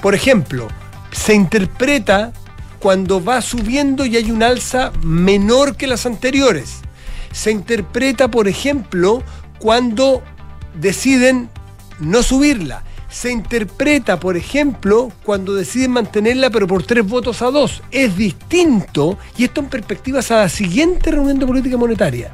Por 0.00 0.14
ejemplo, 0.14 0.68
se 1.10 1.34
interpreta 1.34 2.32
cuando 2.78 3.22
va 3.22 3.40
subiendo 3.42 4.06
y 4.06 4.16
hay 4.16 4.30
un 4.30 4.44
alza 4.44 4.92
menor 5.02 5.76
que 5.76 5.88
las 5.88 6.06
anteriores. 6.06 6.76
Se 7.32 7.50
interpreta, 7.50 8.30
por 8.30 8.46
ejemplo, 8.46 9.24
cuando 9.58 10.22
deciden 10.74 11.50
no 11.98 12.22
subirla. 12.22 12.84
Se 13.16 13.30
interpreta, 13.30 14.20
por 14.20 14.36
ejemplo, 14.36 15.10
cuando 15.24 15.54
deciden 15.54 15.92
mantenerla 15.92 16.50
pero 16.50 16.66
por 16.66 16.82
tres 16.82 17.02
votos 17.02 17.40
a 17.40 17.46
dos. 17.46 17.82
Es 17.90 18.14
distinto 18.14 19.16
y 19.38 19.44
esto 19.44 19.62
en 19.62 19.68
perspectivas 19.68 20.30
a 20.30 20.36
la 20.42 20.48
siguiente 20.50 21.12
reunión 21.12 21.38
de 21.38 21.46
política 21.46 21.78
monetaria. 21.78 22.32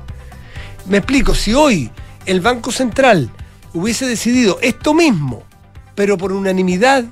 Me 0.87 0.97
explico, 0.97 1.37
si 1.37 1.55
hoy 1.55 1.89
el 2.27 2.41
Banco 2.41 2.73
Central 2.73 3.31
hubiese 3.73 4.07
decidido 4.07 4.59
esto 4.61 4.93
mismo, 4.93 5.45
pero 5.95 6.19
por 6.19 6.33
unanimidad, 6.33 7.05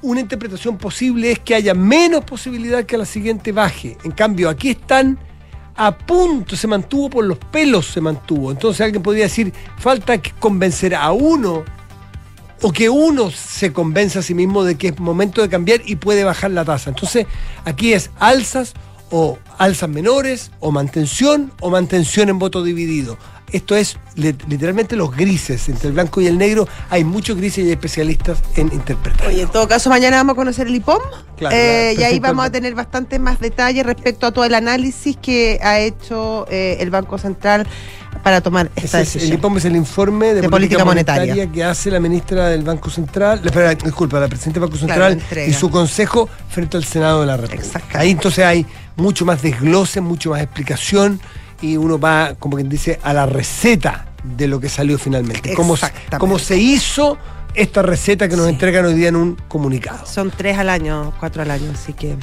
una 0.00 0.20
interpretación 0.20 0.78
posible 0.78 1.32
es 1.32 1.38
que 1.40 1.56
haya 1.56 1.74
menos 1.74 2.24
posibilidad 2.24 2.86
que 2.86 2.96
a 2.96 3.00
la 3.00 3.04
siguiente 3.04 3.52
baje. 3.52 3.98
En 4.02 4.12
cambio, 4.12 4.48
aquí 4.48 4.70
están 4.70 5.18
a 5.74 5.94
punto, 5.94 6.56
se 6.56 6.66
mantuvo 6.66 7.10
por 7.10 7.24
los 7.26 7.36
pelos, 7.36 7.84
se 7.88 8.00
mantuvo. 8.00 8.50
Entonces 8.50 8.80
alguien 8.80 9.02
podría 9.02 9.24
decir, 9.24 9.52
falta 9.76 10.18
convencer 10.40 10.94
a 10.94 11.12
uno 11.12 11.75
o 12.62 12.72
que 12.72 12.88
uno 12.88 13.30
se 13.30 13.72
convenza 13.72 14.20
a 14.20 14.22
sí 14.22 14.34
mismo 14.34 14.64
de 14.64 14.76
que 14.76 14.88
es 14.88 14.98
momento 14.98 15.42
de 15.42 15.48
cambiar 15.48 15.80
y 15.84 15.96
puede 15.96 16.24
bajar 16.24 16.50
la 16.50 16.64
tasa. 16.64 16.90
Entonces, 16.90 17.26
aquí 17.64 17.92
es 17.92 18.10
alzas 18.18 18.72
o 19.10 19.38
alzas 19.58 19.88
menores 19.88 20.50
o 20.60 20.72
mantención 20.72 21.52
o 21.60 21.70
mantención 21.70 22.28
en 22.28 22.38
voto 22.38 22.62
dividido. 22.64 23.16
Esto 23.52 23.76
es 23.76 23.96
li- 24.16 24.34
literalmente 24.48 24.96
los 24.96 25.14
grises, 25.14 25.68
entre 25.68 25.86
el 25.86 25.94
blanco 25.94 26.20
y 26.20 26.26
el 26.26 26.36
negro 26.36 26.66
hay 26.90 27.04
muchos 27.04 27.36
grises 27.36 27.58
y 27.58 27.66
hay 27.68 27.72
especialistas 27.74 28.38
en 28.56 28.72
interpretar. 28.72 29.28
Oye, 29.28 29.42
en 29.42 29.48
todo 29.48 29.68
caso, 29.68 29.88
mañana 29.88 30.16
vamos 30.16 30.32
a 30.32 30.36
conocer 30.36 30.66
el 30.66 30.74
IPOM 30.74 30.98
Claro, 31.36 31.54
eh, 31.54 31.92
la- 31.94 32.00
y 32.00 32.04
ahí 32.04 32.18
vamos 32.18 32.44
a 32.44 32.50
tener 32.50 32.74
bastante 32.74 33.20
más 33.20 33.38
detalles 33.38 33.86
respecto 33.86 34.26
a 34.26 34.32
todo 34.32 34.44
el 34.44 34.54
análisis 34.54 35.16
que 35.16 35.60
ha 35.62 35.78
hecho 35.78 36.44
eh, 36.50 36.78
el 36.80 36.90
Banco 36.90 37.18
Central 37.18 37.68
para 38.22 38.40
tomar 38.40 38.70
esta 38.76 39.00
es- 39.00 39.14
el 39.14 39.20
decisión. 39.20 39.38
IPOM 39.38 39.56
es 39.58 39.64
el 39.64 39.76
informe 39.76 40.26
de, 40.34 40.42
De 40.42 40.48
política, 40.48 40.78
política 40.78 40.84
monetaria. 40.84 41.34
monetaria. 41.34 41.52
que 41.52 41.64
hace 41.64 41.90
la 41.90 42.00
ministra 42.00 42.48
del 42.48 42.62
Banco 42.62 42.90
Central, 42.90 43.40
la- 43.42 43.74
disculpa, 43.74 44.18
la 44.20 44.28
presidenta 44.28 44.60
del 44.60 44.68
Banco 44.68 44.78
Central 44.78 45.20
y 45.46 45.52
su 45.52 45.70
consejo 45.70 46.28
frente 46.48 46.76
al 46.76 46.84
Senado 46.84 47.20
de 47.20 47.26
la 47.26 47.36
República. 47.36 47.80
Ahí 47.94 48.10
entonces 48.10 48.44
hay 48.44 48.66
mucho 48.96 49.24
más 49.24 49.42
desglose, 49.42 50.00
mucho 50.00 50.30
más 50.30 50.40
explicación 50.42 51.20
y 51.60 51.76
uno 51.76 51.98
va, 51.98 52.34
como 52.38 52.56
quien 52.56 52.68
dice, 52.68 52.98
a 53.02 53.12
la 53.12 53.26
receta 53.26 54.06
de 54.24 54.48
lo 54.48 54.58
que 54.60 54.68
salió 54.68 54.98
finalmente. 54.98 55.54
Cómo 55.54 56.38
se 56.38 56.56
hizo 56.56 57.16
esta 57.54 57.80
receta 57.80 58.28
que 58.28 58.36
nos 58.36 58.48
entregan 58.48 58.84
hoy 58.84 58.92
día 58.94 59.08
en 59.08 59.16
un 59.16 59.36
comunicado. 59.48 60.04
Son 60.06 60.30
tres 60.30 60.58
al 60.58 60.68
año, 60.68 61.14
cuatro 61.18 61.40
al 61.42 61.50
año, 61.50 61.70
así 61.72 61.94
que... 61.94 62.16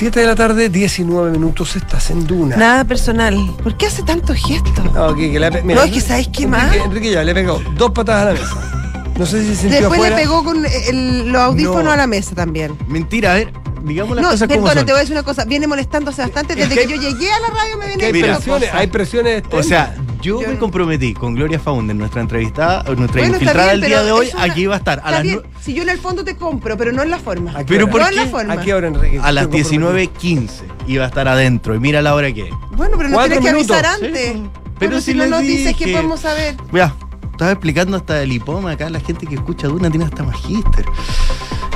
7 0.00 0.18
de 0.18 0.26
la 0.26 0.34
tarde, 0.34 0.70
19 0.70 1.30
minutos, 1.30 1.76
estás 1.76 2.08
en 2.08 2.26
Duna. 2.26 2.56
Nada 2.56 2.84
personal. 2.84 3.36
¿Por 3.62 3.76
qué 3.76 3.84
hace 3.84 4.02
tantos 4.02 4.34
gestos? 4.38 4.72
Que 4.72 4.80
No, 4.94 5.82
es 5.82 5.90
que 5.92 6.00
¿sabes 6.00 6.28
qué 6.28 6.46
más? 6.46 6.74
Enrique 6.74 7.10
ya 7.10 7.22
le 7.22 7.34
pegó 7.34 7.62
dos 7.76 7.90
patadas 7.90 8.22
a 8.22 8.32
la 8.32 8.40
mesa. 8.40 9.12
No 9.18 9.26
sé 9.26 9.42
si 9.42 9.48
se 9.48 9.56
sintió 9.56 9.78
Después 9.80 10.00
afuera. 10.00 10.16
le 10.16 10.22
pegó 10.22 10.42
con 10.42 10.64
el- 10.64 11.28
los 11.30 11.42
audífonos 11.42 11.84
No. 11.84 11.90
a 11.90 11.96
la 11.98 12.06
mesa 12.06 12.34
también. 12.34 12.78
Mentira, 12.88 13.32
a 13.32 13.34
ver, 13.34 13.52
digamos 13.84 14.16
las 14.16 14.22
No, 14.24 14.30
cosas 14.30 14.48
como 14.48 14.60
perdona, 14.62 14.80
son. 14.80 14.86
te 14.86 14.92
voy 14.92 14.98
a 14.98 15.00
decir 15.02 15.14
una 15.16 15.22
cosa. 15.22 15.44
Viene 15.44 15.66
molestándose 15.66 16.22
bastante. 16.22 16.54
Es 16.54 16.66
Desde 16.70 16.86
que 16.86 16.94
yo 16.94 16.96
llegué 17.02 17.30
a 17.30 17.40
la 17.40 17.48
radio 17.48 17.76
me 17.76 17.86
viene 17.88 18.04
hay 18.06 18.12
presiones, 18.22 18.70
hay 18.72 18.86
presiones. 18.86 19.42
O 19.52 19.62
sea, 19.62 19.94
yo 20.20 20.40
Yo 20.40 20.48
me 20.48 20.54
no- 20.54 20.60
comprometí 20.60 21.14
con 21.14 21.34
Gloria 21.34 21.58
Faunder, 21.58 21.94
nuestra 21.96 22.20
entrevistada, 22.20 22.82
nuestra 22.94 23.20
Bueno, 23.22 23.34
infiltrada 23.36 23.68
bien, 23.72 23.80
del 23.80 23.90
día 23.90 24.02
de 24.02 24.12
hoy, 24.12 24.28
una- 24.34 24.42
aquí 24.44 24.66
va 24.66 24.74
a 24.74 24.78
estar 24.78 24.98
a 24.98 25.02
Está 25.02 25.10
las, 25.12 25.22
bien, 25.22 25.38
nue- 25.38 25.44
Si 25.60 25.74
yo 25.74 25.82
en 25.82 25.88
el 25.88 25.98
fondo 25.98 26.24
te 26.24 26.36
compro, 26.36 26.76
pero 26.76 26.92
no 26.92 27.02
en 27.02 27.10
la 27.10 27.18
forma. 27.18 27.52
¿A 27.52 27.58
qué 27.58 27.64
Pero 27.64 27.84
hora? 27.84 27.92
¿por 27.92 28.00
no 28.02 28.08
en 28.08 28.16
la 28.16 28.24
qué? 28.24 28.28
forma. 28.30 28.52
¿A 28.54 28.60
qué 28.60 28.74
hora, 28.74 28.88
Enrique? 28.88 29.18
a 29.22 29.32
las 29.32 29.44
Estoy 29.44 29.62
comprometido. 29.62 29.92
19.15 29.92 30.64
iba 30.86 31.04
a 31.04 31.08
estar 31.08 31.28
adentro. 31.28 31.74
Y 31.74 31.80
mira 31.80 32.02
la 32.02 32.14
hora 32.14 32.32
que 32.32 32.48
es. 32.48 32.54
Bueno, 32.76 32.96
pero 32.96 33.08
no 33.08 33.14
Cuatro 33.16 33.40
tienes 33.40 33.50
que 33.50 33.56
minutos. 33.56 33.76
avisar 33.76 33.94
antes. 33.94 34.32
Sí. 34.34 34.42
Pero 34.78 34.90
Pero 34.92 35.00
si, 35.00 35.12
si 35.12 35.18
no 35.18 35.26
nos 35.26 35.40
dices 35.42 35.76
que 35.76 35.88
podemos 35.88 36.20
saber. 36.20 36.56
Mira, 36.72 36.94
estaba 37.32 37.50
explicando 37.52 37.96
hasta 37.96 38.22
el 38.22 38.32
hipoma 38.32 38.72
acá, 38.72 38.88
la 38.90 39.00
gente 39.00 39.26
que 39.26 39.34
escucha 39.34 39.68
Duna 39.68 39.90
tiene 39.90 40.06
hasta 40.06 40.22
magíster. 40.22 40.84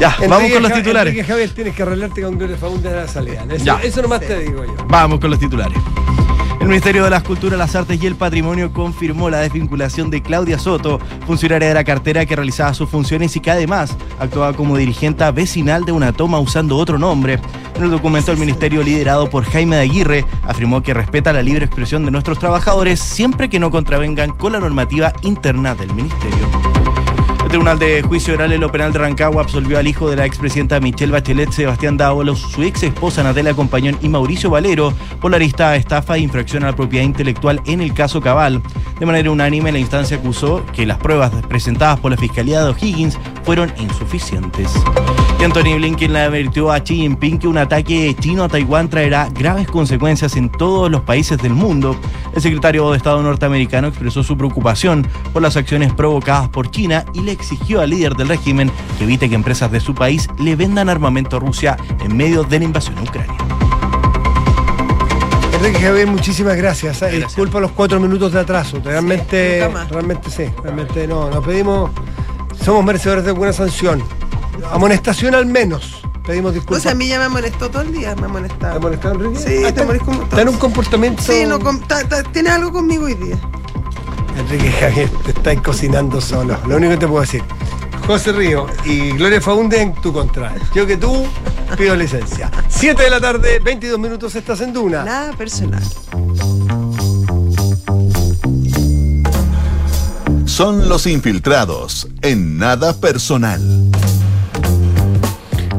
Ya, 0.00 0.08
Enrique 0.08 0.28
vamos 0.28 0.50
con 0.52 0.62
los 0.62 0.72
titulares. 0.72 1.12
Enrique 1.12 1.28
Javier, 1.28 1.50
tienes 1.50 1.74
que 1.76 1.82
arreglarte 1.82 2.22
con 2.22 2.36
Gloria 2.36 2.56
Faundes 2.56 2.90
de 2.90 2.96
la 2.98 3.06
salida. 3.08 3.44
Eso, 3.50 3.64
Ya. 3.64 3.78
eso 3.82 4.02
nomás 4.02 4.20
te 4.20 4.38
digo 4.40 4.64
yo. 4.64 4.74
Vamos 4.88 5.20
con 5.20 5.30
los 5.30 5.38
titulares. 5.38 5.78
El 6.64 6.70
Ministerio 6.70 7.04
de 7.04 7.10
las 7.10 7.22
Culturas, 7.22 7.58
las 7.58 7.76
Artes 7.76 8.02
y 8.02 8.06
el 8.06 8.16
Patrimonio 8.16 8.72
confirmó 8.72 9.28
la 9.28 9.40
desvinculación 9.40 10.08
de 10.08 10.22
Claudia 10.22 10.58
Soto, 10.58 10.98
funcionaria 11.26 11.68
de 11.68 11.74
la 11.74 11.84
cartera 11.84 12.24
que 12.24 12.34
realizaba 12.34 12.72
sus 12.72 12.88
funciones 12.88 13.36
y 13.36 13.40
que 13.40 13.50
además 13.50 13.94
actuaba 14.18 14.54
como 14.54 14.78
dirigente 14.78 15.30
vecinal 15.30 15.84
de 15.84 15.92
una 15.92 16.14
toma 16.14 16.40
usando 16.40 16.78
otro 16.78 16.98
nombre. 16.98 17.38
En 17.76 17.82
el 17.82 17.90
documento, 17.90 18.32
el 18.32 18.38
Ministerio, 18.38 18.82
liderado 18.82 19.28
por 19.28 19.44
Jaime 19.44 19.76
de 19.76 19.82
Aguirre, 19.82 20.24
afirmó 20.42 20.82
que 20.82 20.94
respeta 20.94 21.34
la 21.34 21.42
libre 21.42 21.66
expresión 21.66 22.06
de 22.06 22.10
nuestros 22.10 22.38
trabajadores 22.38 22.98
siempre 22.98 23.50
que 23.50 23.60
no 23.60 23.70
contravengan 23.70 24.30
con 24.30 24.52
la 24.52 24.60
normativa 24.60 25.12
interna 25.20 25.74
del 25.74 25.92
Ministerio. 25.92 26.48
Tribunal 27.54 27.78
de 27.78 28.02
Juicio 28.02 28.34
Oral 28.34 28.52
en 28.52 28.60
lo 28.60 28.72
Penal 28.72 28.92
de 28.92 28.98
Rancagua 28.98 29.42
absolvió 29.42 29.78
al 29.78 29.86
hijo 29.86 30.10
de 30.10 30.16
la 30.16 30.26
expresidenta 30.26 30.80
Michelle 30.80 31.12
Bachelet, 31.12 31.52
Sebastián 31.52 31.96
Dávalos, 31.96 32.40
su 32.40 32.64
ex 32.64 32.82
esposa 32.82 33.22
Natalia 33.22 33.54
Compañón 33.54 33.96
y 34.02 34.08
Mauricio 34.08 34.50
Valero 34.50 34.92
por 35.20 35.30
la 35.30 35.38
lista 35.38 35.76
estafa 35.76 36.16
e 36.16 36.18
infracción 36.18 36.64
a 36.64 36.70
la 36.70 36.76
propiedad 36.76 37.04
intelectual 37.04 37.60
en 37.66 37.80
el 37.80 37.94
caso 37.94 38.20
Cabal. 38.20 38.60
De 38.98 39.06
manera 39.06 39.30
unánime, 39.30 39.70
la 39.70 39.78
instancia 39.78 40.16
acusó 40.16 40.66
que 40.72 40.84
las 40.84 40.98
pruebas 40.98 41.30
presentadas 41.48 42.00
por 42.00 42.10
la 42.10 42.16
Fiscalía 42.16 42.60
de 42.60 42.70
O'Higgins 42.70 43.20
fueron 43.44 43.72
insuficientes. 43.78 44.72
Y 45.38 45.44
Anthony 45.44 45.76
Blinken 45.76 46.12
le 46.12 46.20
advirtió 46.20 46.70
a 46.70 46.80
Xi 46.80 46.96
Jinping 46.96 47.38
que 47.38 47.48
un 47.48 47.58
ataque 47.58 48.16
chino 48.20 48.44
a 48.44 48.48
Taiwán 48.48 48.88
traerá 48.88 49.28
graves 49.30 49.66
consecuencias 49.66 50.36
en 50.36 50.48
todos 50.48 50.90
los 50.90 51.02
países 51.02 51.38
del 51.38 51.52
mundo. 51.52 51.96
El 52.34 52.40
secretario 52.40 52.90
de 52.90 52.96
Estado 52.96 53.22
norteamericano 53.22 53.88
expresó 53.88 54.22
su 54.22 54.36
preocupación 54.36 55.06
por 55.32 55.42
las 55.42 55.56
acciones 55.56 55.92
provocadas 55.92 56.48
por 56.48 56.70
China 56.70 57.04
y 57.14 57.20
le 57.20 57.32
exigió 57.32 57.80
al 57.80 57.90
líder 57.90 58.14
del 58.14 58.28
régimen 58.28 58.70
que 58.98 59.04
evite 59.04 59.28
que 59.28 59.34
empresas 59.34 59.70
de 59.70 59.80
su 59.80 59.94
país 59.94 60.28
le 60.38 60.56
vendan 60.56 60.88
armamento 60.88 61.36
a 61.36 61.40
Rusia 61.40 61.76
en 62.02 62.16
medio 62.16 62.44
de 62.44 62.58
la 62.60 62.64
invasión 62.64 62.96
a 62.98 63.02
Ucrania. 63.02 63.34
Enrique 65.54 65.78
Javier, 65.80 66.06
muchísimas 66.06 66.56
gracias. 66.56 67.02
¿eh? 67.02 67.06
Gracias. 67.06 67.28
Disculpa 67.28 67.60
los 67.60 67.70
cuatro 67.72 67.98
minutos 67.98 68.32
de 68.32 68.40
atraso. 68.40 68.80
Realmente, 68.84 69.68
más. 69.72 69.88
realmente 69.88 70.30
sí. 70.30 70.44
Realmente 70.62 71.06
no. 71.06 71.30
Nos 71.30 71.44
pedimos, 71.44 71.90
somos 72.62 72.84
merecedores 72.84 73.24
de 73.24 73.32
buena 73.32 73.52
sanción. 73.52 74.02
Amonestación 74.72 75.34
al 75.34 75.46
menos. 75.46 76.02
Pedimos 76.26 76.50
O 76.52 76.54
disculpas. 76.54 76.82
sea, 76.82 76.92
a 76.92 76.94
mí 76.94 77.06
ya 77.08 77.18
me 77.18 77.28
molestó 77.28 77.70
todo 77.70 77.82
el 77.82 77.92
día, 77.92 78.14
me 78.16 78.24
ha 78.24 78.28
molestado. 78.28 78.74
¿Te 78.74 78.80
molestado, 78.80 79.14
Enrique? 79.14 79.38
Sí, 79.38 79.62
Ah, 79.66 79.72
te 79.74 79.84
molest 79.84 80.04
como- 80.04 80.22
Está 80.22 80.40
en 80.42 80.48
un 80.48 80.56
comportamiento. 80.56 81.22
Sí, 81.22 81.44
no, 81.46 81.60
com- 81.60 81.80
ta- 81.80 82.02
ta- 82.08 82.22
tienes 82.22 82.52
algo 82.52 82.72
conmigo 82.72 83.04
hoy 83.04 83.14
día. 83.14 83.36
Enrique 84.38 84.72
Javier, 84.72 85.10
te 85.24 85.30
estáis 85.32 85.60
cocinando 85.60 86.20
solo. 86.20 86.56
Lo 86.66 86.76
único 86.76 86.92
que 86.92 86.96
te 86.98 87.06
puedo 87.06 87.20
decir. 87.20 87.42
José 88.06 88.32
Río 88.32 88.66
y 88.84 89.10
Gloria 89.12 89.40
Faunde 89.40 89.80
en 89.80 89.94
tu 89.94 90.12
contra. 90.12 90.54
Yo 90.74 90.86
que 90.86 90.96
tú 90.96 91.26
pido 91.76 91.94
licencia. 91.96 92.50
7 92.68 93.02
de 93.04 93.10
la 93.10 93.20
tarde, 93.20 93.60
22 93.60 93.98
minutos, 93.98 94.34
estás 94.34 94.60
en 94.62 94.72
Duna. 94.72 95.04
Nada 95.04 95.32
personal. 95.34 95.82
Son 100.46 100.88
los 100.88 101.06
infiltrados 101.06 102.06
en 102.22 102.58
nada 102.58 102.94
personal. 102.94 103.90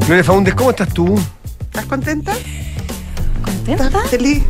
Gloria 0.08 0.24
Faundes, 0.24 0.54
¿cómo 0.54 0.70
estás 0.72 0.90
tú? 0.94 1.20
¿Estás 1.62 1.86
contenta? 1.86 2.34
¿Contenta? 3.44 3.86
¿Estás 3.86 4.10
feliz? 4.10 4.44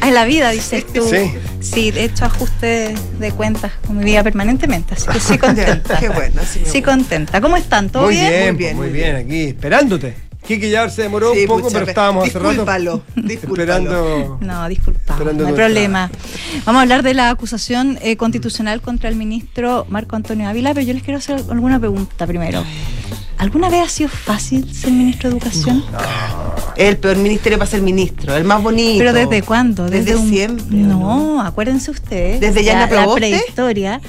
Ah, 0.00 0.08
en 0.08 0.14
la 0.14 0.24
vida, 0.24 0.50
dices 0.50 0.86
tú. 0.92 1.02
Sí. 1.08 1.32
Sí, 1.60 1.92
he 1.94 2.04
hecho 2.04 2.24
ajustes 2.24 2.98
de 3.18 3.32
cuentas 3.32 3.72
con 3.86 3.98
mi 3.98 4.04
vida 4.04 4.22
permanentemente, 4.22 4.94
así 4.94 5.06
que 5.08 5.20
sí 5.20 5.38
contenta. 5.38 5.98
Qué 5.98 6.08
bueno, 6.08 6.40
Sí, 6.50 6.60
gusta. 6.60 6.82
contenta. 6.82 7.40
¿Cómo 7.40 7.56
están? 7.56 7.90
¿Todo 7.90 8.04
muy 8.04 8.14
bien? 8.14 8.56
bien, 8.56 8.76
Muy 8.76 8.86
muy 8.86 8.92
bien, 8.92 9.14
bien, 9.14 9.26
muy 9.26 9.32
bien. 9.34 9.44
aquí, 9.44 9.48
esperándote. 9.56 10.14
Kiki 10.46 10.70
ya 10.70 10.88
se 10.88 11.02
demoró 11.02 11.34
Sí, 11.34 11.40
un 11.42 11.46
poco, 11.46 11.68
pero 11.70 11.84
pe- 11.84 11.90
estábamos 11.90 12.26
hace 12.28 12.38
rato. 12.38 12.48
discúlpalo. 12.50 13.02
Esperando. 13.28 14.38
No, 14.40 14.68
disculpa, 14.68 15.12
Esperando 15.12 15.42
no 15.42 15.48
hay 15.50 15.54
problema. 15.54 16.10
Vamos 16.64 16.78
a 16.78 16.82
hablar 16.82 17.02
de 17.02 17.12
la 17.12 17.28
acusación 17.28 17.98
eh, 18.00 18.16
constitucional 18.16 18.80
contra 18.80 19.10
el 19.10 19.16
ministro 19.16 19.84
Marco 19.90 20.16
Antonio 20.16 20.48
Ávila, 20.48 20.72
pero 20.72 20.86
yo 20.86 20.94
les 20.94 21.02
quiero 21.02 21.18
hacer 21.18 21.42
alguna 21.50 21.78
pregunta 21.78 22.26
primero. 22.26 22.64
¿Alguna 23.38 23.68
vez 23.70 23.84
ha 23.84 23.88
sido 23.88 24.08
fácil 24.10 24.72
ser 24.74 24.90
ministro 24.92 25.30
de 25.30 25.36
Educación? 25.36 25.84
El 26.76 26.96
peor 26.96 27.16
ministerio 27.16 27.58
para 27.58 27.70
ser 27.70 27.82
ministro, 27.82 28.36
el 28.36 28.44
más 28.44 28.62
bonito. 28.62 28.98
¿Pero 28.98 29.12
desde 29.12 29.42
cuándo? 29.42 29.88
Desde 29.88 30.16
un- 30.16 30.28
siempre. 30.28 30.76
¿o 30.76 30.86
No, 30.86 31.40
acuérdense 31.42 31.90
ustedes. 31.90 32.40
¿Desde 32.40 32.60
la, 32.62 32.66
Yana 32.66 32.80
la 32.82 32.88
Proboste? 32.88 33.20
prehistoria. 33.20 34.00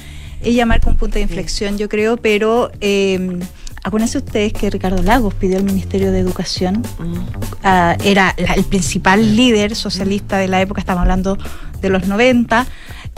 Ella 0.42 0.66
marca 0.66 0.88
un 0.90 0.96
punto 0.96 1.14
de 1.14 1.20
inflexión, 1.22 1.78
yo 1.78 1.88
creo, 1.88 2.16
pero 2.16 2.70
eh, 2.80 3.38
acuérdense 3.84 4.18
ustedes 4.18 4.52
que 4.52 4.68
Ricardo 4.70 5.02
Lagos 5.02 5.34
pidió 5.34 5.58
al 5.58 5.64
Ministerio 5.64 6.10
de 6.12 6.18
Educación. 6.20 6.82
Mm. 6.98 7.14
ah, 7.62 7.96
era 8.04 8.34
la- 8.38 8.54
el 8.54 8.64
principal 8.64 9.36
líder 9.36 9.74
socialista 9.76 10.38
de 10.38 10.48
la 10.48 10.60
época, 10.60 10.80
estamos 10.80 11.02
hablando 11.02 11.36
de 11.80 11.88
los 11.88 12.06
90. 12.08 12.66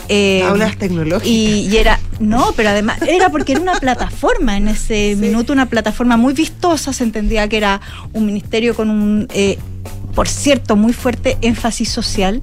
Eh, 0.09 0.43
Aulas 0.43 0.77
tecnológicas. 0.77 1.27
y, 1.29 1.69
y 1.69 1.77
era, 1.77 1.99
no, 2.19 2.53
pero 2.57 2.71
además 2.71 3.01
era 3.03 3.29
porque 3.31 3.53
era 3.53 3.61
una 3.61 3.75
plataforma 3.75 4.57
en 4.57 4.69
ese 4.69 5.17
minuto, 5.17 5.53
una 5.53 5.67
plataforma 5.67 6.17
muy 6.17 6.35
vistosa, 6.35 6.93
se 6.93 7.05
entendía 7.05 7.49
que 7.49 7.57
era 7.57 7.81
un 8.13 8.27
ministerio 8.27 8.75
con 8.75 8.91
un, 8.91 9.29
eh, 9.33 9.59
por 10.15 10.29
cierto, 10.29 10.77
muy 10.77 10.93
fuerte 10.93 11.39
énfasis 11.41 11.89
social. 11.89 12.43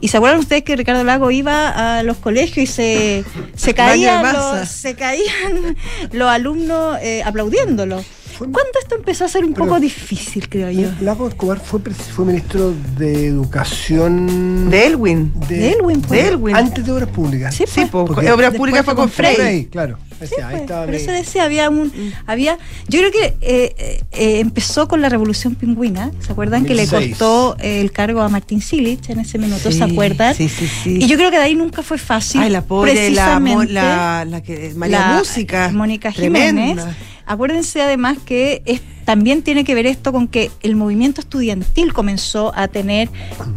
Y 0.00 0.08
se 0.08 0.16
acuerdan 0.16 0.38
ustedes 0.38 0.62
que 0.62 0.76
Ricardo 0.76 1.04
Lago 1.04 1.30
iba 1.30 1.98
a 1.98 2.02
los 2.02 2.16
colegios 2.16 2.64
y 2.64 2.66
se, 2.66 3.24
se, 3.54 3.74
caían, 3.74 4.32
los, 4.32 4.68
se 4.68 4.94
caían 4.94 5.76
los 6.12 6.28
alumnos 6.28 6.98
eh, 7.02 7.22
aplaudiéndolo. 7.24 8.02
¿Cuándo 8.48 8.70
esto 8.80 8.94
empezó 8.96 9.24
a 9.24 9.28
ser 9.28 9.44
un 9.44 9.52
Pero- 9.52 9.66
poco 9.66 9.80
difícil, 9.80 10.48
creo 10.48 10.70
yo? 10.70 10.88
Lago 11.00 11.28
Escobar 11.28 11.60
fue, 11.60 11.80
fue 11.80 12.24
ministro 12.24 12.72
de 12.98 13.26
Educación. 13.26 14.70
De 14.70 14.86
Elwin. 14.86 15.32
De 15.48 15.72
Elwin, 15.72 16.00
pues. 16.00 16.22
De 16.22 16.28
Elwin. 16.28 16.56
Antes 16.56 16.84
de 16.84 16.92
Obras 16.92 17.08
Públicas. 17.10 17.54
Sí, 17.54 17.64
Sí, 17.66 17.72
pues. 17.80 17.88
po, 17.90 18.04
Porque- 18.06 18.30
Obras 18.32 18.54
Públicas 18.54 18.84
fue 18.84 18.94
fue 18.94 18.94
con 18.94 19.04
con 19.04 19.10
Frey. 19.12 19.34
Frey. 19.36 19.64
claro. 19.66 19.98
Sí, 20.20 20.34
ahí 20.36 20.50
pues, 20.50 20.60
estaba 20.62 20.86
mi- 20.86 20.96
eso 20.96 21.12
decía, 21.12 21.44
había 21.44 21.70
un, 21.70 21.90
había, 22.26 22.58
yo 22.88 22.98
creo 23.00 23.10
que 23.10 23.24
eh, 23.40 23.74
eh, 23.78 24.00
eh, 24.12 24.40
empezó 24.40 24.86
con 24.86 25.00
la 25.00 25.08
revolución 25.08 25.54
pingüina, 25.54 26.10
¿se 26.20 26.32
acuerdan? 26.32 26.66
Que 26.66 26.74
le 26.74 26.82
2006. 26.82 27.10
costó 27.18 27.56
eh, 27.58 27.80
el 27.80 27.90
cargo 27.90 28.20
a 28.20 28.28
Martín 28.28 28.60
Silich 28.60 29.08
en 29.08 29.20
ese 29.20 29.38
minuto, 29.38 29.72
Sí, 29.72 29.78
¿se 29.78 29.84
acuerdan? 29.84 30.34
Sí, 30.34 30.50
sí, 30.50 30.66
sí. 30.68 30.98
Y 31.00 31.06
yo 31.06 31.16
creo 31.16 31.30
que 31.30 31.38
de 31.38 31.44
ahí 31.44 31.54
nunca 31.54 31.82
fue 31.82 31.96
fácil. 31.96 32.42
Ay, 32.42 32.50
la 32.50 32.60
pobre, 32.60 32.92
precisamente 32.92 33.72
la, 33.72 34.26
la 34.28 34.42
que 34.42 34.74
María 34.76 34.98
la- 35.12 35.18
Música. 35.20 35.70
Mónica 35.72 36.12
Tremenda. 36.12 36.94
Acuérdense 37.30 37.80
además 37.80 38.18
que 38.24 38.60
es- 38.66 38.82
también 39.04 39.42
tiene 39.42 39.64
que 39.64 39.74
ver 39.74 39.86
esto 39.86 40.12
con 40.12 40.28
que 40.28 40.50
el 40.62 40.76
movimiento 40.76 41.20
estudiantil 41.20 41.92
comenzó 41.92 42.52
a 42.54 42.68
tener 42.68 43.08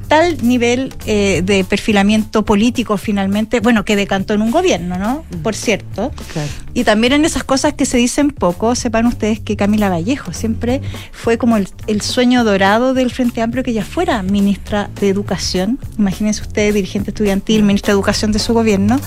tal 0.07 0.37
nivel 0.41 0.93
eh, 1.05 1.41
de 1.43 1.63
perfilamiento 1.63 2.43
político 2.43 2.97
finalmente, 2.97 3.59
bueno, 3.59 3.85
que 3.85 3.95
decantó 3.95 4.33
en 4.33 4.41
un 4.41 4.49
gobierno, 4.51 4.97
¿no? 4.97 5.23
Por 5.43 5.53
cierto. 5.55 6.11
Claro. 6.31 6.49
Y 6.73 6.83
también 6.85 7.13
en 7.13 7.25
esas 7.25 7.43
cosas 7.43 7.73
que 7.73 7.85
se 7.85 7.97
dicen 7.97 8.29
poco, 8.31 8.73
sepan 8.73 9.05
ustedes 9.05 9.39
que 9.39 9.55
Camila 9.55 9.89
Vallejo 9.89 10.33
siempre 10.33 10.81
fue 11.11 11.37
como 11.37 11.57
el, 11.57 11.67
el 11.85 12.01
sueño 12.01 12.43
dorado 12.43 12.93
del 12.95 13.11
Frente 13.11 13.41
Amplio 13.43 13.63
que 13.63 13.71
ella 13.71 13.85
fuera 13.85 14.23
ministra 14.23 14.89
de 14.99 15.09
Educación. 15.09 15.77
Imagínense 15.99 16.41
ustedes, 16.41 16.73
dirigente 16.73 17.11
estudiantil, 17.11 17.61
ministra 17.63 17.87
de 17.93 17.97
Educación 17.97 18.31
de 18.31 18.39
su 18.39 18.53
gobierno. 18.53 18.99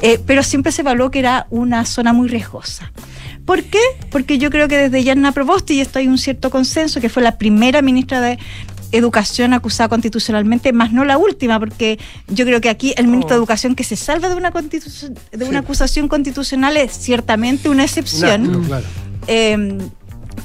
Eh, 0.00 0.18
pero 0.26 0.42
siempre 0.42 0.72
se 0.72 0.82
evaluó 0.82 1.10
que 1.12 1.20
era 1.20 1.46
una 1.50 1.84
zona 1.84 2.12
muy 2.12 2.28
riesgosa. 2.28 2.90
¿Por 3.52 3.64
qué? 3.64 3.80
Porque 4.10 4.38
yo 4.38 4.48
creo 4.48 4.66
que 4.66 4.78
desde 4.78 5.04
Yanna 5.04 5.30
Proboste, 5.32 5.74
y 5.74 5.80
esto 5.82 5.98
hay 5.98 6.08
un 6.08 6.16
cierto 6.16 6.48
consenso, 6.48 7.02
que 7.02 7.10
fue 7.10 7.22
la 7.22 7.36
primera 7.36 7.82
ministra 7.82 8.18
de 8.22 8.38
Educación 8.92 9.52
acusada 9.52 9.90
constitucionalmente, 9.90 10.72
más 10.72 10.90
no 10.90 11.04
la 11.04 11.18
última, 11.18 11.58
porque 11.58 11.98
yo 12.28 12.46
creo 12.46 12.62
que 12.62 12.70
aquí 12.70 12.94
el 12.96 13.08
ministro 13.08 13.34
de 13.34 13.34
Oh. 13.34 13.38
Educación 13.40 13.74
que 13.74 13.84
se 13.84 13.94
salva 13.94 14.30
de 14.30 14.36
una, 14.36 14.50
de 14.50 15.44
una 15.44 15.58
acusación 15.58 16.08
constitucional 16.08 16.78
es 16.78 16.92
ciertamente 16.92 17.68
una 17.68 17.82
Un 17.82 17.88
excepción. 17.88 18.64
claro. 18.64 18.86
Eh, 19.26 19.78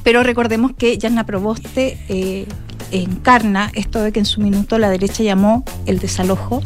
pero 0.04 0.22
recordemos 0.24 0.74
que 0.78 0.98
Yanna 0.98 1.26
Proboste 1.26 1.98
eh, 2.10 2.46
encarna 2.92 3.72
esto 3.74 4.02
de 4.02 4.12
que 4.12 4.20
en 4.20 4.26
su 4.26 4.42
minuto 4.42 4.80
la 4.80 4.90
derecha 4.90 5.24
llamó 5.24 5.64
el 5.86 6.00
desalojo 6.00 6.62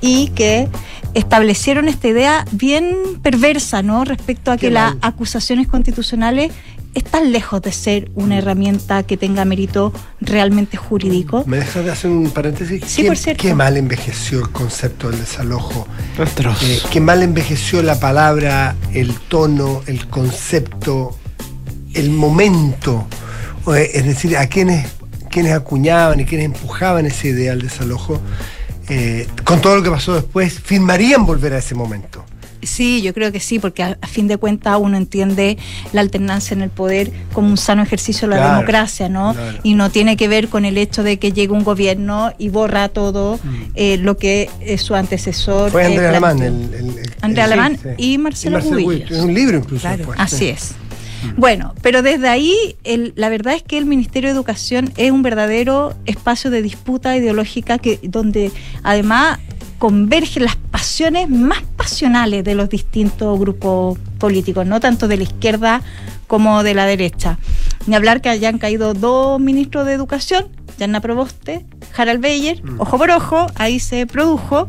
y 0.00 0.28
que 0.28 0.68
establecieron 1.14 1.88
esta 1.88 2.08
idea 2.08 2.44
bien 2.52 2.94
perversa, 3.22 3.82
¿no? 3.82 4.04
Respecto 4.04 4.50
a 4.50 4.56
Qué 4.56 4.66
que 4.66 4.70
las 4.72 4.94
acusaciones 5.00 5.68
constitucionales 5.68 6.52
están 6.96 7.30
lejos 7.30 7.60
de 7.60 7.72
ser 7.72 8.10
una 8.14 8.38
herramienta 8.38 9.02
que 9.02 9.18
tenga 9.18 9.44
mérito 9.44 9.92
realmente 10.20 10.78
jurídico. 10.78 11.44
¿Me 11.46 11.58
dejas 11.58 11.84
de 11.84 11.90
hacer 11.90 12.10
un 12.10 12.30
paréntesis? 12.30 12.82
Sí, 12.86 13.02
¿Qué, 13.02 13.08
por 13.08 13.16
cierto. 13.18 13.42
Qué 13.42 13.54
mal 13.54 13.76
envejeció 13.76 14.40
el 14.40 14.50
concepto 14.50 15.10
del 15.10 15.20
desalojo. 15.20 15.86
Eh, 16.18 16.78
qué 16.90 17.00
mal 17.00 17.22
envejeció 17.22 17.82
la 17.82 18.00
palabra, 18.00 18.76
el 18.94 19.12
tono, 19.12 19.82
el 19.86 20.06
concepto, 20.08 21.16
el 21.92 22.10
momento. 22.10 23.06
Eh, 23.76 23.90
Es 23.92 24.06
decir, 24.06 24.36
a 24.38 24.46
quienes, 24.46 24.86
quienes 25.30 25.52
acuñaban 25.52 26.20
y 26.20 26.24
quienes 26.24 26.46
empujaban 26.46 27.04
esa 27.04 27.26
idea 27.28 27.50
del 27.50 27.62
desalojo, 27.62 28.22
eh, 28.88 29.26
con 29.44 29.60
todo 29.60 29.76
lo 29.76 29.82
que 29.82 29.90
pasó 29.90 30.14
después, 30.14 30.60
firmarían 30.60 31.26
volver 31.26 31.52
a 31.54 31.58
ese 31.58 31.74
momento. 31.74 32.24
Sí, 32.62 33.00
yo 33.02 33.14
creo 33.14 33.30
que 33.30 33.38
sí, 33.38 33.60
porque 33.60 33.82
a, 33.84 33.96
a 34.00 34.06
fin 34.08 34.26
de 34.26 34.38
cuentas 34.38 34.76
uno 34.80 34.96
entiende 34.96 35.56
la 35.92 36.00
alternancia 36.00 36.54
en 36.54 36.62
el 36.62 36.70
poder 36.70 37.12
como 37.32 37.48
un 37.48 37.56
sano 37.58 37.82
ejercicio 37.82 38.26
de 38.26 38.34
la 38.34 38.40
Claro, 38.40 38.54
democracia, 38.54 39.08
¿no? 39.08 39.34
claro. 39.34 39.58
Y 39.62 39.74
no 39.74 39.90
tiene 39.90 40.16
que 40.16 40.26
ver 40.26 40.48
con 40.48 40.64
el 40.64 40.76
hecho 40.78 41.04
de 41.04 41.18
que 41.18 41.32
llegue 41.32 41.52
un 41.52 41.62
gobierno 41.62 42.32
y 42.38 42.48
borra 42.48 42.88
todo 42.88 43.38
eh, 43.74 43.98
lo 43.98 44.16
que 44.16 44.50
eh, 44.60 44.78
su 44.78 44.94
antecesor. 44.96 45.68
Mm. 45.68 45.72
Fue 45.72 45.82
eh, 45.82 45.86
Andrés 45.86 46.08
Alemán. 46.08 46.42
El, 46.42 47.40
Alemán 47.40 47.78
sí. 47.80 47.88
y 47.98 48.18
Marcelo. 48.18 48.60
Cubillos. 48.60 49.10
Es 49.12 49.20
un 49.22 49.32
libro 49.34 49.58
incluso. 49.58 49.82
Claro. 49.82 49.98
después, 49.98 50.18
Así 50.18 50.36
sí. 50.36 50.48
es. 50.48 50.74
Bueno, 51.36 51.74
pero 51.82 52.02
desde 52.02 52.28
ahí 52.28 52.54
el- 52.84 53.12
la 53.16 53.28
verdad 53.28 53.54
es 53.54 53.62
que 53.62 53.78
el 53.78 53.86
Ministerio 53.86 54.28
de 54.30 54.34
Educación 54.34 54.92
es 54.96 55.10
un 55.10 55.22
verdadero 55.22 55.94
espacio 56.06 56.50
de 56.50 56.62
disputa 56.62 57.16
ideológica 57.16 57.78
que 57.78 57.98
donde 58.02 58.52
además 58.82 59.38
convergen 59.78 60.44
las 60.44 60.56
pasiones 60.56 61.28
más 61.28 61.62
pasionales 61.76 62.42
de 62.44 62.54
los 62.54 62.68
distintos 62.70 63.38
grupos 63.38 63.98
políticos, 64.18 64.66
no 64.66 64.80
tanto 64.80 65.06
de 65.08 65.18
la 65.18 65.22
izquierda 65.24 65.82
como 66.26 66.62
de 66.62 66.74
la 66.74 66.86
derecha. 66.86 67.38
Ni 67.86 67.94
hablar 67.94 68.20
que 68.22 68.28
hayan 68.30 68.58
caído 68.58 68.94
dos 68.94 69.38
ministros 69.38 69.86
de 69.86 69.92
educación, 69.92 70.46
Yanna 70.78 71.00
Proboste, 71.00 71.64
Harald 71.96 72.20
Beyer, 72.20 72.62
ojo 72.78 72.98
por 72.98 73.10
ojo, 73.10 73.46
ahí 73.56 73.78
se 73.78 74.06
produjo. 74.06 74.66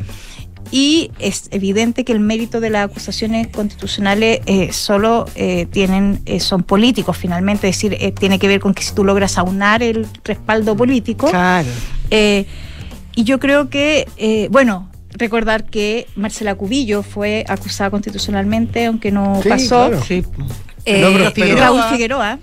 Y 0.72 1.12
es 1.20 1.48
evidente 1.52 2.04
que 2.04 2.12
el 2.12 2.20
mérito 2.20 2.60
de 2.60 2.70
las 2.70 2.90
acusaciones 2.90 3.48
constitucionales 3.48 4.42
eh, 4.46 4.72
solo 4.74 5.26
eh, 5.36 5.66
tienen, 5.72 6.22
eh, 6.26 6.40
son 6.40 6.64
políticos 6.64 7.18
finalmente, 7.18 7.68
es 7.70 7.76
decir, 7.76 7.98
eh, 8.00 8.12
tiene 8.12 8.40
que 8.40 8.48
ver 8.48 8.60
con 8.60 8.74
que 8.74 8.84
si 8.84 8.94
tú 8.94 9.04
logras 9.04 9.38
aunar 9.38 9.82
el 9.84 10.06
respaldo 10.24 10.76
político, 10.76 11.30
Claro. 11.30 11.68
eh, 12.12 12.46
y 13.16 13.24
yo 13.24 13.40
creo 13.40 13.70
que, 13.70 14.08
eh, 14.18 14.48
bueno, 14.52 14.90
recordar 15.12 15.66
que 15.66 16.08
Marcela 16.16 16.54
Cubillo 16.56 17.02
fue 17.02 17.44
acusada 17.48 17.90
constitucionalmente, 17.90 18.86
aunque 18.86 19.12
no 19.12 19.40
Sí, 19.42 19.50
pasó. 19.50 19.88
claro. 19.88 20.04
Sí. 20.06 20.24
Eh, 20.86 21.02
Raúl 21.58 21.84
Figueroa. 21.90 22.40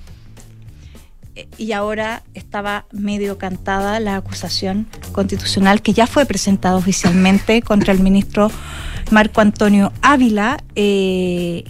Y 1.59 1.73
ahora 1.73 2.23
estaba 2.35 2.87
medio 2.93 3.39
cantada 3.39 3.99
la 4.01 4.17
acusación 4.17 4.87
constitucional 5.13 5.83
que 5.83 5.93
ya 5.93 6.07
fue 6.07 6.27
presentada 6.27 6.77
oficialmente 6.77 7.63
contra 7.63 7.93
el 7.93 8.01
ministro 8.01 8.51
Marco 9.11 9.41
Antonio 9.41 9.93
Ávila, 10.03 10.63
eh, 10.77 11.65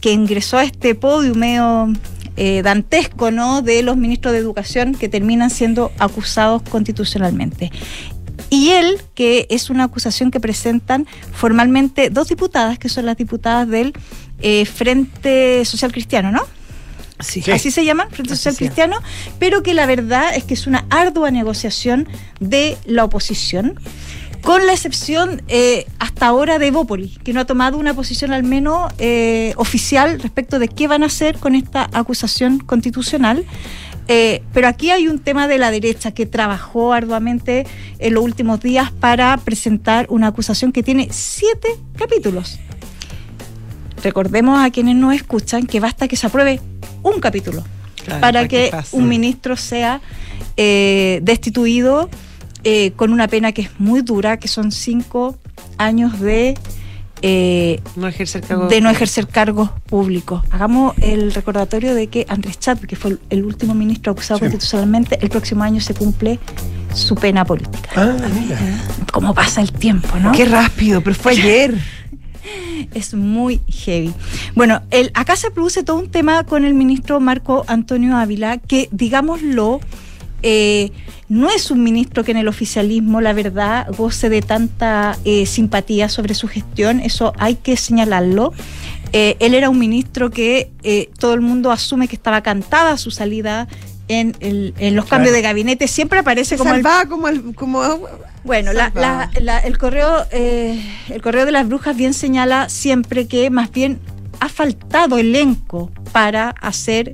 que 0.00 0.12
ingresó 0.12 0.58
a 0.58 0.64
este 0.64 0.94
podio 0.94 1.34
medio 1.34 1.92
eh, 2.36 2.62
dantesco, 2.62 3.30
¿no? 3.30 3.62
De 3.62 3.82
los 3.82 3.96
ministros 3.96 4.32
de 4.32 4.38
Educación 4.38 4.94
que 4.94 5.08
terminan 5.08 5.50
siendo 5.50 5.90
acusados 5.98 6.62
constitucionalmente. 6.62 7.72
Y 8.50 8.70
él, 8.70 9.00
que 9.14 9.46
es 9.50 9.70
una 9.70 9.84
acusación 9.84 10.30
que 10.30 10.40
presentan 10.40 11.06
formalmente 11.32 12.10
dos 12.10 12.28
diputadas, 12.28 12.78
que 12.78 12.88
son 12.88 13.06
las 13.06 13.16
diputadas 13.16 13.68
del 13.68 13.92
eh, 14.40 14.64
Frente 14.66 15.64
Social 15.64 15.92
Cristiano, 15.92 16.30
¿no? 16.30 16.42
Sí. 17.20 17.42
Así 17.50 17.70
se 17.70 17.84
llaman, 17.84 18.10
Frente 18.10 18.36
Social 18.36 18.54
llama. 18.54 18.58
Cristiano, 18.58 18.96
pero 19.38 19.62
que 19.62 19.74
la 19.74 19.86
verdad 19.86 20.34
es 20.36 20.44
que 20.44 20.54
es 20.54 20.66
una 20.66 20.86
ardua 20.90 21.30
negociación 21.30 22.08
de 22.40 22.76
la 22.84 23.04
oposición, 23.04 23.78
con 24.42 24.66
la 24.66 24.72
excepción 24.72 25.42
eh, 25.48 25.86
hasta 25.98 26.26
ahora 26.26 26.58
de 26.58 26.70
Bópoli, 26.70 27.18
que 27.24 27.32
no 27.32 27.40
ha 27.40 27.44
tomado 27.44 27.76
una 27.76 27.94
posición 27.94 28.32
al 28.32 28.44
menos 28.44 28.92
eh, 28.98 29.52
oficial 29.56 30.20
respecto 30.20 30.58
de 30.58 30.68
qué 30.68 30.86
van 30.86 31.02
a 31.02 31.06
hacer 31.06 31.38
con 31.38 31.54
esta 31.54 31.88
acusación 31.92 32.58
constitucional. 32.58 33.44
Eh, 34.10 34.42
pero 34.54 34.68
aquí 34.68 34.90
hay 34.90 35.06
un 35.06 35.18
tema 35.18 35.48
de 35.48 35.58
la 35.58 35.70
derecha 35.70 36.12
que 36.12 36.24
trabajó 36.24 36.94
arduamente 36.94 37.66
en 37.98 38.14
los 38.14 38.24
últimos 38.24 38.60
días 38.60 38.90
para 38.90 39.36
presentar 39.36 40.06
una 40.08 40.28
acusación 40.28 40.72
que 40.72 40.82
tiene 40.82 41.08
siete 41.10 41.68
capítulos. 41.94 42.58
Recordemos 44.02 44.58
a 44.64 44.70
quienes 44.70 44.96
nos 44.96 45.14
escuchan 45.14 45.66
que 45.66 45.80
basta 45.80 46.08
que 46.08 46.16
se 46.16 46.26
apruebe 46.26 46.60
un 47.02 47.20
capítulo 47.20 47.64
Claro, 48.04 48.20
para 48.20 48.48
que 48.48 48.70
un 48.92 49.08
ministro 49.08 49.56
sea 49.56 50.00
eh, 50.56 51.20
destituido 51.22 52.08
eh, 52.64 52.92
con 52.96 53.12
una 53.12 53.28
pena 53.28 53.52
que 53.52 53.62
es 53.62 53.70
muy 53.78 54.02
dura, 54.02 54.36
que 54.38 54.48
son 54.48 54.72
cinco 54.72 55.36
años 55.78 56.18
de, 56.20 56.56
eh, 57.22 57.80
No 57.96 58.08
ejercer 58.08 58.42
cargo. 58.42 58.68
de 58.68 58.80
no 58.80 58.88
ejercer 58.90 59.26
cargos 59.26 59.70
públicos. 59.86 60.42
Hagamos 60.50 60.94
el 61.00 61.32
recordatorio 61.34 61.94
de 61.94 62.06
que 62.06 62.24
Andrés 62.28 62.58
Chat, 62.58 62.80
que 62.80 62.96
fue 62.96 63.12
el, 63.12 63.20
el 63.30 63.44
último 63.44 63.74
ministro 63.74 64.12
acusado 64.12 64.38
Sí. 64.38 64.44
constitucionalmente, 64.44 65.18
el 65.20 65.28
próximo 65.28 65.62
año 65.64 65.80
se 65.80 65.94
cumple 65.94 66.38
su 66.94 67.14
pena 67.14 67.44
política. 67.44 67.90
Ah, 67.96 68.16
mira. 68.40 68.58
¿Cómo 69.12 69.34
pasa 69.34 69.60
el 69.60 69.72
tiempo, 69.72 70.16
no? 70.18 70.32
Qué 70.32 70.44
rápido, 70.46 71.00
pero 71.02 71.14
fue 71.14 71.32
ayer. 71.32 71.74
Es 72.94 73.14
muy 73.14 73.60
heavy. 73.68 74.12
Bueno, 74.54 74.82
el, 74.90 75.10
acá 75.14 75.36
se 75.36 75.50
produce 75.50 75.82
todo 75.82 75.98
un 75.98 76.10
tema 76.10 76.44
con 76.44 76.64
el 76.64 76.74
ministro 76.74 77.20
Marco 77.20 77.64
Antonio 77.66 78.16
Ávila, 78.16 78.58
que 78.58 78.88
digámoslo, 78.92 79.80
eh, 80.42 80.92
no 81.28 81.50
es 81.50 81.70
un 81.70 81.82
ministro 81.82 82.24
que 82.24 82.30
en 82.30 82.38
el 82.38 82.48
oficialismo, 82.48 83.20
la 83.20 83.32
verdad, 83.32 83.86
goce 83.96 84.28
de 84.28 84.40
tanta 84.40 85.18
eh, 85.24 85.44
simpatía 85.46 86.08
sobre 86.08 86.34
su 86.34 86.48
gestión, 86.48 87.00
eso 87.00 87.32
hay 87.38 87.56
que 87.56 87.76
señalarlo. 87.76 88.52
Eh, 89.12 89.36
él 89.40 89.54
era 89.54 89.70
un 89.70 89.78
ministro 89.78 90.30
que 90.30 90.70
eh, 90.82 91.10
todo 91.18 91.34
el 91.34 91.40
mundo 91.40 91.70
asume 91.70 92.08
que 92.08 92.16
estaba 92.16 92.42
cantada 92.42 92.96
su 92.98 93.10
salida 93.10 93.66
en, 94.08 94.36
el- 94.40 94.74
en 94.78 94.96
los 94.96 95.04
cambios 95.06 95.34
de 95.34 95.42
gabinete, 95.42 95.86
siempre 95.88 96.18
aparece 96.20 96.56
como 96.56 96.74
el 96.74 96.82
como 97.08 97.28
el. 97.28 97.54
Como, 97.54 97.82
bueno, 98.44 98.72
la- 98.72 98.90
la- 98.94 99.30
la- 99.40 99.58
el, 99.58 99.76
correo, 99.78 100.24
eh, 100.30 100.82
el 101.10 101.20
correo 101.22 101.44
de 101.44 101.52
las 101.52 101.68
brujas 101.68 101.96
bien 101.96 102.14
señala 102.14 102.68
siempre 102.68 103.26
que 103.28 103.50
más 103.50 103.70
bien 103.70 103.98
ha 104.40 104.48
faltado 104.48 105.18
elenco 105.18 105.90
para 106.12 106.50
hacer 106.50 107.12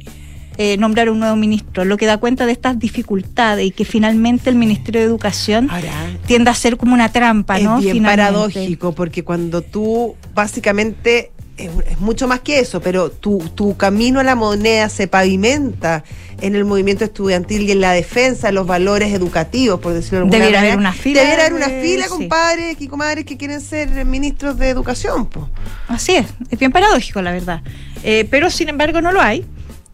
eh, 0.57 0.77
nombrar 0.77 1.11
un 1.11 1.19
nuevo 1.19 1.35
ministro, 1.35 1.85
lo 1.85 1.97
que 1.97 2.07
da 2.07 2.19
cuenta 2.19 2.47
de 2.47 2.53
estas 2.53 2.79
dificultades 2.79 3.67
y 3.67 3.71
que 3.73 3.85
finalmente 3.85 4.51
el 4.51 4.55
Ministerio 4.57 5.01
de 5.01 5.07
Educación 5.09 5.69
Ahora, 5.69 5.91
tiende 6.27 6.49
a 6.51 6.55
ser 6.55 6.77
como 6.77 6.95
una 6.95 7.11
trampa, 7.11 7.57
es 7.59 7.65
¿no? 7.65 7.81
bien 7.81 7.95
Finalmente. 7.97 8.23
paradójico 8.23 8.93
porque 8.93 9.25
cuando 9.25 9.63
tú 9.63 10.15
básicamente 10.33 11.33
es, 11.57 11.71
es 11.91 11.99
mucho 12.01 12.29
más 12.29 12.39
que 12.41 12.61
eso, 12.61 12.81
pero 12.81 13.11
tu, 13.11 13.39
tu 13.57 13.77
camino 13.77 14.21
a 14.21 14.23
la 14.23 14.37
moneda 14.37 14.89
se 14.89 15.09
pavimenta 15.09 16.05
en 16.41 16.55
el 16.57 16.65
movimiento 16.65 17.05
estudiantil 17.05 17.63
y 17.63 17.73
en 17.73 17.81
la 17.81 17.93
defensa 17.93 18.49
de 18.49 18.53
los 18.53 18.67
valores 18.67 19.13
educativos, 19.13 19.81
por 19.81 19.93
decirlo 19.95 20.19
de 20.19 20.23
alguna 20.25 20.39
Debiera 20.39 20.59
manera. 20.59 20.73
haber 20.75 20.79
una 20.81 20.93
fila 20.93 21.21
Debiera 21.23 21.43
haber 21.43 21.55
una 21.55 21.69
de- 21.69 21.83
fila, 21.83 22.05
sí. 22.05 22.09
compadres 22.11 22.77
y 22.81 22.89
comadres 22.89 23.25
que 23.25 23.37
quieren 23.37 23.61
ser 23.61 24.05
ministros 24.05 24.59
de 24.59 24.69
educación. 24.69 25.27
po. 25.27 25.49
Así 25.89 26.13
es, 26.17 26.27
es 26.51 26.59
bien 26.59 26.73
paradójico, 26.73 27.21
la 27.23 27.33
verdad. 27.33 27.63
Eh, 28.03 28.27
pero 28.31 28.51
sin 28.51 28.69
embargo 28.69 29.01
no 29.01 29.13
lo 29.13 29.21
hay. 29.21 29.45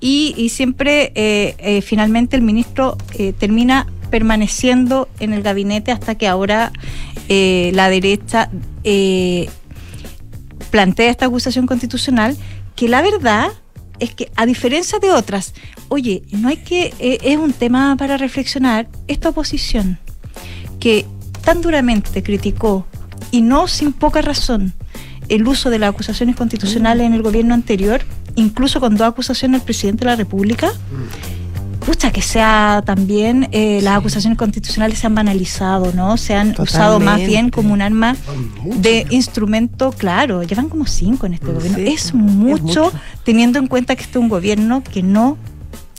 Y, 0.00 0.34
y 0.36 0.48
siempre, 0.48 1.12
eh, 1.14 1.54
eh, 1.58 1.82
finalmente, 1.82 2.34
el 2.34 2.42
ministro 2.42 2.96
termina 3.38 3.86
permaneciendo 4.10 5.08
en 5.20 5.34
el 5.34 5.42
gabinete 5.42 5.92
hasta 5.92 6.14
que 6.16 6.26
ahora 6.26 6.72
la 7.28 7.88
derecha 7.90 8.50
plantea 10.70 11.10
esta 11.10 11.26
acusación 11.26 11.66
constitucional, 11.66 12.36
que 12.76 12.88
la 12.88 13.02
verdad 13.02 13.48
es 13.98 14.14
que, 14.14 14.30
a 14.36 14.46
diferencia 14.46 14.98
de 14.98 15.10
otras, 15.12 15.54
oye, 15.90 16.22
no 16.30 16.48
hay 16.48 16.56
que, 16.56 16.94
eh, 16.98 17.18
es 17.22 17.36
un 17.36 17.52
tema 17.52 17.94
para 17.96 18.16
reflexionar, 18.16 18.88
esta 19.08 19.28
oposición 19.28 19.98
que 20.78 21.04
tan 21.42 21.60
duramente 21.60 22.22
criticó 22.22 22.86
y 23.30 23.42
no 23.42 23.68
sin 23.68 23.92
poca 23.92 24.22
razón 24.22 24.72
el 25.28 25.46
uso 25.46 25.68
de 25.68 25.78
las 25.78 25.90
acusaciones 25.90 26.36
constitucionales 26.36 27.06
en 27.06 27.12
el 27.12 27.22
gobierno 27.22 27.54
anterior, 27.54 28.02
incluso 28.34 28.80
con 28.80 28.96
dos 28.96 29.08
acusaciones 29.08 29.60
al 29.60 29.64
presidente 29.64 30.04
de 30.04 30.10
la 30.10 30.16
República, 30.16 30.72
pucha, 31.80 32.12
que 32.12 32.22
sea 32.22 32.82
también 32.84 33.48
eh, 33.52 33.80
las 33.82 33.98
acusaciones 33.98 34.38
constitucionales 34.38 34.98
se 34.98 35.06
han 35.06 35.14
banalizado, 35.14 35.92
¿no? 35.92 36.16
Se 36.16 36.34
han 36.34 36.54
usado 36.58 37.00
más 37.00 37.18
bien 37.18 37.50
como 37.50 37.72
un 37.72 37.82
arma 37.82 38.16
de 38.64 39.06
instrumento, 39.10 39.92
claro, 39.92 40.42
llevan 40.42 40.68
como 40.68 40.86
cinco 40.86 41.26
en 41.26 41.34
este 41.34 41.46
gobierno. 41.52 41.78
Sí, 41.78 41.86
es 41.88 42.06
es 42.06 42.14
mucho, 42.14 42.62
mucho. 42.62 42.92
teniendo 43.24 43.58
en 43.58 43.66
cuenta 43.66 43.96
que 43.96 44.02
este 44.02 44.18
es 44.18 44.22
un 44.22 44.28
gobierno 44.28 44.82
que 44.82 45.02
no, 45.02 45.36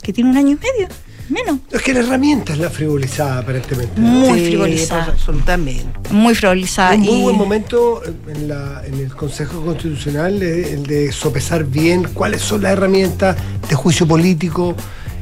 que 0.02 0.12
tiene 0.12 0.30
un 0.30 0.36
año 0.36 0.50
y 0.50 0.54
medio, 0.56 0.88
menos. 1.28 1.60
Es 1.70 1.80
que 1.82 1.94
la 1.94 2.00
herramienta 2.00 2.52
es 2.52 2.58
la 2.58 2.68
frivolizada, 2.70 3.38
aparentemente. 3.38 4.00
Muy 4.00 4.38
Sí, 4.40 4.46
frivolizada. 4.46 5.04
absolutamente. 5.06 5.84
Muy 6.10 6.34
frivolizada. 6.34 6.94
Un 6.94 7.00
muy 7.02 7.18
y- 7.18 7.22
buen 7.22 7.36
momento 7.36 8.02
en, 8.04 8.48
la- 8.48 8.82
en 8.84 8.94
el 8.94 9.14
Consejo 9.14 9.64
Constitucional 9.64 10.42
eh, 10.42 10.72
el 10.72 10.82
de 10.84 11.12
sopesar 11.12 11.64
bien 11.64 12.04
cuáles 12.12 12.42
son 12.42 12.62
las 12.62 12.72
herramientas 12.72 13.36
de 13.68 13.74
juicio 13.74 14.06
político, 14.06 14.74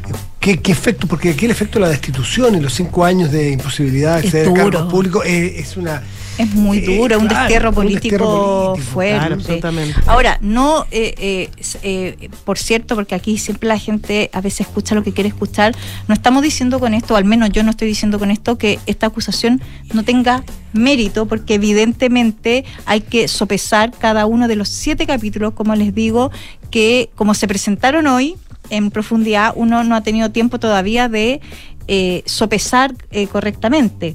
eh, 0.08 0.12
qué, 0.40 0.58
qué 0.60 0.72
efecto, 0.72 1.06
porque 1.06 1.30
aquí 1.30 1.44
el 1.44 1.50
efecto 1.50 1.78
de 1.78 1.84
la 1.84 1.90
destitución 1.90 2.54
y 2.54 2.60
los 2.60 2.72
cinco 2.74 3.04
años 3.04 3.30
de 3.30 3.50
imposibilidad 3.50 4.14
de 4.20 4.26
acceder 4.26 4.48
a 4.48 4.54
cargos 4.54 4.90
públicos 4.90 5.24
eh, 5.26 5.60
es 5.60 5.76
una... 5.76 6.02
Es 6.40 6.55
muy 6.55 6.79
Eh, 6.79 6.96
duro, 6.96 7.18
un 7.18 7.26
claro, 7.26 7.42
destierro 7.44 7.68
un 7.70 7.74
político, 7.74 8.00
destierro 8.00 8.26
político, 8.72 8.90
fuerte. 8.92 9.18
claro, 9.18 9.35
absolutamente. 9.35 10.00
Ahora, 10.07 10.38
no, 10.40 10.87
eh, 10.90 11.14
eh, 11.18 11.50
eh, 11.83 12.29
por 12.44 12.59
cierto, 12.59 12.94
porque 12.94 13.14
aquí 13.14 13.38
siempre 13.38 13.68
la 13.68 13.79
gente 13.79 14.31
a 14.33 14.40
veces 14.40 14.66
escucha 14.66 14.94
lo 14.94 15.03
que 15.03 15.12
quiere 15.12 15.29
escuchar, 15.29 15.74
no 16.09 16.14
estamos 16.14 16.42
diciendo 16.42 16.81
con 16.81 16.94
esto, 16.94 17.14
o 17.14 17.16
al 17.16 17.24
menos 17.24 17.50
yo 17.50 17.62
no 17.62 17.70
estoy 17.70 17.88
diciendo 17.88 18.18
con 18.18 18.31
esto, 18.31 18.57
que 18.59 18.79
esta 18.87 19.07
acusación 19.07 19.61
no 19.92 20.03
tenga 20.03 20.42
mérito, 20.72 21.26
porque 21.26 21.55
evidentemente 21.55 22.64
hay 22.87 23.00
que 23.03 23.29
sopesar 23.29 23.90
cada 23.98 24.26
uno 24.26 24.48
de 24.48 24.57
los 24.57 24.68
siete 24.68 25.07
capítulos, 25.07 25.53
como 25.55 25.74
les 25.74 25.94
digo, 25.94 26.31
que 26.70 27.11
como 27.14 27.35
se 27.35 27.46
presentaron 27.48 28.07
hoy 28.07 28.37
en 28.70 28.90
profundidad, 28.90 29.53
uno 29.57 29.83
no 29.85 29.94
ha 29.96 30.03
tenido 30.03 30.31
tiempo 30.31 30.59
todavía 30.61 31.09
de 31.09 31.40
eh, 31.88 32.22
sopesar 32.24 32.94
eh, 33.11 33.26
correctamente. 33.26 34.14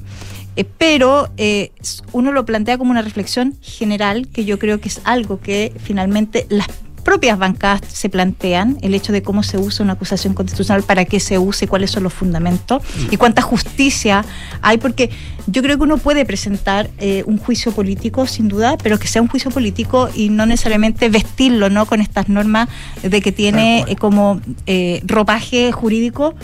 Eh, 0.56 0.64
pero 0.64 1.28
eh, 1.36 1.72
uno 2.12 2.32
lo 2.32 2.44
plantea 2.44 2.78
como 2.78 2.90
una 2.90 3.02
reflexión 3.02 3.54
general, 3.60 4.28
que 4.28 4.44
yo 4.44 4.58
creo 4.58 4.80
que 4.80 4.88
es 4.88 5.00
algo 5.04 5.40
que 5.40 5.72
finalmente 5.78 6.46
las 6.48 6.68
propias 7.06 7.38
bancadas 7.38 7.82
se 7.86 8.08
plantean 8.08 8.78
el 8.82 8.92
hecho 8.92 9.12
de 9.12 9.22
cómo 9.22 9.44
se 9.44 9.58
usa 9.58 9.84
una 9.84 9.92
acusación 9.92 10.34
constitucional, 10.34 10.82
para 10.82 11.04
qué 11.04 11.20
se 11.20 11.38
use, 11.38 11.68
cuáles 11.68 11.92
son 11.92 12.02
los 12.02 12.12
fundamentos 12.12 12.82
y 13.12 13.16
cuánta 13.16 13.42
justicia 13.42 14.24
hay, 14.60 14.78
porque 14.78 15.10
yo 15.46 15.62
creo 15.62 15.76
que 15.76 15.84
uno 15.84 15.98
puede 15.98 16.24
presentar 16.24 16.90
eh, 16.98 17.22
un 17.26 17.38
juicio 17.38 17.70
político, 17.70 18.26
sin 18.26 18.48
duda, 18.48 18.76
pero 18.82 18.98
que 18.98 19.06
sea 19.06 19.22
un 19.22 19.28
juicio 19.28 19.52
político 19.52 20.10
y 20.16 20.30
no 20.30 20.46
necesariamente 20.46 21.08
vestirlo 21.08 21.70
¿no? 21.70 21.86
con 21.86 22.00
estas 22.00 22.28
normas 22.28 22.68
de 23.00 23.22
que 23.22 23.30
tiene 23.30 23.84
eh, 23.86 23.94
como 23.94 24.40
eh, 24.66 25.00
ropaje 25.04 25.70
jurídico, 25.70 26.34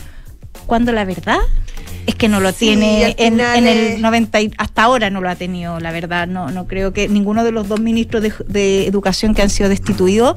cuando 0.67 0.93
la 0.93 1.05
verdad 1.05 1.41
es 2.07 2.15
que 2.15 2.29
no 2.29 2.41
lo 2.41 2.51
Sí, 2.53 2.67
tiene 2.67 3.15
en, 3.19 3.41
el 3.41 3.67
es- 3.67 4.01
90 4.01 4.41
y- 4.41 4.51
hasta 4.59 4.83
ahora 4.83 5.11
no 5.11 5.21
lo 5.21 5.29
ha 5.29 5.37
tenido 5.37 5.79
la 5.81 5.93
verdad 5.93 6.27
no 6.27 6.51
no 6.51 6.67
creo 6.67 6.93
que 6.93 7.09
ninguno 7.09 7.45
de 7.45 7.53
los 7.53 7.69
dos 7.69 7.81
ministros 7.81 8.23
de, 8.23 8.33
de 8.49 8.87
educación 8.87 9.35
que 9.35 9.43
han 9.43 9.51
sido 9.51 9.69
destituidos 9.69 10.35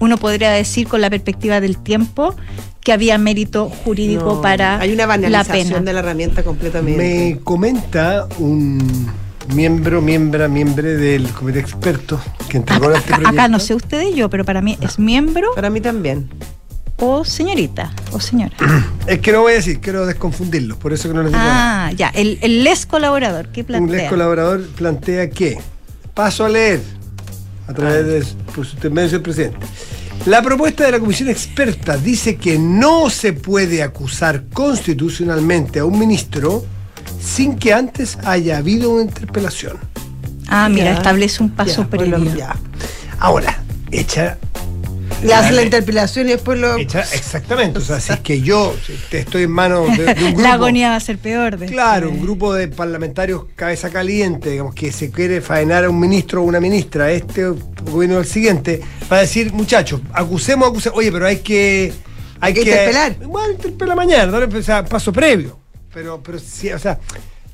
uno 0.00 0.16
podría 0.16 0.50
decir 0.50 0.88
con 0.88 1.00
la 1.00 1.08
perspectiva 1.10 1.60
del 1.60 1.78
tiempo 1.78 2.34
que 2.80 2.92
había 2.92 3.16
mérito 3.16 3.70
jurídico 3.70 4.34
No, 4.34 4.42
para 4.42 4.78
Hay 4.80 4.90
una 4.92 5.02
la 5.02 5.06
banalización 5.06 5.68
pena 5.68 5.80
de 5.80 5.92
la 5.94 6.00
herramienta 6.00 6.42
completamente. 6.42 6.98
Me 7.32 7.38
comenta 7.42 8.26
un 8.38 9.08
miembro, 9.54 10.02
miembra, 10.02 10.48
miembro 10.48 10.82
del 10.88 11.28
comité 11.30 11.60
experto 11.60 12.20
que 12.48 12.58
entregó 12.58 12.86
este 12.90 12.98
acá, 12.98 13.16
proyecto. 13.16 13.28
acá 13.40 13.48
no 13.48 13.58
sé 13.60 13.74
usted 13.74 14.02
y 14.08 14.14
yo 14.14 14.28
pero 14.28 14.44
para 14.44 14.60
mí 14.60 14.76
es 14.82 14.98
miembro 14.98 15.48
Para 15.54 15.70
mí 15.70 15.80
también. 15.80 16.28
O 16.98 17.24
señorita 17.24 17.92
o 18.12 18.20
señora 18.20 18.54
Es 19.06 19.18
que 19.20 19.32
no 19.32 19.42
voy 19.42 19.52
a 19.52 19.56
decir, 19.56 19.80
quiero 19.80 20.06
desconfundirlos, 20.06 20.78
por 20.78 20.92
eso 20.92 21.08
que 21.08 21.14
no 21.14 21.22
les 21.22 21.32
digo 21.32 21.42
nada. 21.42 21.86
ah 21.88 21.92
ya 21.92 22.08
el, 22.14 22.38
el 22.42 22.64
les 22.64 22.86
colaborador 22.86 23.48
qué 23.48 23.60
Un 23.62 23.66
plantea 23.66 24.00
ex 24.00 24.10
colaborador 24.10 24.66
plantea 24.68 25.30
que, 25.30 25.58
paso 26.14 26.44
a 26.44 26.48
leer, 26.48 26.80
a 27.66 27.72
través 27.72 28.06
de 28.06 28.24
por 28.54 28.66
su 28.66 28.74
intermedio 28.76 29.22
presidente. 29.22 29.58
La 30.26 30.40
propuesta 30.42 30.84
de 30.84 30.92
la 30.92 31.00
comisión 31.00 31.28
experta 31.28 31.96
dice 31.96 32.36
que 32.36 32.58
no 32.58 33.10
se 33.10 33.32
puede 33.32 33.82
acusar 33.82 34.44
constitucionalmente 34.52 35.80
a 35.80 35.84
un 35.84 35.98
ministro 35.98 36.64
sin 37.20 37.56
que 37.56 37.72
antes 37.74 38.16
haya 38.24 38.58
habido 38.58 38.90
una 38.90 39.02
interpelación. 39.02 39.78
ah 40.48 40.68
mira 40.68 40.86
Ya, 40.86 40.92
establece 40.94 41.42
un 41.42 41.50
paso 41.50 41.86
pues 41.88 42.02
previo 42.02 42.34
ya. 42.36 42.54
Ahora, 43.18 43.62
hecha 43.90 44.38
Le 45.24 45.34
hace 45.34 45.52
la 45.52 45.62
interpelación 45.62 46.28
y 46.28 46.32
después 46.32 46.58
lo. 46.58 46.76
Exactamente. 46.76 47.78
O 47.78 47.82
sea, 47.82 48.00
si 48.00 48.12
es 48.12 48.20
que 48.20 48.40
yo 48.40 48.74
estoy 49.10 49.44
en 49.44 49.50
manos 49.50 49.96
de, 49.96 50.14
de 50.14 50.24
un 50.24 50.30
grupo. 50.32 50.42
la 50.42 50.52
agonía 50.54 50.90
va 50.90 50.96
a 50.96 51.00
ser 51.00 51.18
peor 51.18 51.58
de 51.58 51.66
Claro, 51.66 52.10
un 52.10 52.20
grupo 52.20 52.52
de 52.54 52.68
parlamentarios 52.68 53.46
cabeza 53.56 53.90
caliente, 53.90 54.50
digamos, 54.50 54.74
que 54.74 54.92
se 54.92 55.10
quiere 55.10 55.40
faenar 55.40 55.84
a 55.84 55.90
un 55.90 55.98
ministro 55.98 56.42
o 56.42 56.44
una 56.44 56.60
ministra, 56.60 57.10
este 57.10 57.46
gobierno 57.90 58.18
el 58.18 58.26
siguiente, 58.26 58.80
para 59.08 59.22
decir, 59.22 59.52
muchachos, 59.52 60.00
acusemos, 60.12 60.68
acusemos, 60.68 60.98
oye, 60.98 61.10
pero 61.10 61.26
hay 61.26 61.38
que. 61.38 61.92
Hay 62.40 62.52
que 62.52 62.60
interpelar. 62.60 63.16
Bueno, 63.26 63.52
interpela 63.52 63.94
mañana, 63.94 64.26
¿no? 64.38 64.58
o 64.58 64.62
sea, 64.62 64.84
paso 64.84 65.12
previo. 65.12 65.58
Pero, 65.92 66.22
pero 66.22 66.38
sí, 66.38 66.70
o 66.70 66.78
sea. 66.78 66.98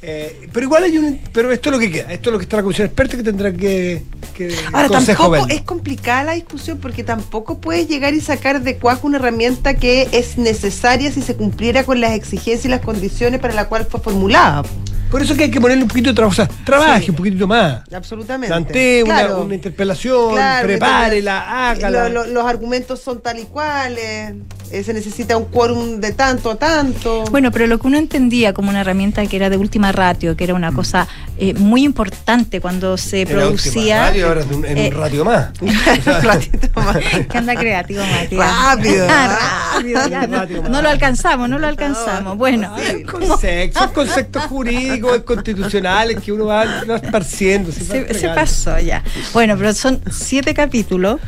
Eh, 0.02 0.48
pero 0.52 0.64
igual 0.64 0.84
hay 0.84 0.96
un. 0.98 1.20
Pero 1.32 1.50
esto 1.52 1.68
es 1.68 1.72
lo 1.74 1.78
que 1.78 1.90
queda. 1.90 2.12
Esto 2.12 2.30
es 2.30 2.32
lo 2.32 2.38
que 2.38 2.44
está 2.44 2.56
la 2.56 2.62
comisión 2.62 2.86
experta 2.86 3.16
que 3.16 3.22
tendrá 3.22 3.52
que. 3.52 4.02
que 4.34 4.54
Ahora, 4.72 4.88
tampoco 4.88 5.46
es 5.48 5.62
complicada 5.62 6.24
la 6.24 6.32
discusión 6.32 6.78
porque 6.78 7.04
tampoco 7.04 7.58
puedes 7.58 7.88
llegar 7.88 8.14
y 8.14 8.20
sacar 8.20 8.62
de 8.62 8.76
cuaco 8.78 9.06
una 9.06 9.18
herramienta 9.18 9.74
que 9.74 10.08
es 10.12 10.38
necesaria 10.38 11.10
si 11.12 11.20
se 11.22 11.36
cumpliera 11.36 11.84
con 11.84 12.00
las 12.00 12.12
exigencias 12.12 12.64
y 12.64 12.68
las 12.68 12.80
condiciones 12.80 13.40
para 13.40 13.54
la 13.54 13.68
cual 13.68 13.86
fue 13.90 14.00
formulada. 14.00 14.62
Por 15.10 15.20
eso 15.20 15.34
que 15.36 15.42
hay 15.44 15.50
que 15.50 15.60
ponerle 15.60 15.82
un 15.82 15.88
poquito 15.88 16.10
de 16.10 16.14
trabajo. 16.14 16.32
O 16.32 16.36
sea, 16.46 16.48
trabaje 16.64 17.04
Sí. 17.06 17.10
un 17.10 17.16
poquitito 17.16 17.46
más. 17.48 17.82
Absolutamente. 17.92 18.46
Plantee 18.46 19.02
una, 19.02 19.14
Claro. 19.18 19.42
una 19.42 19.54
interpelación, 19.56 20.34
Claro, 20.34 20.66
prepárela, 20.68 21.68
hágala. 21.70 22.08
lo- 22.08 22.24
lo- 22.26 22.32
los 22.32 22.46
argumentos 22.46 23.00
son 23.00 23.20
tal 23.20 23.40
y 23.40 23.42
cuales, 23.44 24.34
eh, 24.70 24.82
se 24.84 24.92
necesita 24.94 25.36
un 25.36 25.46
quórum 25.46 26.00
de 26.00 26.12
tanto 26.12 26.50
a 26.50 26.56
tanto. 26.56 27.24
Bueno, 27.30 27.50
pero 27.50 27.66
lo 27.66 27.78
que 27.78 27.86
uno 27.86 27.98
entendía 27.98 28.52
como 28.52 28.70
una 28.70 28.80
herramienta 28.82 29.24
que 29.26 29.36
era 29.36 29.50
de 29.50 29.56
última 29.56 29.92
ratio, 29.92 30.36
que 30.36 30.44
era 30.44 30.54
una 30.54 30.72
cosa 30.72 31.08
eh, 31.38 31.54
muy 31.54 31.82
importante 31.84 32.60
cuando 32.60 32.96
se 32.96 33.22
Era 33.22 33.30
producía. 33.30 34.00
radio, 34.08 34.28
ahora 34.28 34.40
es 34.42 34.46
un- 34.46 34.64
en 34.64 34.78
eh, 34.78 34.90
un 34.94 35.00
ratio 35.00 35.24
más. 35.24 35.50
Un 35.60 35.74
ratito 36.22 36.68
más. 36.80 36.96
que 37.30 37.38
anda 37.38 37.54
creativo, 37.56 38.02
Matías. 38.04 38.54
Rápido. 38.64 39.06
Rápido, 39.74 40.08
ya, 40.08 40.26
no, 40.26 40.36
Rápido, 40.38 40.62
no 40.68 40.82
lo 40.82 40.88
alcanzamos, 40.88 41.48
no 41.48 41.58
lo 41.58 41.66
alcanzamos. 41.66 42.36
Bueno, 42.36 42.74
Hay 42.74 43.02
conceptos, 43.04 44.44
jurídicos, 44.44 45.22
constitucionales 45.22 46.20
que 46.20 46.32
uno 46.32 46.46
va, 46.46 46.64
va 46.88 46.96
esparciendo. 46.96 47.72
se 47.72 47.84
va 48.04 48.14
se, 48.14 48.28
pasó 48.28 48.78
ya. 48.78 49.02
Bueno, 49.32 49.56
pero 49.56 49.72
son 49.74 50.00
siete 50.10 50.54
capítulos. 50.54 51.20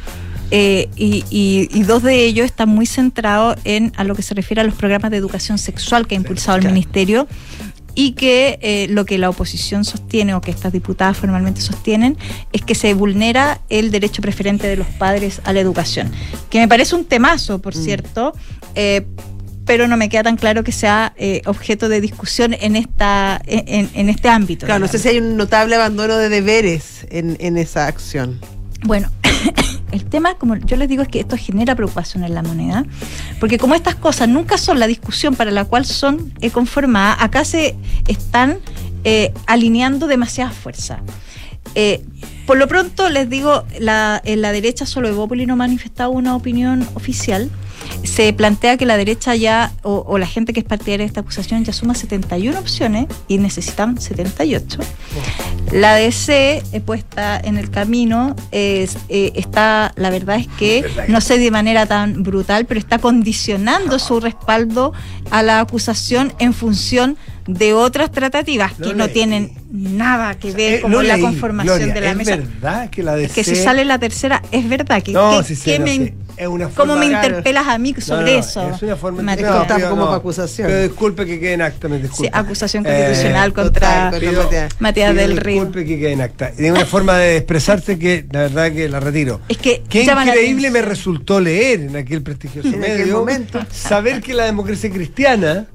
Eh, 0.55 0.89
y, 0.97 1.25
y- 1.31 1.69
y 1.73 1.83
dos 1.83 2.03
de 2.03 2.25
ellos 2.27 2.45
están 2.47 2.69
muy 2.69 2.85
centrados 2.87 3.57
en 3.65 3.91
a 3.97 4.05
lo 4.05 4.15
que 4.15 4.23
se 4.23 4.35
refiere 4.35 4.61
a 4.61 4.65
los 4.65 4.75
programas 4.75 5.11
de 5.11 5.17
educación 5.17 5.57
sexual 5.59 6.07
que 6.07 6.15
ha 6.15 6.19
impulsado 6.19 6.59
el 6.59 6.67
ministerio 6.67 7.27
y 7.95 8.13
que 8.13 8.59
eh, 8.63 8.87
lo 8.91 9.05
que 9.05 9.17
la 9.19 9.29
oposición 9.31 9.85
sostiene 9.85 10.35
o 10.35 10.41
que 10.41 10.51
estas 10.51 10.73
diputadas 10.73 11.17
formalmente 11.17 11.61
sostienen 11.61 12.17
es 12.53 12.63
que 12.63 12.75
se 12.75 12.95
vulnera 12.95 13.61
el 13.71 13.91
derecho 13.91 14.21
preferente 14.23 14.67
de 14.67 14.77
los 14.77 14.87
padres 14.87 15.41
a 15.45 15.53
la 15.53 15.61
educación, 15.61 16.11
que 16.51 16.59
me 16.59 16.69
parece 16.69 16.95
un 16.97 17.05
temazo, 17.07 17.59
por 17.61 17.75
Mm. 17.77 17.83
cierto, 17.85 18.33
eh, 18.75 19.07
pero 19.65 19.87
no 19.89 19.97
me 19.97 20.09
queda 20.09 20.23
tan 20.25 20.37
claro 20.37 20.65
que 20.65 20.73
sea 20.73 21.13
eh, 21.17 21.41
objeto 21.47 21.89
de 21.89 22.01
discusión 22.01 22.55
en 22.59 22.77
esta 22.77 23.41
en, 23.47 23.89
en 23.95 24.09
este 24.09 24.29
ámbito. 24.29 24.67
Claro, 24.67 24.81
no 24.81 24.89
sé 24.89 24.99
si 24.99 25.09
hay 25.09 25.19
un 25.19 25.37
notable 25.37 25.77
abandono 25.77 26.17
de 26.17 26.29
deberes 26.29 27.07
en, 27.11 27.37
en 27.41 27.57
esa 27.59 27.87
acción. 27.87 28.41
Bueno, 28.85 29.09
el 29.93 30.05
tema, 30.05 30.35
como 30.35 30.57
yo 30.57 30.77
les 30.77 30.89
digo, 30.89 31.03
es 31.03 31.09
que 31.09 31.21
esto 31.21 31.37
genera 31.37 31.75
preocupación 31.75 32.25
en 32.25 32.35
la 32.35 32.43
moneda, 32.43 32.85
porque 33.39 33.59
como 33.59 33.75
estas 33.75 33.95
cosas 33.95 34.29
nunca 34.29 34.59
son 34.59 34.81
la 34.81 34.87
discusión 34.87 35.37
para 35.37 35.51
la 35.51 35.65
cual 35.65 35.85
son 35.85 36.33
eh, 36.41 36.51
conformadas, 36.51 37.19
acá 37.21 37.45
se 37.45 37.77
están 38.09 38.59
eh, 39.05 39.33
alineando 39.47 40.07
demasiada 40.07 40.51
fuerza. 40.51 41.01
Eh, 41.75 42.05
por 42.47 42.57
lo 42.59 42.67
pronto, 42.67 43.09
les 43.09 43.31
digo, 43.31 43.65
la, 43.79 44.21
en 44.25 44.43
la 44.43 44.53
derecha 44.53 44.85
solo 44.85 45.09
Evópoli 45.09 45.47
no 45.47 45.55
ha 45.55 45.57
manifestado 45.57 46.11
una 46.11 46.35
opinión 46.35 46.87
oficial. 46.95 47.51
Se 48.05 48.33
plantea 48.33 48.77
que 48.77 48.87
la 48.87 48.97
derecha 48.97 49.35
ya, 49.35 49.73
o, 49.83 50.19
la 50.19 50.27
gente 50.27 50.53
que 50.53 50.61
es 50.61 50.67
partidaria 50.67 51.05
de 51.05 51.09
esta 51.09 51.21
acusación, 51.21 51.65
ya 51.65 51.73
suma 51.73 51.95
71 51.95 52.59
opciones 52.59 53.07
y 53.29 53.39
necesitan 53.39 54.01
78. 54.01 54.79
La 55.73 55.95
DC 55.95 56.63
eh, 56.73 56.81
puesta 56.81 57.41
en 57.43 57.57
el 57.57 57.71
camino 57.71 58.37
es, 58.51 58.99
eh, 59.09 59.33
está, 59.37 59.93
la 59.97 60.11
verdad 60.11 60.37
es 60.37 60.49
que 60.59 60.85
no 61.09 61.21
sé 61.21 61.39
de 61.39 61.51
manera 61.51 61.87
tan 61.87 62.23
brutal, 62.23 62.67
pero 62.67 62.79
está 62.79 62.99
condicionando 62.99 63.99
su 63.99 64.21
respaldo 64.21 64.93
a 65.31 65.43
la 65.43 65.61
acusación 65.61 66.33
en 66.39 66.53
función 66.53 67.17
de 67.47 67.73
otras 67.75 68.11
tratativas 68.13 68.79
Lo 68.79 68.89
que 68.89 68.95
no 68.95 69.09
tienen 69.09 69.53
nada 69.73 70.35
que 70.39 70.53
ver 70.53 70.75
Eh, 70.75 70.83
lo 70.89 71.03
la 71.03 71.15
leí, 71.17 71.23
conformación 71.23 71.77
Gloria, 71.79 71.95
de 71.95 72.01
la 72.01 72.11
es 72.11 72.17
mesa. 72.17 72.37
verdad 72.37 72.91
que 72.91 73.03
la 73.03 73.17
DC... 73.17 73.35
Que 73.35 73.45
si 73.45 73.57
sale 73.57 73.85
la 73.85 73.99
tercera, 73.99 74.43
es 74.53 74.69
verdad 74.69 75.03
que, 75.03 75.13
No, 75.13 75.39
que- 75.39 75.45
sí, 75.45 75.57
sí, 75.57 75.65
que 75.65 75.79
no 75.79 75.85
me, 75.87 75.97
sé. 75.97 76.15
Es 76.37 76.47
una 76.49 76.65
¿Cómo 76.69 76.95
forma- 76.95 76.97
me 76.97 77.07
interpelas 77.07 77.67
a 77.69 77.79
mí 77.79 77.95
sobre 77.99 78.33
no, 78.33 78.33
no, 78.33 78.39
eso? 78.39 78.71
Es 78.71 78.83
una 78.83 78.97
forma? 78.97 79.35
Es 79.35 79.43
contar 79.47 79.77
pido, 79.77 79.91
como 79.91 80.05
acusación. 80.13 80.67
Pero 80.69 80.83
disculpe 80.83 81.27
que 81.27 81.39
quede 81.39 81.53
en 81.55 81.63
acta, 81.63 81.89
me 81.89 81.99
disculpe. 81.99 82.25
Sí, 82.25 82.31
acusación 82.33 82.87
Eh, 82.87 82.91
constitucional 82.91 83.53
contra 83.53 84.11
total, 84.11 84.21
pido- 84.21 84.51
Matías. 84.79 85.15
Del 85.15 85.37
Río. 85.37 85.55
Disculpe 85.65 85.85
que 85.85 85.99
quede 85.99 86.13
en 86.13 86.21
acta. 86.23 86.49
Es 86.57 86.71
una 86.71 86.87
forma 86.87 87.19
de 87.19 87.37
expresarse 87.37 87.99
que 87.99 88.25
la 88.31 88.41
verdad 88.43 88.73
que 88.73 88.89
la 88.89 89.01
retiro. 89.01 89.41
Es 89.49 89.59
que 89.59 89.83
Qué 89.89 90.05
increíble 90.05 90.71
me 90.71 90.81
resultó 90.83 91.39
leer 91.41 91.81
en 91.81 91.97
aquel 91.97 92.23
prestigioso 92.23 92.69
En 92.69 92.83
aquel 92.83 92.99
medio 93.01 93.19
momento. 93.19 93.61
saber 93.71 94.21
que 94.23 94.33
la 94.35 94.45
democracia 94.45 94.91
cristiana 94.91 95.67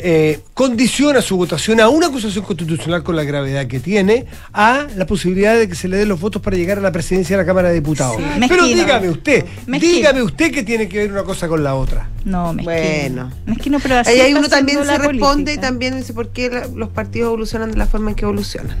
eh, 0.00 0.40
condiciona 0.54 1.20
su 1.20 1.36
votación 1.36 1.80
a 1.80 1.88
una 1.88 2.06
acusación 2.06 2.44
constitucional 2.44 3.02
con 3.02 3.16
la 3.16 3.24
gravedad 3.24 3.66
que 3.66 3.80
tiene 3.80 4.26
a 4.52 4.86
la 4.96 5.06
posibilidad 5.06 5.56
de 5.58 5.68
que 5.68 5.74
se 5.74 5.88
le 5.88 5.96
den 5.96 6.08
los 6.08 6.20
votos 6.20 6.40
para 6.40 6.56
llegar 6.56 6.78
a 6.78 6.80
la 6.80 6.92
presidencia 6.92 7.36
de 7.36 7.42
la 7.42 7.46
Cámara 7.46 7.68
de 7.68 7.74
Diputados. 7.74 8.16
Sí, 8.16 8.46
Pero 8.48 8.64
dígame 8.64 9.08
usted, 9.10 9.44
Mezquino. 9.66 9.92
dígame 9.94 10.22
usted 10.22 10.52
que 10.52 10.62
tiene 10.62 10.88
que 10.88 10.98
ver 10.98 11.12
una 11.12 11.24
cosa 11.24 11.48
con 11.48 11.64
la 11.64 11.74
otra. 11.74 12.08
No, 12.24 12.52
mezquino. 12.52 12.64
Bueno. 12.64 13.32
Mezquino, 13.46 13.78
pero 13.80 13.96
así 13.98 14.10
Ahí, 14.10 14.20
ahí 14.20 14.26
está 14.28 14.38
uno 14.40 14.48
también 14.48 14.84
se 14.84 14.98
responde 14.98 15.52
y 15.54 15.58
también 15.58 15.96
dice 15.96 16.12
por 16.12 16.28
qué 16.28 16.48
la- 16.50 16.66
los 16.68 16.90
partidos 16.90 17.28
evolucionan 17.28 17.70
de 17.72 17.76
la 17.78 17.86
forma 17.86 18.10
en 18.10 18.16
que 18.16 18.24
evolucionan. 18.24 18.76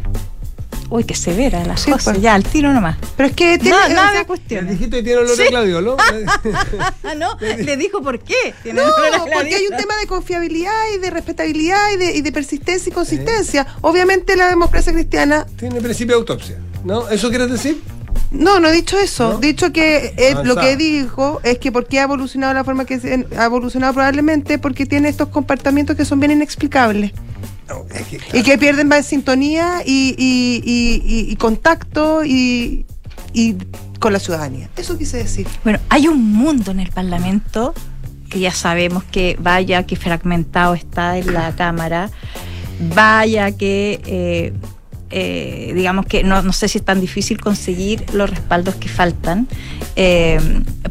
Uy, 0.90 1.04
qué 1.04 1.14
severa 1.14 1.64
las 1.66 1.82
Sí, 1.82 1.90
cosas. 1.90 2.04
pues. 2.14 2.22
Ya, 2.22 2.34
al 2.34 2.44
tiro 2.44 2.72
nomás. 2.72 2.96
Pero 3.16 3.28
es 3.28 3.34
que 3.36 3.58
tiene, 3.58 3.76
No, 3.76 3.88
nada 3.90 4.12
de 4.18 4.24
cuestiones. 4.24 4.72
Dijiste 4.72 4.96
que 4.98 5.02
tiene 5.02 5.18
olor 5.20 5.36
Sí. 5.36 5.42
a 5.42 5.46
Claudio, 5.48 5.80
¿no? 5.82 5.96
Ah, 7.04 7.14
no, 7.14 7.36
le 7.40 7.76
dijo 7.76 8.00
por 8.02 8.18
qué. 8.20 8.54
Tiene 8.62 8.80
No, 8.80 8.86
olor 8.86 9.14
a 9.14 9.18
porque 9.24 9.54
hay 9.54 9.66
un 9.70 9.76
tema 9.76 9.96
de 9.98 10.06
confiabilidad 10.06 10.72
y 10.94 10.98
de 10.98 11.10
respetabilidad 11.10 11.90
y 11.92 11.96
de, 11.98 12.16
y 12.16 12.22
de 12.22 12.32
persistencia 12.32 12.88
y 12.90 12.92
consistencia. 12.92 13.66
Obviamente 13.82 14.34
la 14.36 14.48
democracia 14.48 14.92
cristiana, 14.92 15.46
Tiene 15.58 15.80
principio 15.80 16.14
de 16.14 16.20
autopsia, 16.20 16.56
¿no? 16.84 17.08
¿Eso 17.10 17.28
quieres 17.28 17.50
decir? 17.50 17.82
no, 18.30 18.60
no 18.60 18.68
he 18.68 18.72
dicho 18.72 18.98
eso. 18.98 19.32
¿No? 19.34 19.38
He 19.38 19.40
dicho 19.46 19.72
que 19.72 20.14
eh, 20.16 20.34
lo 20.44 20.56
que 20.56 20.76
dijo 20.76 21.40
es 21.44 21.58
que 21.58 21.70
porque 21.72 21.98
ha 21.98 22.02
evolucionado 22.04 22.52
la 22.54 22.64
forma 22.64 22.84
que 22.84 22.98
se- 23.00 23.26
ha 23.38 23.44
evolucionado 23.44 23.92
probablemente 23.94 24.58
porque 24.58 24.86
tiene 24.86 25.08
estos 25.08 25.28
comportamientos 25.28 25.96
que 25.96 26.04
son 26.04 26.18
bien 26.20 26.32
inexplicables. 26.32 27.12
Y 28.32 28.42
que 28.42 28.58
pierden 28.58 28.88
más 28.88 29.06
sintonía 29.06 29.82
y, 29.84 30.14
y- 30.18 31.30
y- 31.30 31.36
contacto 31.36 32.24
y 32.24 32.84
con 34.00 34.12
la 34.12 34.18
ciudadanía. 34.18 34.68
Eso 34.76 34.96
quise 34.96 35.18
decir. 35.18 35.46
Bueno, 35.64 35.78
hay 35.88 36.08
un 36.08 36.32
mundo 36.32 36.70
en 36.70 36.80
el 36.80 36.90
Parlamento 36.90 37.74
que 38.30 38.40
ya 38.40 38.52
sabemos 38.52 39.04
que 39.04 39.36
vaya 39.40 39.84
que 39.84 39.96
fragmentado 39.96 40.74
está 40.74 41.18
en 41.18 41.32
la 41.32 41.54
Cámara, 41.56 42.10
vaya 42.94 43.52
que 43.52 44.00
eh, 44.06 44.52
eh, 45.10 45.72
digamos 45.74 46.06
que 46.06 46.22
no, 46.22 46.42
no, 46.42 46.52
sé 46.52 46.68
si 46.68 46.78
es 46.78 46.84
tan 46.84 47.00
difícil 47.00 47.40
conseguir 47.40 48.04
los 48.12 48.28
respaldos 48.28 48.74
que 48.74 48.88
faltan, 48.88 49.48
eh, 49.96 50.38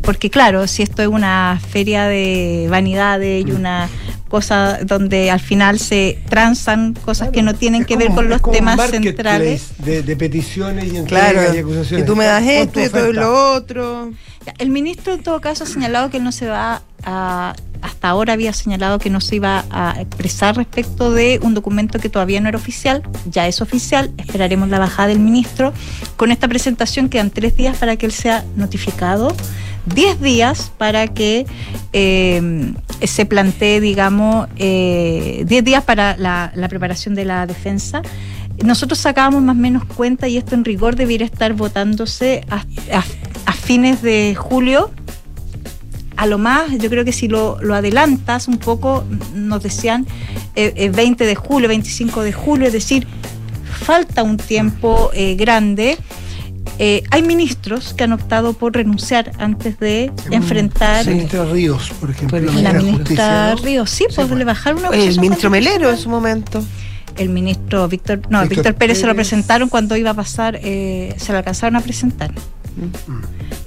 porque 0.02 0.30
claro, 0.30 0.68
si 0.68 0.84
esto 0.84 1.02
es 1.02 1.08
una 1.08 1.60
feria 1.70 2.06
de 2.06 2.68
vanidades 2.70 3.46
y 3.46 3.52
una 3.52 3.90
cosa 4.28 4.80
donde 4.84 5.32
al 5.32 5.40
final 5.40 5.80
se 5.80 6.20
transan 6.30 6.94
cosas 6.94 7.30
que 7.30 7.42
no 7.42 7.54
tienen 7.56 7.86
que 7.86 7.96
ver 7.96 8.12
con 8.12 8.30
los 8.30 8.42
temas 8.52 8.90
centrales. 8.90 9.70
De, 9.78 10.04
de, 10.04 10.16
peticiones 10.16 10.94
y 10.94 11.04
claro, 11.04 11.54
y 11.54 11.58
acusaciones. 11.58 12.04
Y 12.04 12.08
tú 12.08 12.16
me 12.16 12.26
das 12.26 12.44
esto 12.44 12.84
y 12.84 12.90
todo 12.90 13.14
lo 13.14 13.54
otro. 13.54 14.12
El 14.58 14.70
ministro 14.70 15.14
en 15.14 15.24
todo 15.24 15.42
caso 15.42 15.66
ha 15.66 15.68
señalado 15.68 16.10
que 16.10 16.18
él 16.18 16.24
no 16.24 16.32
se 16.32 16.48
va 16.48 16.82
a 17.04 17.56
hasta 17.98 18.10
ahora 18.10 18.34
había 18.34 18.54
señalado 18.54 19.00
que 19.00 19.10
no 19.10 19.20
se 19.20 19.38
iba 19.38 19.66
a 19.72 20.00
expresar 20.00 20.56
respecto 20.56 21.12
de 21.12 21.40
un 21.42 21.56
documento 21.56 21.98
que 21.98 22.10
todavía 22.10 22.40
no 22.40 22.48
era 22.48 22.56
oficial, 22.56 23.02
ya 23.26 23.48
es 23.48 23.60
oficial, 23.60 24.12
esperaremos 24.18 24.70
la 24.70 24.78
bajada 24.78 25.08
del 25.08 25.20
ministro. 25.20 25.74
Con 26.16 26.30
esta 26.30 26.48
presentación 26.48 27.10
quedan 27.10 27.32
tres 27.32 27.56
días 27.56 27.76
para 27.78 27.96
que 27.96 28.06
él 28.06 28.12
sea 28.12 28.46
notificado, 28.56 29.36
diez 29.88 30.22
días 30.22 30.72
para 30.78 31.08
que 31.08 31.48
eh, 31.92 32.72
se 33.02 33.26
plantee, 33.26 33.82
digamos, 33.82 34.48
eh, 34.58 35.44
diez 35.48 35.64
días 35.64 35.84
para 35.84 36.16
la, 36.18 36.52
preparación 36.70 37.16
de 37.16 37.26
la 37.26 37.48
defensa. 37.48 38.04
Nosotros 38.64 39.00
sacábamos 39.00 39.42
más 39.42 39.56
o 39.56 39.60
menos 39.60 39.86
cuenta 39.86 40.28
y 40.28 40.38
esto 40.38 40.54
en 40.54 40.66
rigor 40.66 40.96
debiera 40.96 41.26
estar 41.26 41.54
votándose 41.54 42.46
a 42.52 43.54
fines 43.54 44.04
de 44.04 44.36
julio 44.36 44.92
a 46.18 46.26
lo 46.26 46.40
más, 46.40 46.72
yo 46.80 46.90
creo 46.90 47.06
que 47.06 47.14
si 47.14 47.28
lo, 47.28 47.58
adelantas 47.74 48.48
un 48.48 48.58
poco, 48.58 49.06
nos 49.36 49.62
decían 49.62 50.06
20 50.56 50.56
eh, 50.56 50.82
eh, 50.84 51.16
de 51.26 51.36
julio, 51.36 51.70
25 51.70 52.24
de 52.24 52.34
julio, 52.34 52.68
es 52.68 52.74
decir, 52.74 53.08
falta 53.86 54.24
un 54.24 54.38
tiempo 54.38 55.12
eh, 55.14 55.36
grande. 55.36 55.98
hay 56.80 57.22
ministros 57.22 57.94
que 57.94 58.04
han 58.04 58.14
optado 58.14 58.54
por 58.54 58.74
renunciar 58.74 59.32
antes 59.38 59.80
de 59.80 60.12
enfrentar. 60.32 61.06
La 61.06 61.12
ministra 61.12 61.46
Ríos, 61.46 61.92
por 62.00 62.10
ejemplo. 62.10 62.40
la, 62.40 62.74
ministra 62.74 63.56
Ríos, 63.56 63.90
sí, 63.92 64.08
pues 64.14 64.30
le 64.30 64.44
bajaron 64.44 64.80
una 64.80 64.90
El 64.90 65.20
ministro 65.20 65.52
Melero 65.52 65.90
en 65.90 65.98
su 65.98 66.10
momento 66.10 66.64
el 67.18 67.30
ministro 67.30 67.88
Víctor, 67.88 68.22
no, 68.30 68.46
Víctor, 68.48 68.76
Pérez, 68.76 69.00
se 69.00 69.08
lo 69.08 69.16
presentaron 69.16 69.70
cuando 69.70 69.98
iba 69.98 70.12
a 70.12 70.14
pasar, 70.14 70.60
se 70.62 71.16
lo 71.30 71.38
alcanzaron 71.38 71.76
a 71.76 71.82
presentar. 71.82 72.32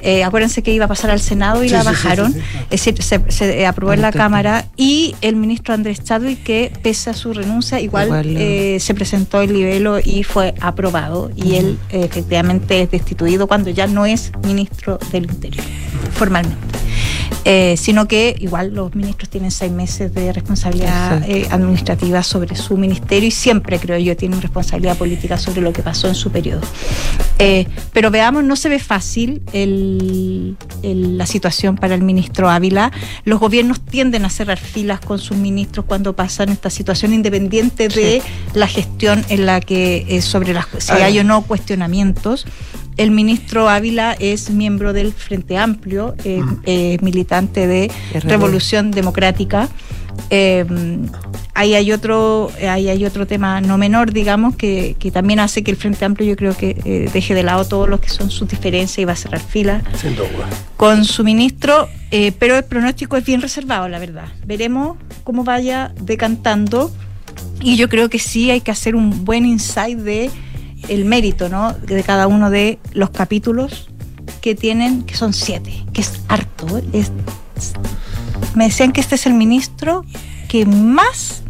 Eh, 0.01 0.25
acuérdense 0.25 0.63
que 0.63 0.73
iba 0.73 0.87
a 0.87 0.89
pasar 0.89 1.11
al 1.11 1.21
Senado 1.21 1.65
y 1.65 1.69
la 1.69 1.83
bajaron. 1.83 2.35
es 2.71 2.85
decir, 2.85 3.03
se, 3.03 3.67
aprobó 3.67 3.93
en 3.93 4.03
la 4.03 4.13
Cámara 4.13 4.67
y 4.77 5.15
el 5.21 5.37
ministro 5.37 5.75
Andrés 5.75 6.03
Chadwick, 6.03 6.43
que 6.43 6.73
pese 6.83 7.11
a 7.11 7.15
su 7.15 7.33
renuncia, 7.33 7.81
igual, 7.81 8.11
eh, 8.25 8.79
se 8.81 8.95
presentó 8.95 9.41
el 9.43 9.53
libelo 9.53 9.99
y 10.03 10.23
fue 10.23 10.55
aprobado. 10.61 11.31
Y 11.37 11.57
él 11.57 11.79
efectivamente 11.91 12.83
es 12.83 12.91
destituido 12.91 13.47
cuando 13.47 13.71
ya 13.71 13.87
no 13.87 14.07
es 14.07 14.33
ministro 14.45 14.99
del 15.13 15.25
Interior, 15.25 15.65
formalmente. 16.13 16.79
Eh, 17.45 17.77
sino 17.79 18.07
que 18.07 18.37
igual 18.39 18.75
los 18.75 18.95
ministros 18.95 19.31
tienen 19.31 19.51
seis 19.51 19.73
meses 19.73 20.13
de 20.13 20.33
responsabilidad 20.33 21.23
eh, 21.29 21.49
administrativa 21.51 22.23
sobre 22.23 22.55
su 22.55 22.77
ministerio 22.77 23.29
y 23.29 23.31
siempre, 23.31 23.79
creo 23.79 23.99
yo, 23.99 24.15
tienen 24.17 24.43
responsabilidad 24.43 24.97
política 24.99 25.39
sobre 25.39 25.63
lo 25.63 25.73
que 25.73 25.83
pasó 25.83 26.07
en 26.09 26.15
su 26.15 26.31
periodo. 26.31 26.61
Eh, 27.39 27.67
pero 27.95 28.11
veamos, 28.11 28.45
no 28.45 28.57
se 28.57 28.69
ve 28.69 28.79
fácil 28.79 29.43
la 30.83 31.27
situación 31.27 31.77
para 31.77 31.95
el 31.95 32.03
ministro 32.03 32.51
Ávila. 32.51 32.93
Los 33.25 33.41
gobiernos 33.41 33.81
tienden 33.81 34.27
a 34.27 34.31
cerrar 34.31 34.59
filas 34.59 35.01
con 35.01 35.19
sus 35.19 35.39
ministros 35.39 35.87
cuando 35.87 36.15
pasan 36.15 36.51
esta 36.51 36.69
situación, 36.69 37.15
independiente 37.15 37.89
de 37.89 38.23
la 38.53 38.67
gestión 38.67 39.25
en 39.31 39.47
la 39.47 39.61
que 39.61 40.21
sobre 40.21 40.53
las 40.53 40.67
si 40.79 40.93
hay 40.93 41.19
o 41.19 41.25
no 41.25 41.43
cuestionamientos. 41.43 42.47
El 42.97 43.11
ministro 43.11 43.69
Ávila 43.69 44.15
es 44.19 44.51
miembro 44.51 44.93
del 44.93 45.13
Frente 45.13 45.57
Amplio, 45.57 46.15
eh, 46.25 46.43
mm. 46.43 46.63
eh, 46.67 46.99
militante 47.01 47.67
de 47.67 47.91
Revolución 48.23 48.91
Democrática. 48.91 49.69
Eh, 50.29 50.67
ahí 51.55 51.75
hay 51.75 51.93
otro, 51.93 52.51
ahí 52.69 52.89
hay 52.89 53.05
otro 53.07 53.27
tema 53.27 53.61
no 53.61 53.79
menor, 53.79 54.13
digamos, 54.13 54.55
que, 54.55 54.97
también 55.13 55.41
hace 55.41 55.63
que 55.63 55.71
el 55.71 55.77
Frente 55.77 56.05
Amplio 56.05 56.29
yo 56.29 56.37
creo 56.37 56.57
que 56.57 57.09
deje 57.13 57.35
de 57.35 57.43
lado 57.43 57.65
todos 57.65 57.89
los 57.89 58.01
que 58.01 58.11
son 58.11 58.31
sus 58.31 58.49
diferencias 58.49 58.99
y 58.99 59.05
va 59.05 59.13
a 59.13 59.17
cerrar 59.17 59.41
filas 59.41 59.83
con 60.77 61.05
su 61.05 61.25
ministro, 61.25 61.89
pero 62.39 62.57
el 62.57 62.65
pronóstico 62.65 63.17
es 63.17 63.25
bien 63.25 63.41
reservado, 63.41 63.89
la 63.89 63.99
verdad. 63.99 64.27
Veremos 64.45 64.99
cómo 65.25 65.43
vaya 65.43 65.93
decantando 66.01 66.93
y 67.63 67.77
yo 67.77 67.89
creo 67.89 68.09
que 68.09 68.19
sí 68.19 68.51
hay 68.51 68.61
que 68.61 68.71
hacer 68.71 68.95
un 68.95 69.25
buen 69.25 69.45
insight 69.45 69.99
de 69.99 70.31
el 70.89 71.05
mérito 71.05 71.49
¿no? 71.49 71.73
de 71.73 72.03
cada 72.03 72.27
uno 72.27 72.51
de 72.51 72.79
los 72.93 73.11
capítulos 73.11 73.89
que 74.41 74.55
tienen, 74.55 75.03
que 75.03 75.17
son 75.17 75.33
siete, 75.33 75.85
que 75.93 76.01
es 76.01 76.21
harto. 76.29 76.81
Es, 76.93 77.13
me 78.55 78.65
decían 78.65 78.93
que 78.93 79.01
este 79.01 79.15
es 79.15 79.27
el 79.27 79.35
ministro 79.35 80.05
que 80.49 80.67
más 80.67 81.43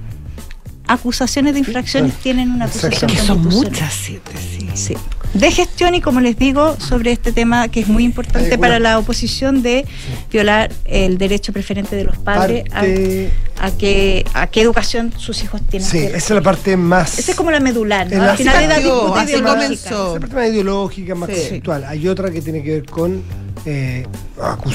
acusaciones 0.86 1.54
de 1.54 1.60
infracciones 1.60 2.14
tienen 2.14 2.50
una 2.50 2.66
acusación. 2.66 3.10
Que 3.10 3.18
son 3.18 3.44
muchas, 3.44 3.92
siete, 3.92 4.32
sí. 4.36 4.68
sí 4.74 4.96
de 5.34 5.50
gestión 5.50 5.94
y 5.94 6.00
como 6.00 6.20
les 6.20 6.36
digo 6.36 6.76
sobre 6.80 7.12
este 7.12 7.32
tema 7.32 7.68
que 7.68 7.80
es 7.80 7.88
muy 7.88 8.04
importante 8.04 8.58
para 8.58 8.78
la 8.80 8.98
oposición 8.98 9.62
de 9.62 9.86
violar 10.30 10.72
el 10.84 11.18
derecho 11.18 11.52
preferente 11.52 11.94
de 11.96 12.04
los 12.04 12.18
padres 12.18 12.64
a, 12.72 13.70
que 13.72 14.24
a 14.34 14.46
qué 14.48 14.60
educación 14.60 15.12
sus 15.16 15.42
hijos 15.42 15.60
tienen. 15.68 15.88
Sí, 15.88 15.98
esa 15.98 16.16
es 16.16 16.30
la 16.30 16.42
parte 16.42 16.76
más. 16.76 17.18
Esa 17.18 17.32
es 17.32 17.36
como 17.36 17.50
la 17.50 17.60
medular, 17.60 18.10
¿no? 18.10 18.22
Al 18.22 18.36
final 18.36 18.68
la 18.68 18.78
disputa 18.78 19.24
ideológica. 19.24 19.72
Esa 19.72 20.06
es 20.06 20.14
la 20.14 20.20
parte 20.20 20.34
más 20.34 20.48
ideológica, 20.48 21.14
más 21.14 21.30
conceptual. 21.30 21.84
Hay 21.84 22.08
otra 22.08 22.30
que 22.30 22.42
tiene 22.42 22.62
que 22.62 22.70
ver 22.72 22.86
con 22.86 23.22
eh, 23.66 24.06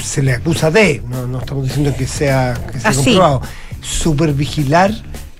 se 0.02 0.22
le 0.22 0.32
acusa 0.32 0.70
de, 0.70 1.02
no, 1.08 1.26
no 1.26 1.38
estamos 1.40 1.64
diciendo 1.64 1.92
que 1.96 2.06
sea, 2.06 2.54
que 2.72 2.80
sea 2.80 2.92
comprobado, 2.92 3.42
supervigilar 3.80 4.92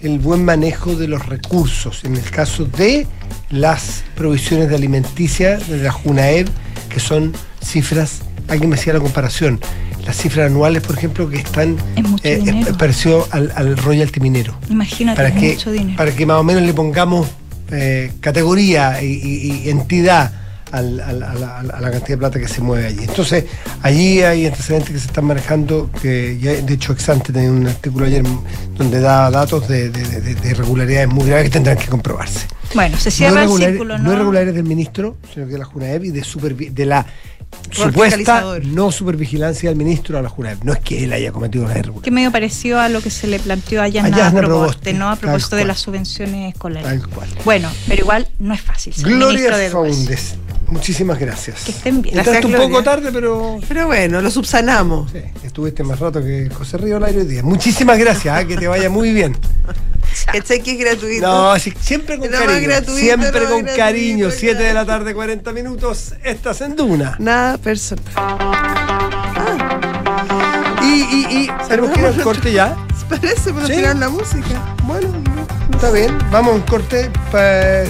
el 0.07 0.19
buen 0.19 0.45
manejo 0.45 0.95
de 0.95 1.09
los 1.09 1.27
recursos. 1.27 2.05
En 2.05 2.17
el 2.17 2.23
caso 2.23 2.65
de 2.65 3.07
las 3.51 4.05
provisiones 4.15 4.69
de 4.69 4.77
alimenticia 4.77 5.59
de 5.59 5.83
la 5.83 5.93
JUNAEB, 5.93 6.49
que 6.89 7.01
son 7.01 7.33
cifras, 7.63 8.21
alguien 8.49 8.71
me 8.71 8.77
hacía 8.77 8.93
la 8.93 9.01
comparación, 9.01 9.61
las 10.05 10.17
cifras 10.17 10.47
anuales, 10.47 10.83
por 10.83 10.97
ejemplo, 10.97 11.29
que 11.29 11.39
están 11.39 11.77
eh, 12.23 12.65
parecido 12.79 13.27
al, 13.31 13.53
al, 13.57 13.77
royalty 13.77 14.21
minero. 14.21 14.57
Imagínate, 14.71 15.17
para 15.17 15.35
que, 15.35 15.55
mucho 15.55 15.73
dinero. 15.73 15.97
Para 15.97 16.15
que 16.15 16.25
más 16.25 16.39
o 16.39 16.45
menos 16.45 16.63
le 16.63 16.73
pongamos 16.73 17.29
eh, 17.73 18.13
categoría 18.21 19.03
y 19.03 19.69
entidad 19.69 20.46
a, 20.79 20.83
la, 20.83 21.91
cantidad 21.91 22.09
de 22.09 22.19
plata 22.19 22.39
que 22.39 22.49
se 22.49 22.61
mueve 22.61 22.87
allí. 22.87 23.05
Entonces, 23.05 23.45
allí 23.83 24.23
hay 24.23 24.47
antecedentes 24.47 24.91
que 24.91 24.99
se 24.99 25.07
están 25.07 25.25
manejando, 25.25 25.91
que 26.03 26.39
ya, 26.39 26.53
de 26.53 26.75
hecho 26.75 26.93
Exante 26.93 27.33
tenía 27.33 27.51
un 27.51 27.67
artículo 27.67 28.07
ayer 28.07 28.25
donde 28.77 29.01
da 29.01 29.31
datos 29.31 29.69
de, 29.69 29.91
irregularidades 30.45 31.09
muy 31.09 31.27
graves 31.27 31.45
que 31.45 31.51
tendrán 31.51 31.77
que 31.79 31.87
comprobarse. 31.87 32.47
Bueno, 32.75 32.99
se 32.99 33.11
cierra 33.11 33.45
el 33.45 33.51
círculo, 33.51 33.99
¿no? 33.99 34.05
No 34.05 34.13
irregularidades 34.13 34.55
del 34.55 34.65
ministro, 34.65 35.17
sino 35.33 35.47
que 35.47 35.53
de 35.53 35.59
la 35.59 35.65
Junaev 35.65 36.05
y 36.05 36.11
de, 36.11 36.71
de 36.71 36.87
la 36.87 37.07
supuesta 37.71 38.59
no 38.65 38.93
supervigilancia 38.93 39.71
del 39.71 39.79
ministro 39.79 40.19
a 40.19 40.23
la 40.23 40.29
Junaev. 40.29 40.65
No 40.65 40.73
es 40.73 40.81
que 40.81 41.05
él 41.05 41.13
haya 41.13 41.33
cometido 41.33 41.65
una 41.65 41.75
irregularidad. 41.75 42.05
Que 42.05 42.11
medio 42.11 42.33
parecido 42.33 42.81
a 42.81 42.89
lo 42.89 43.01
que 43.01 43.11
se 43.11 43.27
le 43.27 43.39
planteó 43.39 43.83
la 43.87 44.33
Proboste, 44.33 44.93
¿no? 44.93 45.11
A 45.11 45.17
propósito 45.17 45.57
de 45.57 45.65
las 45.65 45.79
subvenciones 45.79 46.55
escolares. 46.55 46.89
Tal 46.89 47.09
cual. 47.09 47.29
Bueno, 47.45 47.71
pero 47.89 48.03
igual 48.03 48.29
no 48.39 48.55
es 48.55 48.61
fácil. 48.61 48.95
Gloria 49.03 49.71
Faundes. 49.71 50.37
Muchísimas 50.69 51.19
gracias. 51.19 51.65
Que 51.65 51.71
estén 51.71 52.03
bien. 52.03 52.19
Entraste 52.19 52.47
un 52.47 52.55
poco 52.55 52.83
tarde, 52.83 53.11
pero. 53.13 53.59
Pero 53.69 53.87
bueno, 53.87 54.21
lo 54.21 54.31
subsanamos. 54.31 55.13
Sí, 55.13 55.19
estuviste 55.45 55.85
más 55.85 56.01
rato 56.01 56.21
que 56.23 56.51
José 56.51 56.79
Río 56.79 56.99
Lairo 56.99 57.21
hoy 57.21 57.27
día. 57.27 57.43
Muchísimas 57.43 57.99
gracias, 57.99 58.43
¿eh? 58.43 58.47
que 58.47 58.57
te 58.57 58.67
vaya 58.67 58.91
muy 58.91 59.13
bien. 59.13 59.37
¿Cachai 60.33 60.63
que 60.63 60.73
es 60.73 60.79
gratuito? 60.79 61.27
No, 61.27 61.59
siempre 61.59 62.19
con 62.19 62.29
cariño. 62.29 62.71
siempre 62.85 63.45
con 63.45 63.65
cariño. 63.65 64.31
7 64.31 64.63
de 64.63 64.75
la 64.75 64.85
tarde, 64.85 65.15
40 65.15 65.53
minutos. 65.53 66.15
Estás 66.25 66.61
en 66.63 66.75
Duna. 66.75 67.17
Nada 67.19 67.59
personal. 67.59 68.05
Y, 70.83 70.87
y, 70.87 71.27
y, 71.31 71.51
tenemos 71.69 71.91
que 71.91 72.01
ir 72.01 72.07
al 72.07 72.23
corte 72.23 72.53
ya. 72.53 72.77
Parece, 73.09 73.53
pero 73.53 73.67
¿Sí? 73.67 73.81
la 73.81 74.09
música. 74.09 74.77
Bueno, 74.85 75.09
está 75.73 75.93
bien. 75.93 76.17
Vamos 76.33 76.53
a 76.53 76.57
un 76.57 76.63
corte, 76.63 77.09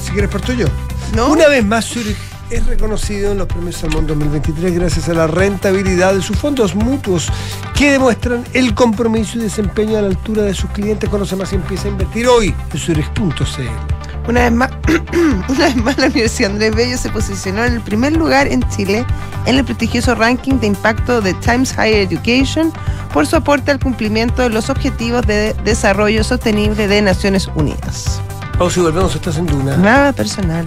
si 0.02 0.10
quieres 0.12 0.30
por 0.30 0.42
tuyo. 0.42 0.68
¿No? 1.14 1.30
Una 1.30 1.48
vez 1.48 1.64
más, 1.64 1.86
Zurich 1.86 2.16
es 2.50 2.66
reconocido 2.66 3.32
en 3.32 3.38
los 3.38 3.46
premios 3.46 3.76
Salmón 3.76 4.06
2023 4.06 4.74
gracias 4.74 5.08
a 5.08 5.14
la 5.14 5.26
rentabilidad 5.26 6.14
de 6.14 6.22
sus 6.22 6.38
fondos 6.38 6.74
mutuos 6.74 7.28
que 7.74 7.92
demuestran 7.92 8.44
el 8.52 8.74
compromiso 8.74 9.38
y 9.38 9.42
desempeño 9.42 9.98
a 9.98 10.02
la 10.02 10.08
altura 10.08 10.42
de 10.42 10.54
sus 10.54 10.70
clientes. 10.70 11.08
Conoce 11.08 11.36
más 11.36 11.52
y 11.52 11.56
empieza 11.56 11.88
a 11.88 11.90
invertir 11.90 12.28
hoy 12.28 12.54
en 12.72 12.78
Zurich.cl. 12.78 14.28
Una 14.28 14.40
vez 14.40 14.52
más, 14.52 14.70
una 15.48 15.64
vez 15.66 15.76
más 15.76 15.98
la 15.98 16.06
Universidad 16.06 16.50
Andrés 16.52 16.74
Bello 16.74 16.98
se 16.98 17.08
posicionó 17.10 17.64
en 17.64 17.74
el 17.74 17.80
primer 17.80 18.16
lugar 18.16 18.46
en 18.48 18.62
Chile 18.70 19.04
en 19.46 19.56
el 19.56 19.64
prestigioso 19.64 20.14
ranking 20.14 20.54
de 20.54 20.68
impacto 20.68 21.20
de 21.20 21.34
Times 21.34 21.72
Higher 21.72 22.08
Education 22.10 22.72
por 23.12 23.26
su 23.26 23.36
aporte 23.36 23.70
al 23.70 23.78
cumplimiento 23.78 24.42
de 24.42 24.50
los 24.50 24.70
objetivos 24.70 25.26
de 25.26 25.54
desarrollo 25.64 26.24
sostenible 26.24 26.88
de 26.88 27.02
Naciones 27.02 27.48
Unidas. 27.54 28.20
Pausa 28.58 28.80
y 28.80 28.82
volvemos, 28.84 29.14
estás 29.14 29.36
en 29.36 29.46
Duna. 29.46 29.76
Nada 29.76 30.12
personal. 30.12 30.64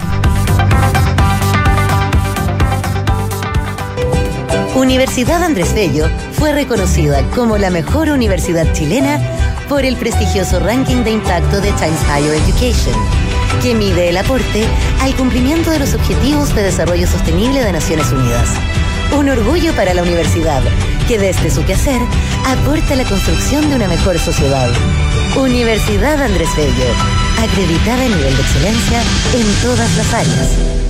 Universidad 4.90 5.44
Andrés 5.44 5.72
Bello 5.72 6.10
fue 6.32 6.52
reconocida 6.52 7.22
como 7.30 7.56
la 7.56 7.70
mejor 7.70 8.08
universidad 8.08 8.72
chilena 8.72 9.20
por 9.68 9.84
el 9.84 9.94
prestigioso 9.94 10.58
ranking 10.58 11.04
de 11.04 11.12
impacto 11.12 11.60
de 11.60 11.70
Times 11.74 12.00
Higher 12.08 12.34
Education, 12.34 12.96
que 13.62 13.72
mide 13.72 14.08
el 14.08 14.16
aporte 14.16 14.66
al 15.00 15.14
cumplimiento 15.14 15.70
de 15.70 15.78
los 15.78 15.94
Objetivos 15.94 16.52
de 16.56 16.64
Desarrollo 16.64 17.06
Sostenible 17.06 17.62
de 17.62 17.70
Naciones 17.70 18.10
Unidas. 18.10 18.48
Un 19.16 19.28
orgullo 19.28 19.72
para 19.76 19.94
la 19.94 20.02
universidad, 20.02 20.60
que 21.06 21.20
desde 21.20 21.52
su 21.52 21.64
quehacer 21.64 22.02
aporta 22.44 22.96
la 22.96 23.04
construcción 23.04 23.70
de 23.70 23.76
una 23.76 23.86
mejor 23.86 24.18
sociedad. 24.18 24.70
Universidad 25.36 26.20
Andrés 26.20 26.50
Bello, 26.56 26.90
acreditada 27.38 28.02
a 28.02 28.08
nivel 28.08 28.36
de 28.36 28.42
excelencia 28.42 29.00
en 29.34 29.62
todas 29.62 29.96
las 29.96 30.14
áreas. 30.14 30.89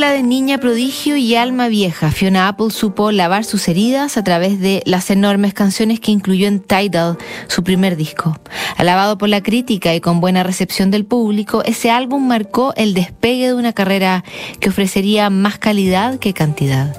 Mezcla 0.00 0.16
de 0.16 0.22
niña 0.22 0.56
prodigio 0.56 1.18
y 1.18 1.34
alma 1.34 1.68
vieja, 1.68 2.10
Fiona 2.10 2.48
Apple 2.48 2.70
supo 2.70 3.12
lavar 3.12 3.44
sus 3.44 3.68
heridas 3.68 4.16
a 4.16 4.24
través 4.24 4.58
de 4.58 4.82
las 4.86 5.10
enormes 5.10 5.52
canciones 5.52 6.00
que 6.00 6.10
incluyó 6.10 6.48
en 6.48 6.60
Tidal, 6.60 7.18
su 7.48 7.62
primer 7.62 7.96
disco. 7.96 8.40
Alabado 8.78 9.18
por 9.18 9.28
la 9.28 9.42
crítica 9.42 9.94
y 9.94 10.00
con 10.00 10.22
buena 10.22 10.42
recepción 10.42 10.90
del 10.90 11.04
público, 11.04 11.62
ese 11.66 11.90
álbum 11.90 12.26
marcó 12.26 12.72
el 12.78 12.94
despegue 12.94 13.48
de 13.48 13.52
una 13.52 13.74
carrera 13.74 14.24
que 14.58 14.70
ofrecería 14.70 15.28
más 15.28 15.58
calidad 15.58 16.18
que 16.18 16.32
cantidad. 16.32 16.96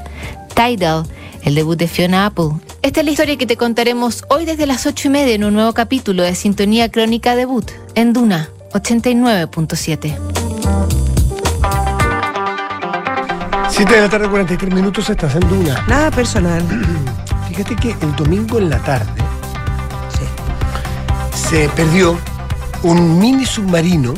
Tidal, 0.53 1.07
el 1.43 1.55
debut 1.55 1.79
de 1.79 1.87
Fiona 1.87 2.27
Apple. 2.27 2.51
Esta 2.83 2.99
es 2.99 3.05
la 3.07 3.13
historia 3.13 3.35
que 3.35 3.47
te 3.47 3.57
contaremos 3.57 4.25
hoy 4.29 4.45
desde 4.45 4.67
las 4.67 4.85
ocho 4.85 5.07
y 5.07 5.11
media 5.11 5.33
en 5.33 5.43
un 5.43 5.55
nuevo 5.55 5.73
capítulo 5.73 6.21
de 6.21 6.35
Sintonía 6.35 6.91
Crónica 6.91 7.35
Debut 7.35 7.67
en 7.95 8.13
Duna 8.13 8.49
89.7. 8.73 10.40
7 13.81 13.95
de 13.95 14.01
la 14.01 14.09
tarde, 14.09 14.29
43 14.29 14.75
minutos, 14.75 15.09
estás 15.09 15.33
en 15.33 15.39
Duna. 15.49 15.83
Nada 15.87 16.11
personal. 16.11 16.63
Fíjate 17.49 17.75
que 17.75 17.95
el 17.99 18.15
domingo 18.15 18.59
en 18.59 18.69
la 18.69 18.77
tarde 18.77 19.11
se 21.33 21.67
perdió 21.69 22.15
un 22.83 23.17
mini 23.17 23.43
submarino 23.43 24.13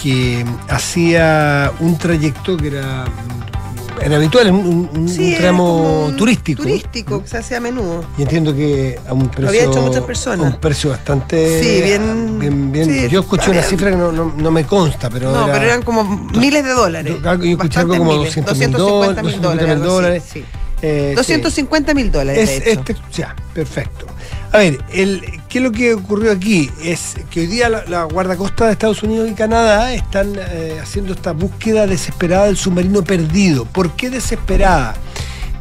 que 0.00 0.46
hacía 0.68 1.72
un 1.80 1.98
trayecto 1.98 2.56
que 2.56 2.68
era, 2.68 3.06
era 4.00 4.16
habitual, 4.16 4.50
un, 4.50 4.88
un- 4.94 5.08
Sí, 5.08 5.20
un 5.20 5.26
era 5.32 5.38
tramo 5.40 6.06
un 6.06 6.16
turístico. 6.16 6.62
Turístico, 6.62 7.22
que 7.22 7.28
se 7.28 7.38
hace 7.38 7.56
a 7.56 7.60
menudo. 7.60 8.04
Y 8.18 8.22
entiendo 8.22 8.54
que 8.54 8.98
a 9.06 9.12
un 9.12 9.28
precio. 9.28 9.48
había 9.48 9.64
hecho 9.64 9.80
muchas 9.82 10.02
personas. 10.04 10.54
Un 10.54 10.60
precio 10.60 10.90
bastante. 10.90 11.62
Sí, 11.62 11.82
bien- 11.82 12.38
bien- 12.38 12.72
bien- 12.72 12.84
sí, 12.86 13.08
yo 13.08 13.20
escuché 13.20 13.50
una 13.50 13.62
cifra 13.62 13.90
que 13.90 13.96
no, 13.96 14.10
no- 14.12 14.32
no 14.36 14.50
me 14.50 14.64
consta, 14.64 15.10
pero. 15.10 15.30
no, 15.32 15.44
era- 15.44 15.52
pero 15.52 15.64
eran 15.66 15.82
como 15.82 16.04
miles 16.34 16.64
de 16.64 16.70
dólares. 16.72 17.14
Yo, 17.22 17.34
yo 17.36 17.50
escuché 17.52 17.80
algo 17.80 17.96
como 17.98 18.12
miles, 18.12 18.26
200 18.28 18.58
mil 18.58 18.70
250 18.72 19.20
dólares. 19.22 19.24
mil 19.32 19.42
dólares. 19.42 19.82
dólares. 19.82 20.22
sí. 20.32 20.44
Eh, 20.82 21.08
sí. 21.10 21.14
250 21.16 21.92
mil 21.92 22.10
dólares, 22.10 22.48
Es, 22.48 22.64
de 22.64 22.72
hecho. 22.72 22.80
este, 22.80 22.96
ya, 23.12 23.36
perfecto. 23.52 24.06
A 24.50 24.56
ver, 24.58 24.78
el, 24.94 25.22
¿qué 25.50 25.58
es 25.58 25.64
lo 25.64 25.72
que 25.72 25.94
ocurrió 25.94 26.32
aquí? 26.32 26.70
Es 26.82 27.16
que 27.30 27.40
hoy 27.40 27.46
día 27.46 27.68
la, 27.68 27.84
la 27.86 28.04
guardacosta 28.04 28.66
de 28.66 28.72
Estados 28.72 29.02
Unidos 29.02 29.28
y 29.28 29.34
Canadá 29.34 29.92
están 29.92 30.32
eh, 30.36 30.78
haciendo 30.80 31.12
esta 31.12 31.32
búsqueda 31.32 31.86
desesperada 31.86 32.46
del 32.46 32.56
submarino 32.56 33.02
perdido. 33.02 33.64
¿Por 33.66 33.90
qué 33.96 34.08
desesperada? 34.08 34.94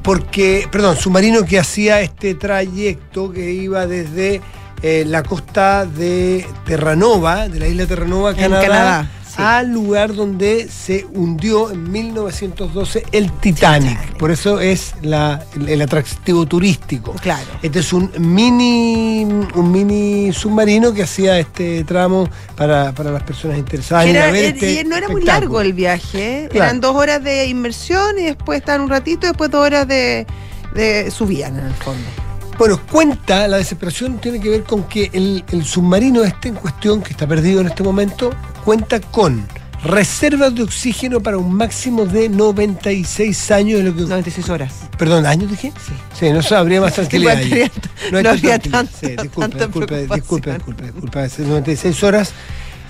Porque, 0.03 0.67
perdón, 0.71 0.95
submarino 0.95 1.43
que 1.43 1.59
hacía 1.59 2.01
este 2.01 2.35
trayecto 2.35 3.31
que 3.31 3.51
iba 3.51 3.87
desde 3.87 4.41
eh, 4.83 5.03
la 5.05 5.23
costa 5.23 5.85
de 5.85 6.45
Terranova, 6.65 7.49
de 7.49 7.59
la 7.59 7.67
isla 7.67 7.85
Terranova, 7.87 8.29
En 8.29 8.37
Canadá, 8.37 8.61
Canadá, 8.61 9.11
sí. 9.39 9.45
al 9.45 9.71
lugar 9.71 10.13
donde 10.13 10.67
se 10.69 11.05
hundió 11.13 11.71
en 11.71 11.91
1912 11.91 13.03
el 13.11 13.31
Titanic. 13.31 14.17
Por 14.17 14.31
eso 14.31 14.59
es 14.59 14.93
la- 15.01 15.43
el, 15.55 15.69
el 15.69 15.81
atractivo 15.81 16.45
turístico. 16.45 17.13
Claro. 17.21 17.47
Este 17.61 17.79
es 17.79 17.93
un 17.93 18.11
mini, 18.17 19.23
un 19.55 19.71
mini 19.71 20.31
submarino 20.33 20.93
que 20.93 21.03
hacía 21.03 21.39
este 21.39 21.83
tramo 21.83 22.29
para, 22.55 22.91
para 22.93 23.11
las 23.11 23.23
personas 23.23 23.57
interesadas 23.57 24.05
en 24.05 24.15
era- 24.15 24.31
ver 24.31 24.43
er- 24.45 24.53
este 24.55 24.81
y 24.81 24.83
no 24.85 24.95
era 24.95 25.07
muy 25.09 25.23
largo 25.23 25.61
el 25.61 25.73
viaje. 25.73 26.43
¿eh? 26.43 26.47
Claro. 26.49 26.65
Eran 26.65 26.81
dos 26.81 26.95
horas 26.95 27.23
de 27.23 27.45
inmersión 27.47 28.17
y 28.19 28.23
después 28.23 28.59
estaban 28.59 28.81
un 28.81 28.89
ratito 28.89 29.25
y 29.25 29.29
después 29.29 29.49
dos 29.51 29.65
horas 29.65 29.87
de, 29.87 30.27
de 30.75 31.09
subían 31.11 31.57
en 31.57 31.65
el 31.67 31.73
fondo. 31.73 32.03
Bueno, 32.60 32.78
cuenta, 32.91 33.47
la 33.47 33.55
desesperación 33.55 34.20
tiene 34.20 34.41
que 34.41 34.49
ver 34.49 34.64
con 34.64 34.84
que 34.84 35.10
el, 35.14 35.45
el 35.49 35.64
submarino 35.64 36.26
este 36.26 36.49
en 36.49 36.55
cuestión, 36.55 37.01
que 37.01 37.12
está 37.12 37.26
perdido 37.26 37.62
en 37.62 37.68
este 37.68 37.84
momento, 37.84 38.32
cuenta 38.66 38.99
con 38.99 39.47
reservas 39.82 40.53
de 40.53 40.64
oxígeno 40.64 41.22
para 41.22 41.38
un 41.38 41.53
máximo 41.53 42.05
de 42.05 42.28
96 42.28 43.51
años 43.51 43.80
de 43.80 43.86
lo 43.86 43.95
que 43.95 44.01
96 44.01 44.49
horas. 44.49 44.74
Perdón, 44.97 45.26
¿años 45.26 45.49
dije? 45.49 45.72
Sí. 46.20 46.32
no 46.32 46.41
sé, 46.41 46.53
habría 46.53 46.82
más 46.82 46.93
tranquilidad. 46.95 47.38
Ahí. 47.38 47.72
no 48.12 48.18
hay 48.18 48.26
habría 48.26 48.60
tranquilidad. 48.60 48.88
Sí, 48.99 49.07
disculpe, 49.07 49.39
tanta 49.39 49.66
disculpe, 49.66 50.01
disculpe, 50.01 50.53
disculpe, 50.53 50.84
disculpe, 50.84 51.24
es 51.24 51.39
96 51.39 52.03
horas, 52.03 52.34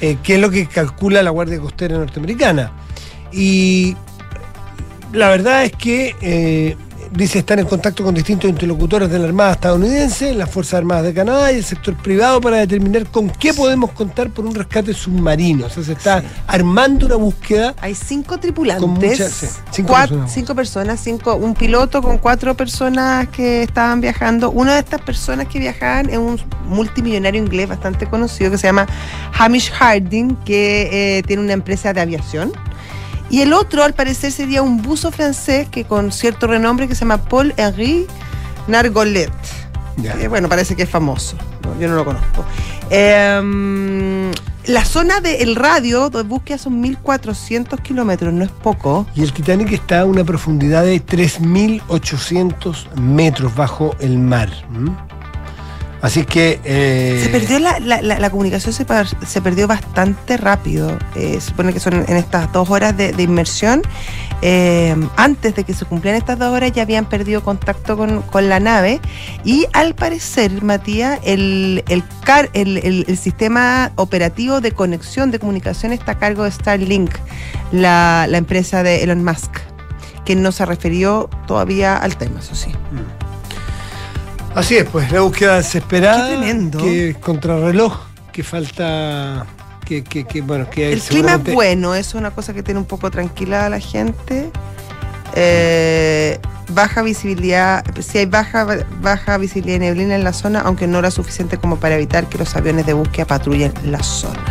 eh, 0.01 0.17
que 0.23 0.33
es 0.33 0.41
lo 0.41 0.49
que 0.49 0.65
calcula 0.65 1.21
la 1.21 1.29
Guardia 1.29 1.59
Costera 1.59 1.95
norteamericana. 1.95 2.71
Y 3.31 3.95
la 5.13 5.29
verdad 5.29 5.63
es 5.63 5.73
que 5.73 6.15
eh, 6.21 6.75
dice 7.11 7.39
estar 7.39 7.59
en 7.59 7.65
contacto 7.65 8.03
con 8.03 8.13
distintos 8.13 8.49
interlocutores 8.49 9.09
de 9.09 9.17
la 9.19 9.25
Armada 9.27 9.53
estadounidense, 9.53 10.33
las 10.35 10.49
Fuerzas 10.49 10.75
Armadas 10.75 11.03
de 11.05 11.13
Canadá 11.13 11.51
y 11.51 11.55
el 11.55 11.63
sector 11.63 11.95
privado 11.95 12.39
para 12.39 12.57
determinar 12.57 13.05
con 13.07 13.29
qué 13.29 13.53
podemos 13.53 13.91
contar 13.91 14.29
por 14.29 14.45
un 14.45 14.53
rescate 14.53 14.93
submarino. 14.93 15.65
O 15.65 15.69
sea, 15.69 15.83
se 15.83 15.93
está 15.93 16.23
armando 16.47 17.05
una 17.07 17.15
búsqueda. 17.15 17.73
Hay 17.81 17.95
cinco 17.95 18.37
tripulantes, 18.37 18.87
muchas- 18.87 19.31
sí, 19.31 19.47
cinco 19.71 19.93
cuat- 19.93 20.07
personas. 20.09 20.33
cinco 20.33 20.55
personas, 20.55 20.99
cinco, 20.99 21.35
un 21.35 21.53
piloto 21.55 22.01
con 22.01 22.17
cuatro 22.19 22.55
personas 22.55 23.27
que 23.29 23.63
estaban 23.63 24.01
viajando. 24.01 24.51
Una 24.51 24.73
de 24.75 24.79
estas 24.79 25.01
personas 25.01 25.47
que 25.47 25.59
viajaban 25.59 26.09
es 26.09 26.17
un 26.17 26.39
multimillonario 26.67 27.41
inglés 27.41 27.67
bastante 27.67 28.05
conocido 28.07 28.51
que 28.51 28.57
se 28.57 28.67
llama 28.67 28.85
Hamish 29.37 29.71
Harding, 29.71 30.35
que 30.45 31.17
eh, 31.17 31.23
tiene 31.23 31.41
una 31.41 31.53
empresa 31.53 31.91
de 31.93 32.01
aviación. 32.01 32.51
Y 33.29 33.41
el 33.41 33.53
otro, 33.53 33.83
al 33.83 33.93
parecer, 33.93 34.31
sería 34.31 34.61
un 34.61 34.81
buzo 34.81 35.11
francés 35.11 35.67
que 35.69 35.85
con 35.85 36.11
cierto 36.11 36.47
renombre 36.47 36.87
que 36.87 36.95
se 36.95 37.01
llama 37.01 37.17
Paul 37.17 37.53
Henri 37.57 38.07
Nargolet. 38.67 39.31
Eh, 40.03 40.27
bueno, 40.27 40.47
parece 40.49 40.75
que 40.75 40.83
es 40.83 40.89
famoso. 40.89 41.37
No, 41.63 41.79
yo 41.79 41.87
no 41.87 41.95
lo 41.95 42.05
conozco. 42.05 42.45
Em, 42.89 44.31
la 44.65 44.85
zona 44.85 45.19
del 45.19 45.55
radio 45.55 46.09
de 46.09 46.23
búsqueda 46.23 46.57
son 46.57 46.79
1400 46.79 47.79
kilómetros, 47.81 48.33
no 48.33 48.43
es 48.43 48.51
poco. 48.51 49.05
Y 49.15 49.23
el 49.23 49.33
Titanic 49.33 49.71
está 49.71 50.01
a 50.01 50.05
una 50.05 50.23
profundidad 50.23 50.83
de 50.83 50.99
3800 50.99 52.87
metros 52.95 53.55
bajo 53.55 53.95
el 53.99 54.17
mar. 54.17 54.49
Así 56.01 56.23
que. 56.23 56.59
eh, 56.63 57.19
Se 57.23 57.29
perdió 57.29 57.59
la, 57.59 57.79
la- 57.79 58.01
la- 58.01 58.19
la 58.19 58.29
comunicación, 58.29 58.73
se, 58.73 58.85
par- 58.85 59.07
se 59.25 59.41
perdió 59.41 59.67
bastante 59.67 60.37
rápido. 60.37 60.97
Eh, 61.15 61.33
se 61.35 61.41
supone 61.41 61.73
que 61.73 61.79
son 61.81 61.93
en 62.07 62.15
estas 62.15 62.51
dos 62.53 62.69
horas 62.69 62.95
de, 62.95 63.11
de 63.11 63.23
inmersión. 63.23 63.81
Eh, 64.41 64.95
antes 65.17 65.53
de 65.55 65.65
que 65.65 65.73
se 65.73 65.83
cumplieran 65.83 66.17
estas 66.21 66.39
dos 66.39 66.53
horas 66.53 66.71
ya 66.71 66.83
habían 66.83 67.03
perdido 67.09 67.43
contacto 67.43 67.97
con, 67.97 68.21
con 68.21 68.47
la 68.47 68.61
nave. 68.61 69.01
Y 69.43 69.65
al 69.73 69.93
parecer, 69.95 70.63
Matías, 70.63 71.19
el, 71.23 71.83
el, 71.89 72.03
car- 72.23 72.49
el, 72.53 72.77
el- 72.77 73.05
el 73.09 73.17
sistema 73.17 73.91
operativo 73.97 74.61
de 74.61 74.71
conexión 74.71 75.31
de 75.31 75.39
comunicación 75.39 75.91
está 75.91 76.13
a 76.13 76.17
cargo 76.19 76.43
de 76.45 76.51
Starlink, 76.51 77.11
la, 77.73 78.25
la 78.29 78.37
empresa 78.37 78.83
de 78.83 79.03
Elon 79.03 79.23
Musk, 79.25 79.51
que 80.23 80.35
no 80.37 80.53
se 80.53 80.65
refirió 80.65 81.29
todavía 81.45 81.97
al 81.97 82.15
tema, 82.15 82.39
eso 82.39 82.55
sí. 82.55 82.71
Así 84.55 84.77
es, 84.77 84.89
pues, 84.89 85.11
la 85.11 85.21
búsqueda 85.21 85.57
desesperada. 85.57 86.29
Qué 86.29 86.35
tremendo. 86.35 86.79
Que 86.79 87.15
contrarreloj, 87.19 87.99
que 88.31 88.43
falta. 88.43 89.45
Que, 89.85 90.03
que, 90.03 90.25
que, 90.25 90.41
bueno, 90.41 90.69
que 90.69 90.93
El 90.93 91.01
clima 91.01 91.35
es 91.35 91.53
bueno, 91.53 91.95
eso 91.95 92.09
es 92.09 92.15
una 92.15 92.31
cosa 92.31 92.53
que 92.53 92.61
tiene 92.61 92.79
un 92.79 92.85
poco 92.85 93.09
tranquila 93.09 93.65
a 93.65 93.69
la 93.69 93.79
gente. 93.79 94.51
Eh, 95.35 96.39
baja 96.69 97.01
visibilidad, 97.01 97.83
si 97.99 98.19
hay 98.19 98.25
baja, 98.25 98.67
baja 99.01 99.37
visibilidad 99.37 99.77
y 99.77 99.79
neblina 99.79 100.15
en 100.15 100.23
la 100.23 100.33
zona, 100.33 100.61
aunque 100.61 100.87
no 100.87 100.99
era 100.99 101.11
suficiente 101.11 101.57
como 101.57 101.77
para 101.77 101.95
evitar 101.95 102.27
que 102.27 102.37
los 102.37 102.55
aviones 102.55 102.85
de 102.85 102.93
búsqueda 102.93 103.25
patrullen 103.25 103.73
la 103.83 104.03
zona. 104.03 104.43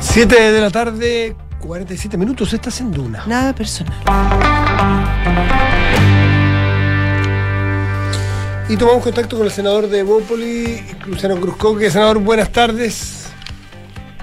7 0.00 0.52
de 0.52 0.60
la 0.60 0.70
tarde, 0.70 1.36
47 1.60 2.16
minutos, 2.16 2.52
estás 2.52 2.80
en 2.80 2.90
Duna. 2.90 3.24
Nada 3.26 3.54
personal. 3.54 3.94
Y 8.70 8.76
tomamos 8.76 9.02
contacto 9.02 9.36
con 9.36 9.46
el 9.46 9.50
senador 9.50 9.88
de 9.88 10.04
Bópoli, 10.04 10.80
Luciano 11.04 11.34
Cruzcoque. 11.40 11.90
Senador, 11.90 12.20
buenas 12.20 12.52
tardes. 12.52 13.28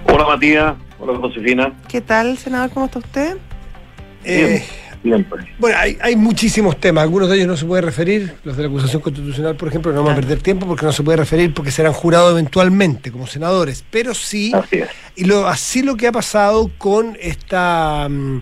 Hola 0.05 0.25
Matías, 0.25 0.73
hola 0.99 1.19
Josefina. 1.19 1.73
¿Qué 1.89 1.99
tal, 1.99 2.37
senador? 2.37 2.69
¿Cómo 2.69 2.85
está 2.85 2.99
usted? 2.99 3.37
Eh, 4.23 4.63
Bien, 5.03 5.25
pues. 5.25 5.43
bueno, 5.59 5.77
hay, 5.77 5.97
hay 6.01 6.15
muchísimos 6.15 6.79
temas, 6.79 7.03
algunos 7.03 7.27
de 7.27 7.35
ellos 7.35 7.47
no 7.47 7.57
se 7.57 7.65
puede 7.65 7.81
referir, 7.81 8.35
los 8.45 8.55
de 8.55 8.63
la 8.63 8.69
acusación 8.69 9.01
constitucional, 9.01 9.57
por 9.57 9.67
ejemplo, 9.67 9.91
no 9.91 9.97
vamos 9.99 10.13
a 10.13 10.15
perder 10.15 10.41
tiempo 10.41 10.65
porque 10.65 10.85
no 10.85 10.93
se 10.93 11.03
puede 11.03 11.17
referir 11.17 11.53
porque 11.53 11.69
serán 11.69 11.91
jurados 11.91 12.31
eventualmente 12.31 13.11
como 13.11 13.27
senadores, 13.27 13.83
pero 13.91 14.13
sí, 14.13 14.53
y 15.17 15.25
lo, 15.25 15.45
así 15.45 15.81
lo 15.81 15.97
que 15.97 16.07
ha 16.07 16.13
pasado 16.13 16.71
con 16.77 17.17
esta... 17.19 18.07
mm, 18.09 18.41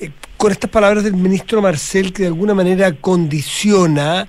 eh, 0.00 0.10
con 0.36 0.52
estas 0.52 0.70
palabras 0.70 1.04
del 1.04 1.14
ministro 1.14 1.62
Marcel 1.62 2.12
que 2.12 2.24
de 2.24 2.28
alguna 2.28 2.52
manera 2.52 2.92
condiciona, 2.92 4.28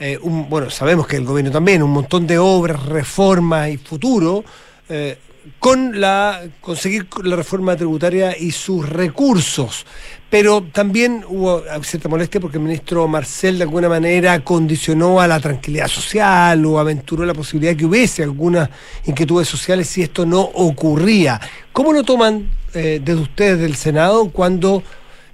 eh, 0.00 0.18
bueno, 0.22 0.70
sabemos 0.70 1.06
que 1.06 1.16
el 1.16 1.24
gobierno 1.24 1.50
también, 1.50 1.82
un 1.82 1.90
montón 1.90 2.26
de 2.26 2.38
obras, 2.38 2.84
reformas 2.86 3.68
y 3.70 3.76
futuro, 3.78 4.44
eh, 4.88 5.18
con 5.58 5.98
la 6.00 6.42
conseguir 6.60 7.08
la 7.24 7.36
reforma 7.36 7.76
tributaria 7.76 8.36
y 8.36 8.50
sus 8.50 8.88
recursos. 8.88 9.86
Pero 10.30 10.62
también 10.62 11.24
hubo 11.26 11.62
cierta 11.82 12.08
molestia 12.08 12.40
porque 12.40 12.58
el 12.58 12.64
ministro 12.64 13.08
Marcel 13.08 13.56
de 13.56 13.64
alguna 13.64 13.88
manera 13.88 14.40
condicionó 14.40 15.20
a 15.20 15.26
la 15.26 15.40
tranquilidad 15.40 15.88
social 15.88 16.64
o 16.66 16.78
aventuró 16.78 17.24
la 17.24 17.32
posibilidad 17.32 17.74
que 17.74 17.86
hubiese 17.86 18.22
algunas 18.22 18.68
inquietudes 19.06 19.48
sociales 19.48 19.88
si 19.88 20.02
esto 20.02 20.26
no 20.26 20.40
ocurría. 20.40 21.40
¿Cómo 21.72 21.92
lo 21.92 22.02
toman 22.04 22.50
eh, 22.74 23.00
desde 23.02 23.22
ustedes 23.22 23.58
del 23.60 23.74
Senado 23.74 24.28
cuando 24.28 24.82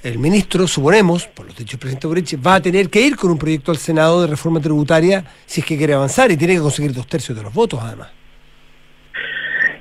el 0.05 0.19
ministro, 0.19 0.67
suponemos, 0.67 1.27
por 1.27 1.47
los 1.47 1.57
dichos 1.57 1.73
del 1.73 1.81
presidente 1.81 2.07
Boric, 2.07 2.47
va 2.47 2.57
a 2.57 2.61
tener 2.61 2.91
que 2.91 3.01
ir 3.01 3.17
con 3.17 3.31
un 3.31 3.39
proyecto 3.39 3.71
al 3.71 3.79
Senado 3.79 4.21
de 4.21 4.27
reforma 4.29 4.61
tributaria 4.61 5.25
si 5.47 5.63
es 5.63 5.67
que 5.67 5.79
quiere 5.79 5.95
avanzar 5.95 6.31
y 6.31 6.37
tiene 6.37 6.55
que 6.55 6.61
conseguir 6.61 6.93
dos 6.93 7.07
tercios 7.07 7.37
de 7.37 7.43
los 7.43 7.55
votos 7.55 7.81
además? 7.83 8.13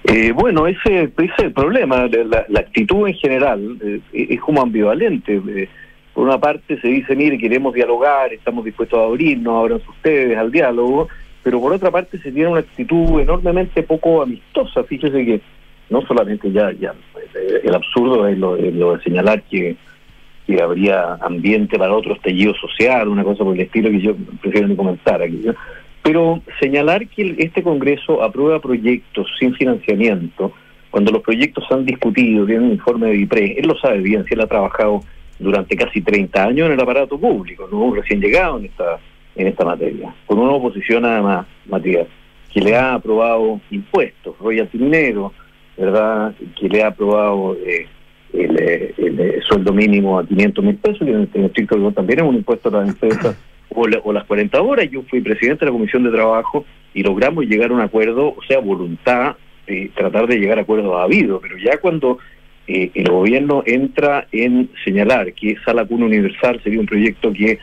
Eh, 0.06 0.32
bueno, 0.32 0.66
ese, 0.66 1.04
es 1.18 1.32
el 1.40 1.52
problema. 1.52 2.08
La, 2.48 2.60
actitud 2.60 3.06
en 3.08 3.16
general 3.16 3.78
eh, 3.84 4.00
es 4.14 4.40
como 4.40 4.62
ambivalente. 4.62 5.42
Eh, 5.46 5.68
por 6.14 6.26
una 6.26 6.40
parte 6.40 6.80
se 6.80 6.88
dice, 6.88 7.18
mire, 7.18 7.38
queremos 7.38 7.74
dialogar, 7.74 8.32
estamos 8.32 8.64
dispuestos 8.64 8.98
a 8.98 9.04
abrirnos, 9.04 9.62
ábranse 9.62 9.90
ustedes 9.90 10.38
al 10.38 10.52
diálogo, 10.52 11.10
pero 11.44 11.60
por 11.60 11.74
otra 11.74 11.92
parte 11.92 12.18
se 12.20 12.32
tiene 12.32 12.48
una 12.48 12.62
actitud 12.62 13.20
enormemente 13.20 13.84
poco 13.84 14.22
amistosa. 14.22 14.86
Fíjese 14.86 15.26
que 15.26 15.42
no 15.90 16.02
solamente 16.04 16.50
ya, 16.50 16.72
ya 16.72 16.94
el 17.64 17.76
absurdo 17.76 18.26
es 18.28 18.38
lo 18.38 18.56
de 18.56 19.04
señalar 19.04 19.44
que, 19.44 19.76
que 20.46 20.62
habría 20.62 21.16
ambiente 21.22 21.78
para 21.78 21.94
otro 21.94 22.16
estallido 22.16 22.54
social, 22.56 23.08
una 23.08 23.24
cosa 23.24 23.44
por 23.44 23.56
el 23.56 23.62
estilo 23.62 23.90
que 23.90 24.02
yo 24.02 24.16
prefiero 24.42 24.68
ni 24.68 24.76
comentar 24.76 25.22
aquí. 25.22 25.42
¿no? 25.44 25.56
Pero 26.02 26.42
señalar 26.60 27.08
que 27.08 27.36
este 27.38 27.64
Congreso 27.64 28.22
aprueba 28.22 28.60
proyectos 28.60 29.28
sin 29.40 29.54
financiamiento, 29.56 30.52
cuando 30.92 31.12
los 31.12 31.22
proyectos 31.22 31.66
se 31.68 31.74
han 31.74 31.86
discutido, 31.86 32.46
tienen 32.46 32.66
un 32.66 32.72
informe 32.74 33.08
de 33.08 33.18
IPRE, 33.18 33.56
él 33.58 33.68
lo 33.68 33.78
sabe 33.78 34.00
bien, 34.00 34.26
si 34.26 34.34
él 34.34 34.42
ha 34.42 34.48
trabajado 34.48 35.02
durante 35.40 35.76
casi 35.76 36.02
30 36.02 36.44
años 36.44 36.68
en 36.68 36.74
el 36.74 36.80
aparato 36.80 37.18
público, 37.18 37.68
no 37.72 37.94
recién 37.94 38.22
llegado 38.22 38.60
en 38.60 38.66
esta 38.66 39.00
en 39.36 39.48
esta 39.48 39.66
materia, 39.66 40.14
con 40.26 40.40
una 40.40 40.52
oposición 40.52 41.06
además, 41.06 41.48
Matías, 41.66 42.08
que 42.54 42.62
le 42.62 42.76
ha 42.76 42.94
aprobado 42.94 43.60
impuestos, 43.72 44.38
royalty 44.38 44.78
minero, 44.78 45.34
¿verdad? 45.76 46.34
Que 46.60 46.70
le 46.70 46.84
ha 46.84 46.88
aprobado 46.88 47.58
eh, 47.66 47.88
el, 48.34 48.58
eh, 48.60 48.94
el, 48.98 49.20
eh, 49.20 49.40
sueldo 49.48 49.72
mínimo 49.74 50.20
a 50.20 50.26
500 50.26 50.64
mil 50.66 50.76
pesos, 50.76 51.00
que 51.00 51.12
en 51.12 51.30
en 51.34 51.46
estricto 51.46 51.92
también 51.92 52.20
es 52.20 52.26
un 52.26 52.36
impuesto 52.36 52.70
a 52.70 52.80
las 52.82 52.90
empresas, 52.90 53.38
o, 53.70 53.88
la- 53.88 54.00
o 54.04 54.12
las 54.14 54.24
40 54.26 54.62
horas. 54.62 54.90
Yo 54.92 55.04
fui 55.04 55.22
presidente 55.22 55.66
de 55.66 55.72
la 55.72 55.78
Comisión 55.78 56.04
de 56.04 56.12
Trabajo 56.12 56.66
y 56.94 57.04
logramos 57.04 57.46
llegar 57.46 57.72
a 57.72 57.74
un 57.74 57.82
acuerdo, 57.82 58.30
o 58.30 58.44
sea, 58.48 58.60
voluntad, 58.60 59.36
eh, 59.68 59.90
tratar 59.96 60.28
de 60.28 60.38
llegar 60.38 60.58
a 60.60 60.62
acuerdos 60.62 61.00
habido, 61.02 61.40
pero 61.40 61.58
ya 61.58 61.78
cuando 61.78 62.18
eh, 62.68 62.92
el 62.94 63.10
gobierno 63.10 63.64
entra 63.66 64.28
en 64.32 64.70
señalar 64.86 65.34
que 65.34 65.56
Sala 65.66 65.86
Cuna 65.86 66.06
Universal 66.06 66.60
sería 66.64 66.80
un 66.80 66.86
proyecto 66.86 67.32
que 67.34 67.60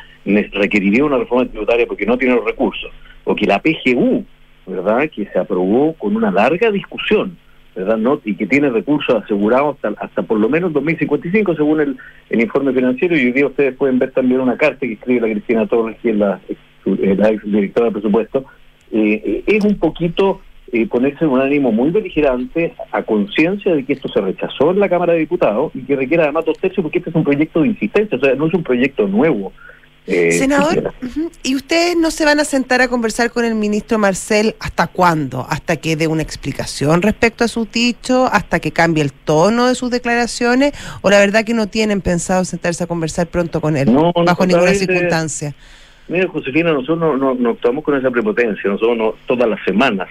requeriría 0.52 1.04
una 1.04 1.18
reforma 1.18 1.46
tributaria 1.46 1.86
porque 1.86 2.06
no 2.06 2.18
tiene 2.18 2.34
los 2.34 2.44
recursos, 2.44 2.90
o 3.24 3.34
que 3.34 3.46
la 3.46 3.60
PGU, 3.60 4.24
¿verdad?, 4.66 5.08
que 5.10 5.26
se 5.26 5.38
aprobó 5.38 5.94
con 5.94 6.16
una 6.16 6.30
larga 6.30 6.70
discusión, 6.70 7.36
¿verdad?, 7.74 7.96
no 7.96 8.20
y 8.24 8.34
que 8.34 8.46
tiene 8.46 8.70
recursos 8.70 9.22
asegurados 9.22 9.76
hasta, 9.76 10.04
hasta 10.04 10.22
por 10.22 10.38
lo 10.38 10.48
menos 10.48 10.72
2055 10.72 11.54
según 11.54 11.80
el, 11.80 11.96
el 12.28 12.40
informe 12.40 12.72
financiero, 12.72 13.16
y 13.16 13.26
hoy 13.26 13.32
día 13.32 13.46
ustedes 13.46 13.76
pueden 13.76 13.98
ver 13.98 14.10
también 14.12 14.40
una 14.40 14.56
carta 14.56 14.80
que 14.80 14.94
escribe 14.94 15.20
la 15.20 15.32
Cristina 15.32 15.66
Torres, 15.66 15.96
que 16.02 16.10
es 16.10 16.16
la, 16.16 16.40
la 16.84 17.30
ex 17.30 17.44
directora 17.44 17.86
de 17.86 17.92
presupuesto, 17.92 18.44
eh, 18.92 19.22
eh, 19.24 19.44
es 19.46 19.64
un 19.64 19.78
poquito 19.78 20.40
eh, 20.72 20.86
ponerse 20.86 21.26
un 21.26 21.40
ánimo 21.40 21.72
muy 21.72 21.90
beligerante 21.90 22.74
a 22.92 23.02
conciencia 23.02 23.74
de 23.74 23.84
que 23.84 23.92
esto 23.92 24.08
se 24.08 24.20
rechazó 24.20 24.70
en 24.70 24.78
la 24.78 24.88
Cámara 24.88 25.14
de 25.14 25.20
Diputados 25.20 25.72
y 25.74 25.80
que 25.82 25.96
requiere 25.96 26.22
además 26.22 26.44
dos 26.44 26.58
tercios 26.58 26.82
porque 26.82 26.98
este 26.98 27.10
es 27.10 27.16
un 27.16 27.24
proyecto 27.24 27.62
de 27.62 27.68
insistencia, 27.68 28.16
o 28.16 28.20
sea, 28.20 28.34
no 28.34 28.46
es 28.46 28.54
un 28.54 28.62
proyecto 28.62 29.08
nuevo. 29.08 29.52
Eh, 30.06 30.32
Senador, 30.32 30.92
¿y 31.42 31.54
ustedes 31.54 31.96
no 31.96 32.10
se 32.10 32.24
van 32.24 32.40
a 32.40 32.44
sentar 32.44 32.80
a 32.80 32.88
conversar 32.88 33.30
con 33.30 33.44
el 33.44 33.54
ministro 33.54 33.98
Marcel 33.98 34.56
hasta 34.58 34.86
cuándo? 34.86 35.46
¿Hasta 35.48 35.76
que 35.76 35.94
dé 35.96 36.06
una 36.08 36.22
explicación 36.22 37.02
respecto 37.02 37.44
a 37.44 37.48
su 37.48 37.66
dicho? 37.66 38.26
¿Hasta 38.26 38.60
que 38.60 38.72
cambie 38.72 39.02
el 39.04 39.12
tono 39.12 39.68
de 39.68 39.74
sus 39.74 39.90
declaraciones? 39.90 40.72
¿O 41.02 41.10
la 41.10 41.18
verdad 41.18 41.44
que 41.44 41.54
no 41.54 41.68
tienen 41.68 42.00
pensado 42.00 42.44
sentarse 42.44 42.84
a 42.84 42.86
conversar 42.86 43.28
pronto 43.28 43.60
con 43.60 43.76
él? 43.76 43.92
No, 43.92 44.12
bajo 44.12 44.46
ninguna 44.46 44.74
circunstancia. 44.74 45.54
Mira, 46.08 46.26
Josefina, 46.28 46.72
nosotros 46.72 46.98
no, 46.98 47.16
no, 47.16 47.34
no 47.34 47.50
actuamos 47.50 47.84
con 47.84 47.96
esa 47.96 48.10
prepotencia. 48.10 48.68
Nosotros 48.68 48.96
no, 48.96 49.14
todas 49.26 49.48
las 49.48 49.62
semanas 49.64 50.08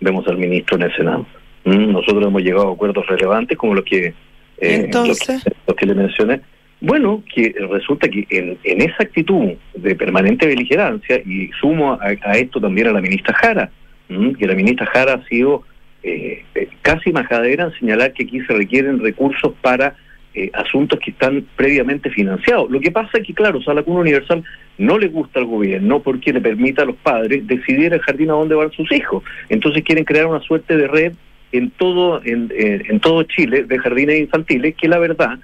vemos 0.00 0.26
al 0.28 0.38
ministro 0.38 0.76
en 0.76 0.82
el 0.82 0.94
Senado. 0.94 1.26
Mm, 1.64 1.92
Nosotros 1.92 2.24
hemos 2.24 2.42
llegado 2.42 2.70
a 2.70 2.72
acuerdos 2.72 3.06
relevantes 3.06 3.58
como 3.58 3.74
los 3.74 3.84
que, 3.84 4.06
eh, 4.06 4.14
Entonces. 4.58 5.28
los 5.28 5.42
que, 5.42 5.52
los 5.66 5.76
que 5.76 5.86
le 5.86 5.94
mencioné. 5.94 6.40
Bueno, 6.80 7.22
que 7.32 7.54
resulta 7.70 8.08
que 8.08 8.26
en, 8.30 8.56
en 8.64 8.80
esa 8.80 9.02
actitud 9.02 9.52
de 9.74 9.94
permanente 9.94 10.46
beligerancia, 10.46 11.16
y 11.16 11.50
sumo 11.60 11.98
a, 12.00 12.12
esto 12.38 12.60
también 12.60 12.88
a 12.88 12.92
la 12.92 13.02
ministra 13.02 13.34
Jara, 13.34 13.70
que 14.08 14.46
la 14.46 14.54
ministra 14.54 14.86
Jara 14.86 15.14
ha 15.14 15.28
sido 15.28 15.64
eh, 16.02 16.42
eh, 16.54 16.68
casi 16.80 17.12
majadera 17.12 17.64
en 17.64 17.78
señalar 17.78 18.14
que 18.14 18.24
aquí 18.24 18.40
se 18.40 18.54
requieren 18.54 19.00
recursos 19.00 19.52
para 19.60 19.94
eh, 20.32 20.50
asuntos 20.54 20.98
que 21.00 21.10
están 21.10 21.46
previamente 21.54 22.08
financiados. 22.08 22.70
Lo 22.70 22.80
que 22.80 22.90
pasa 22.90 23.18
es 23.18 23.26
que, 23.26 23.34
claro, 23.34 23.62
Sala 23.62 23.82
Cuna 23.82 24.00
Universal 24.00 24.42
no 24.78 24.98
le 24.98 25.08
gusta 25.08 25.40
al 25.40 25.46
gobierno 25.46 26.00
porque 26.00 26.32
le 26.32 26.40
permite 26.40 26.80
a 26.80 26.86
los 26.86 26.96
padres 26.96 27.46
decidir 27.46 27.92
el 27.92 28.00
jardín 28.00 28.30
a 28.30 28.34
dónde 28.34 28.54
van 28.54 28.72
sus 28.72 28.90
hijos. 28.90 29.22
Entonces 29.50 29.82
quieren 29.84 30.04
crear 30.04 30.26
una 30.26 30.40
suerte 30.40 30.78
de 30.78 30.88
red 30.88 31.12
en 31.52 31.70
todo 31.70 32.22
en 32.24 33.00
todo 33.00 33.24
Chile 33.24 33.64
de 33.64 33.78
jardines 33.78 34.20
infantiles 34.20 34.76
que 34.76 34.86
la 34.86 35.00
verdad 35.00 35.40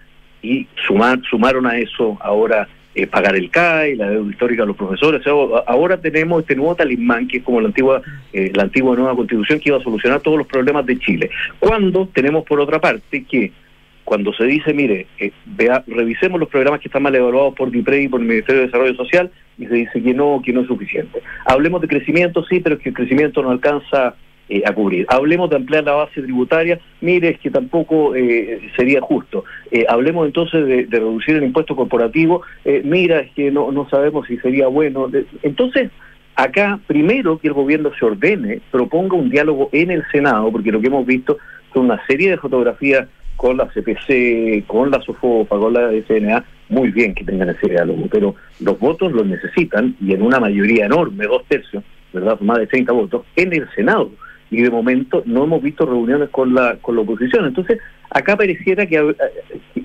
y 0.47 0.69
sumar, 0.87 1.21
sumaron 1.29 1.67
a 1.67 1.79
eso 1.79 2.17
ahora 2.21 2.69
eh, 2.95 3.07
pagar 3.07 3.37
el 3.37 3.51
CAE, 3.51 3.97
la 3.97 4.09
deuda 4.09 4.31
histórica 4.31 4.63
de 4.63 4.69
los 4.69 4.77
profesores. 4.77 5.21
O 5.27 5.51
sea, 5.51 5.65
ahora 5.67 6.01
tenemos 6.01 6.41
este 6.41 6.57
nuevo 6.57 6.75
talismán 6.75 7.29
que 7.29 7.39
es 7.39 7.43
como 7.43 7.61
la 7.61 7.69
antigua, 7.69 8.01
eh, 8.33 8.51
la 8.55 8.63
antigua 8.63 8.97
nueva 8.97 9.15
constitución 9.15 9.61
que 9.61 9.69
iba 9.69 9.79
a 9.79 9.83
solucionar 9.83 10.21
todos 10.21 10.39
los 10.39 10.47
problemas 10.47 10.87
de 10.87 10.99
Chile. 10.99 11.31
Cuando 11.59 12.09
tenemos 12.09 12.45
por 12.45 12.59
otra 12.59 12.81
parte 12.81 13.25
que 13.25 13.53
cuando 14.07 14.33
se 14.33 14.45
dice, 14.45 14.73
mire, 14.73 15.09
eh, 15.19 15.33
vea, 15.45 15.83
revisemos 15.87 16.39
los 16.39 16.49
programas 16.49 16.81
que 16.81 16.89
están 16.89 17.03
mal 17.03 17.15
evaluados 17.15 17.55
por 17.55 17.73
DIPRE 17.73 18.05
y 18.05 18.09
por 18.09 18.21
el 18.21 18.27
Ministerio 18.27 18.61
de 18.61 18.67
Desarrollo 18.69 18.95
Social, 18.95 19.33
y 19.59 19.67
se 19.67 19.75
dice 19.75 20.01
que 20.01 20.15
no, 20.15 20.41
que 20.45 20.53
no 20.53 20.61
es 20.61 20.69
suficiente. 20.69 21.21
Hablemos 21.45 21.81
de 21.81 21.89
crecimiento, 21.89 22.45
sí, 22.45 22.61
pero 22.61 22.79
que 22.79 22.91
el 22.91 22.95
crecimiento 22.95 23.43
no 23.43 23.51
alcanza 23.51 24.15
eh, 24.49 24.63
a 24.65 24.73
cubrir. 24.73 25.07
Hablemos 25.09 25.51
de 25.51 25.57
ampliar 25.57 25.85
la 25.85 25.93
base 25.93 26.23
tributaria, 26.23 26.79
mire, 27.01 27.31
es 27.31 27.39
que 27.41 27.51
tampoco 27.51 28.15
eh, 28.15 28.61
sería 28.77 29.01
justo. 29.01 29.45
Eh, 29.71 29.85
hablemos 29.89 30.27
entonces 30.27 30.67
de, 30.67 30.87
reducir 30.91 31.37
el 31.37 31.45
impuesto 31.45 31.75
corporativo, 31.75 32.43
eh, 32.65 32.83
mira, 32.85 33.21
es 33.21 33.31
que 33.33 33.51
no, 33.51 33.73
no 33.73 33.89
sabemos 33.89 34.27
si 34.27 34.37
sería 34.39 34.69
bueno. 34.69 35.11
Entonces, 35.43 35.91
acá, 36.35 36.79
primero 36.87 37.39
que 37.39 37.49
el 37.49 37.55
gobierno 37.55 37.91
se 37.99 38.05
ordene, 38.05 38.61
proponga 38.71 39.17
un 39.17 39.31
diálogo 39.31 39.69
en 39.73 39.91
el 39.91 40.05
Senado, 40.13 40.51
porque 40.53 40.73
lo 40.73 40.81
que 40.81 40.87
hemos 40.89 41.07
visto 41.07 41.39
son 41.73 41.87
una 41.87 42.05
serie 42.07 42.31
de 42.31 42.39
fotografías 42.39 43.09
con 43.37 43.57
la 43.57 43.69
CPC, 43.69 44.67
con 44.67 44.91
la 44.91 45.01
SOFOPA, 45.03 45.59
con 45.59 45.73
la 45.73 45.91
SNA, 46.07 46.45
muy 46.69 46.91
bien 46.91 47.15
que 47.15 47.25
tengan 47.25 47.51
ese 47.51 47.69
diálogo, 47.69 48.07
pero 48.11 48.35
los 48.61 48.79
votos 48.79 49.13
los 49.13 49.27
necesitan 49.27 49.95
y 50.01 50.13
en 50.13 50.23
una 50.23 50.41
mayoría 50.41 50.87
enorme, 50.87 51.27
dos 51.27 51.45
tercios, 51.47 51.85
¿verdad? 52.13 52.41
Más 52.41 52.59
de 52.59 52.67
30 52.67 52.93
votos, 52.93 53.25
en 53.37 53.53
el 53.53 53.69
Senado. 53.75 54.11
Y 54.51 54.63
de 54.63 54.71
momento 54.71 55.23
no 55.27 55.45
hemos 55.45 55.63
visto 55.63 55.85
reuniones 55.87 56.29
con 56.31 56.55
la, 56.55 56.77
con 56.77 56.95
la 56.95 57.03
oposición. 57.03 57.47
Entonces, 57.47 57.79
acá 58.11 58.37
pareciera 58.37 58.87
que 58.87 58.97
eh, 58.97 59.15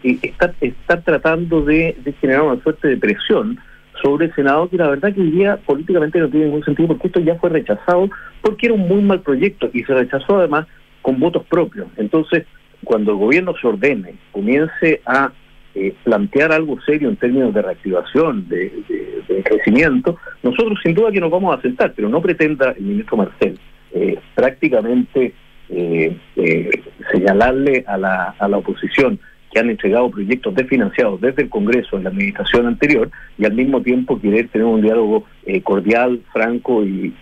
eh, 0.03 0.19
está, 0.21 0.53
está 0.61 1.01
tratando 1.01 1.61
de, 1.61 1.95
generar 2.21 2.43
una 2.43 2.61
suerte 2.61 2.87
de 2.87 2.97
presión 2.97 3.57
sobre 4.03 4.27
el 4.27 4.35
Senado 4.35 4.69
que 4.69 4.77
la 4.77 4.89
verdad 4.89 5.13
que 5.13 5.21
hoy 5.21 5.31
día 5.31 5.57
políticamente 5.65 6.19
no 6.19 6.29
tiene 6.29 6.45
ningún 6.45 6.63
sentido 6.63 6.87
porque 6.89 7.07
esto 7.07 7.19
ya 7.19 7.35
fue 7.35 7.49
rechazado 7.49 8.09
porque 8.41 8.67
era 8.67 8.75
un 8.75 8.87
muy 8.87 9.01
mal 9.01 9.21
proyecto 9.21 9.69
y 9.73 9.83
se 9.83 9.93
rechazó 9.93 10.37
además 10.39 10.67
con 11.01 11.19
votos 11.19 11.43
propios. 11.47 11.87
Entonces, 11.97 12.45
cuando 12.83 13.11
el 13.11 13.17
gobierno 13.17 13.53
se 13.59 13.67
ordene, 13.67 14.15
comience 14.31 15.01
a 15.05 15.31
eh, 15.75 15.93
plantear 16.03 16.51
algo 16.51 16.79
serio 16.81 17.09
en 17.09 17.15
términos 17.15 17.53
de 17.53 17.61
reactivación, 17.61 18.47
de, 18.47 18.71
de- 18.87 19.23
de 19.27 19.43
crecimiento, 19.43 20.17
nosotros 20.43 20.77
sin 20.83 20.93
duda 20.93 21.11
que 21.11 21.19
nos 21.21 21.31
vamos 21.31 21.57
a 21.57 21.61
sentar, 21.61 21.93
pero 21.95 22.09
no 22.09 22.21
pretenda 22.21 22.71
el 22.71 22.83
ministro 22.83 23.17
Marcel 23.17 23.57
eh, 23.93 24.19
prácticamente 24.35 25.33
eh, 25.69 26.17
eh, 26.35 26.69
señalarle 27.11 27.85
a 27.87 27.97
la, 27.97 28.35
a 28.37 28.47
la 28.47 28.57
oposición 28.57 29.19
que 29.51 29.59
han 29.59 29.69
entregado 29.69 30.09
proyectos 30.09 30.55
desfinanciados 30.55 31.19
desde 31.19 31.43
el 31.43 31.49
Congreso 31.49 31.97
en 31.97 32.03
la 32.03 32.09
administración 32.09 32.67
anterior 32.67 33.11
y 33.37 33.45
al 33.45 33.53
mismo 33.53 33.81
tiempo 33.81 34.19
querer 34.19 34.47
tener 34.49 34.65
un 34.65 34.81
diálogo 34.81 35.25
eh, 35.45 35.61
cordial, 35.61 36.21
franco 36.31 36.83
y, 36.85 37.13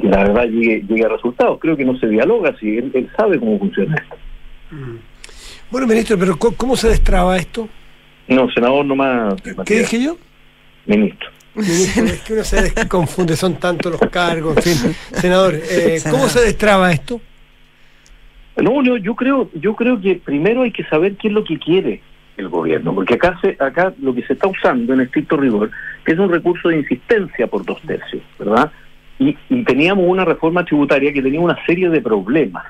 que 0.00 0.08
la 0.08 0.24
verdad 0.24 0.44
llegue, 0.44 0.84
llegue 0.88 1.04
a 1.04 1.08
resultados. 1.08 1.58
Creo 1.60 1.76
que 1.76 1.84
no 1.84 1.98
se 1.98 2.08
dialoga 2.08 2.56
si 2.58 2.78
él, 2.78 2.90
él 2.94 3.08
sabe 3.16 3.38
cómo 3.38 3.58
funciona 3.58 3.94
esto. 3.96 4.16
Bueno, 5.70 5.86
ministro, 5.86 6.18
pero 6.18 6.36
¿cómo, 6.36 6.56
cómo 6.56 6.76
se 6.76 6.88
destraba 6.88 7.36
esto? 7.36 7.68
No, 8.28 8.50
senador 8.50 8.84
nomás. 8.86 9.34
¿Qué 9.66 9.78
dije 9.78 10.02
yo? 10.02 10.16
Ministro. 10.86 11.33
Ministro, 11.54 12.04
es 12.04 12.20
que 12.22 12.32
uno 12.32 12.44
se 12.44 12.88
confunde, 12.88 13.36
son 13.36 13.54
tantos 13.56 13.92
los 13.92 14.10
cargos, 14.10 14.56
en 14.56 14.62
fin. 14.62 14.96
Senador, 15.12 15.54
eh, 15.54 16.00
¿cómo 16.10 16.28
se 16.28 16.40
destraba 16.40 16.90
esto? 16.92 17.20
No, 18.56 18.82
no, 18.82 18.96
yo 18.96 19.14
creo, 19.14 19.50
yo 19.54 19.74
creo 19.74 20.00
que 20.00 20.16
primero 20.16 20.62
hay 20.62 20.72
que 20.72 20.84
saber 20.84 21.16
qué 21.16 21.28
es 21.28 21.34
lo 21.34 21.44
que 21.44 21.58
quiere 21.58 22.00
el 22.36 22.48
gobierno, 22.48 22.94
porque 22.94 23.14
acá 23.14 23.38
se, 23.40 23.56
acá 23.60 23.92
lo 24.00 24.14
que 24.14 24.22
se 24.22 24.32
está 24.32 24.48
usando 24.48 24.92
en 24.92 25.00
estricto 25.00 25.36
rigor 25.36 25.70
es 26.12 26.18
un 26.18 26.30
recurso 26.30 26.68
de 26.68 26.78
insistencia 26.78 27.46
por 27.46 27.64
dos 27.64 27.80
tercios, 27.82 28.22
¿verdad? 28.38 28.70
Y, 29.18 29.36
y 29.48 29.64
teníamos 29.64 30.04
una 30.08 30.24
reforma 30.24 30.64
tributaria 30.64 31.12
que 31.12 31.22
tenía 31.22 31.40
una 31.40 31.56
serie 31.64 31.88
de 31.88 32.00
problemas 32.00 32.64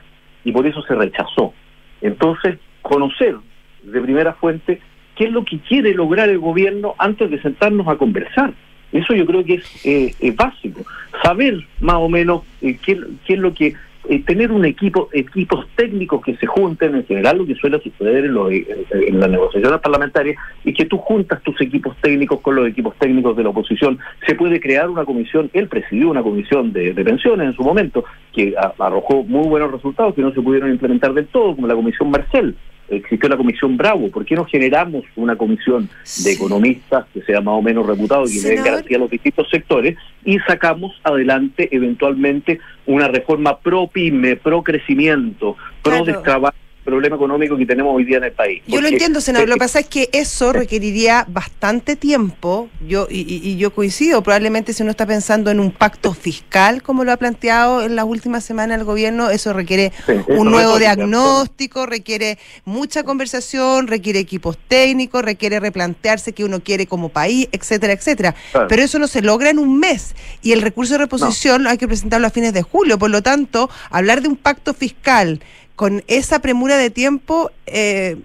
y 0.44 0.52
por 0.52 0.66
eso 0.66 0.82
se 0.82 0.94
rechazó. 0.94 1.52
Entonces, 2.00 2.58
conocer 2.82 3.36
de 3.82 4.00
primera 4.00 4.34
fuente 4.34 4.80
qué 5.16 5.24
es 5.24 5.32
lo 5.32 5.44
que 5.44 5.58
quiere 5.60 5.94
lograr 5.94 6.28
el 6.28 6.38
gobierno 6.38 6.94
antes 6.98 7.30
de 7.30 7.40
sentarnos 7.40 7.88
a 7.88 7.96
conversar. 7.96 8.52
Eso 8.92 9.14
yo 9.14 9.26
creo 9.26 9.44
que 9.44 9.54
es, 9.54 9.86
eh, 9.86 10.14
es 10.20 10.36
básico. 10.36 10.82
Saber 11.22 11.58
más 11.80 11.96
o 11.96 12.08
menos 12.08 12.42
eh, 12.62 12.76
qué, 12.84 12.98
es 13.28 13.38
lo 13.38 13.52
que... 13.54 13.74
eh, 14.08 14.22
tener 14.26 14.52
un 14.52 14.64
equipo, 14.66 15.08
equipos 15.12 15.66
técnicos 15.76 16.22
que 16.22 16.36
se 16.36 16.46
junten, 16.46 16.94
en 16.94 17.06
general 17.06 17.38
lo 17.38 17.46
que 17.46 17.54
suele 17.54 17.80
suceder 17.80 18.26
en, 18.26 18.34
los- 18.34 18.52
en- 18.52 18.66
en 19.08 19.18
las 19.18 19.30
negociaciones 19.30 19.80
parlamentarias, 19.80 20.36
es 20.64 20.74
que 20.76 20.84
tú 20.84 20.98
juntas 20.98 21.42
tus 21.42 21.58
equipos 21.62 21.96
técnicos 22.02 22.40
con 22.40 22.54
los 22.54 22.68
equipos 22.68 22.94
técnicos 22.98 23.34
de 23.36 23.42
la 23.42 23.48
oposición. 23.48 23.98
Se 24.26 24.34
puede 24.34 24.60
crear 24.60 24.90
una 24.90 25.04
comisión, 25.06 25.48
él 25.54 25.68
presidió 25.68 26.10
una 26.10 26.22
comisión 26.22 26.72
de, 26.74 26.92
pensiones 26.94 27.48
en 27.48 27.54
su 27.54 27.62
momento, 27.62 28.04
que 28.34 28.54
arrojó 28.78 29.24
muy 29.24 29.48
buenos 29.48 29.72
resultados 29.72 30.14
que 30.14 30.20
no 30.22 30.32
se 30.34 30.42
pudieron 30.42 30.70
implementar 30.70 31.14
del 31.14 31.26
todo, 31.28 31.54
como 31.56 31.66
la 31.66 31.74
comisión 31.74 32.10
Marcel 32.10 32.54
existió 32.88 33.28
la 33.28 33.36
comisión 33.36 33.76
Bravo, 33.76 34.10
¿por 34.10 34.24
qué 34.24 34.34
no 34.34 34.44
generamos 34.44 35.04
una 35.16 35.36
comisión 35.36 35.88
de 36.24 36.32
economistas 36.32 37.06
que 37.12 37.22
sea 37.22 37.40
más 37.40 37.54
o 37.54 37.62
menos 37.62 37.86
reputado 37.86 38.24
y 38.26 38.34
que 38.34 38.48
le 38.48 38.54
den 38.54 38.64
garantía 38.64 38.96
a 38.96 39.00
los 39.00 39.10
distintos 39.10 39.48
sectores 39.50 39.96
y 40.24 40.38
sacamos 40.40 40.92
adelante 41.02 41.68
eventualmente 41.72 42.60
una 42.86 43.08
reforma 43.08 43.58
pro 43.58 43.86
pyme, 43.88 44.36
pro 44.36 44.62
crecimiento, 44.62 45.56
pro 45.82 46.04
Claro. 46.04 46.63
Problema 46.84 47.16
económico 47.16 47.56
que 47.56 47.66
tenemos 47.66 47.94
hoy 47.96 48.04
día 48.04 48.18
en 48.18 48.24
el 48.24 48.32
país? 48.32 48.62
Yo 48.66 48.80
lo 48.80 48.88
entiendo, 48.88 49.20
senador. 49.20 49.48
Lo 49.48 49.54
que 49.54 49.60
pasa 49.60 49.80
es 49.80 49.86
que 49.86 50.08
eso 50.12 50.52
requeriría 50.52 51.24
bastante 51.28 51.96
tiempo. 51.96 52.68
Yo 52.86 53.06
y, 53.10 53.20
y- 53.22 53.56
yo 53.56 53.72
coincido. 53.74 54.22
Probablemente 54.22 54.72
si 54.72 54.82
uno 54.82 54.90
está 54.90 55.06
pensando 55.06 55.50
en 55.50 55.60
un 55.60 55.70
pacto 55.70 56.12
fiscal, 56.14 56.82
como 56.82 57.04
lo 57.04 57.12
ha 57.12 57.16
planteado 57.16 57.84
en 57.84 57.96
las 57.96 58.04
últimas 58.04 58.44
semanas 58.44 58.78
el 58.78 58.84
gobierno, 58.84 59.30
eso 59.30 59.52
requiere 59.52 59.92
Sí, 60.06 60.12
eso 60.12 60.24
un 60.40 60.50
nuevo 60.50 60.78
diagnóstico, 60.78 61.86
requiere 61.86 62.38
mucha 62.64 63.02
conversación, 63.02 63.86
requiere 63.86 64.18
equipos 64.18 64.58
técnicos, 64.68 65.24
requiere 65.24 65.60
replantearse 65.60 66.32
qué 66.32 66.44
uno 66.44 66.60
quiere 66.60 66.86
como 66.86 67.08
país, 67.08 67.48
etcétera, 67.52 67.92
etcétera. 67.92 68.34
Claro. 68.52 68.68
Pero 68.68 68.82
eso 68.82 68.98
no 68.98 69.06
se 69.06 69.22
logra 69.22 69.50
en 69.50 69.58
un 69.58 69.78
mes. 69.78 70.14
Y 70.42 70.52
el 70.52 70.62
recurso 70.62 70.94
de 70.94 70.98
reposición 70.98 71.66
hay 71.66 71.78
que 71.78 71.86
presentarlo 71.88 72.26
a 72.26 72.30
fines 72.30 72.52
de 72.52 72.62
julio. 72.62 72.98
Por 72.98 73.10
lo 73.10 73.22
tanto, 73.22 73.70
hablar 73.90 74.20
de 74.22 74.28
un 74.28 74.36
pacto 74.36 74.74
fiscal 74.74 75.40
con 75.76 76.02
esa 76.06 76.40
premura 76.40 76.76
de 76.76 76.90
tiempo 76.90 77.50
eh, 77.66 78.16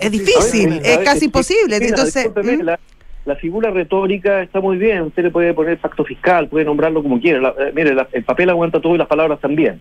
es 0.00 0.10
difícil, 0.10 0.70
ver, 0.70 0.82
es 0.86 0.96
ver, 0.96 1.04
casi 1.04 1.24
imposible. 1.26 1.76
Entonces, 1.76 2.30
¿Mm? 2.34 2.62
la, 2.62 2.78
la 3.24 3.36
figura 3.36 3.70
retórica 3.70 4.42
está 4.42 4.60
muy 4.60 4.76
bien, 4.76 5.02
usted 5.02 5.24
le 5.24 5.30
puede 5.30 5.52
poner 5.54 5.78
pacto 5.78 6.04
fiscal, 6.04 6.48
puede 6.48 6.64
nombrarlo 6.64 7.02
como 7.02 7.20
quiera. 7.20 7.40
La- 7.40 7.54
eh, 7.58 7.72
mire, 7.74 7.94
la- 7.94 8.08
el 8.12 8.24
papel 8.24 8.50
aguanta 8.50 8.80
todo 8.80 8.94
y 8.94 8.98
las 8.98 9.08
palabras 9.08 9.40
también. 9.40 9.80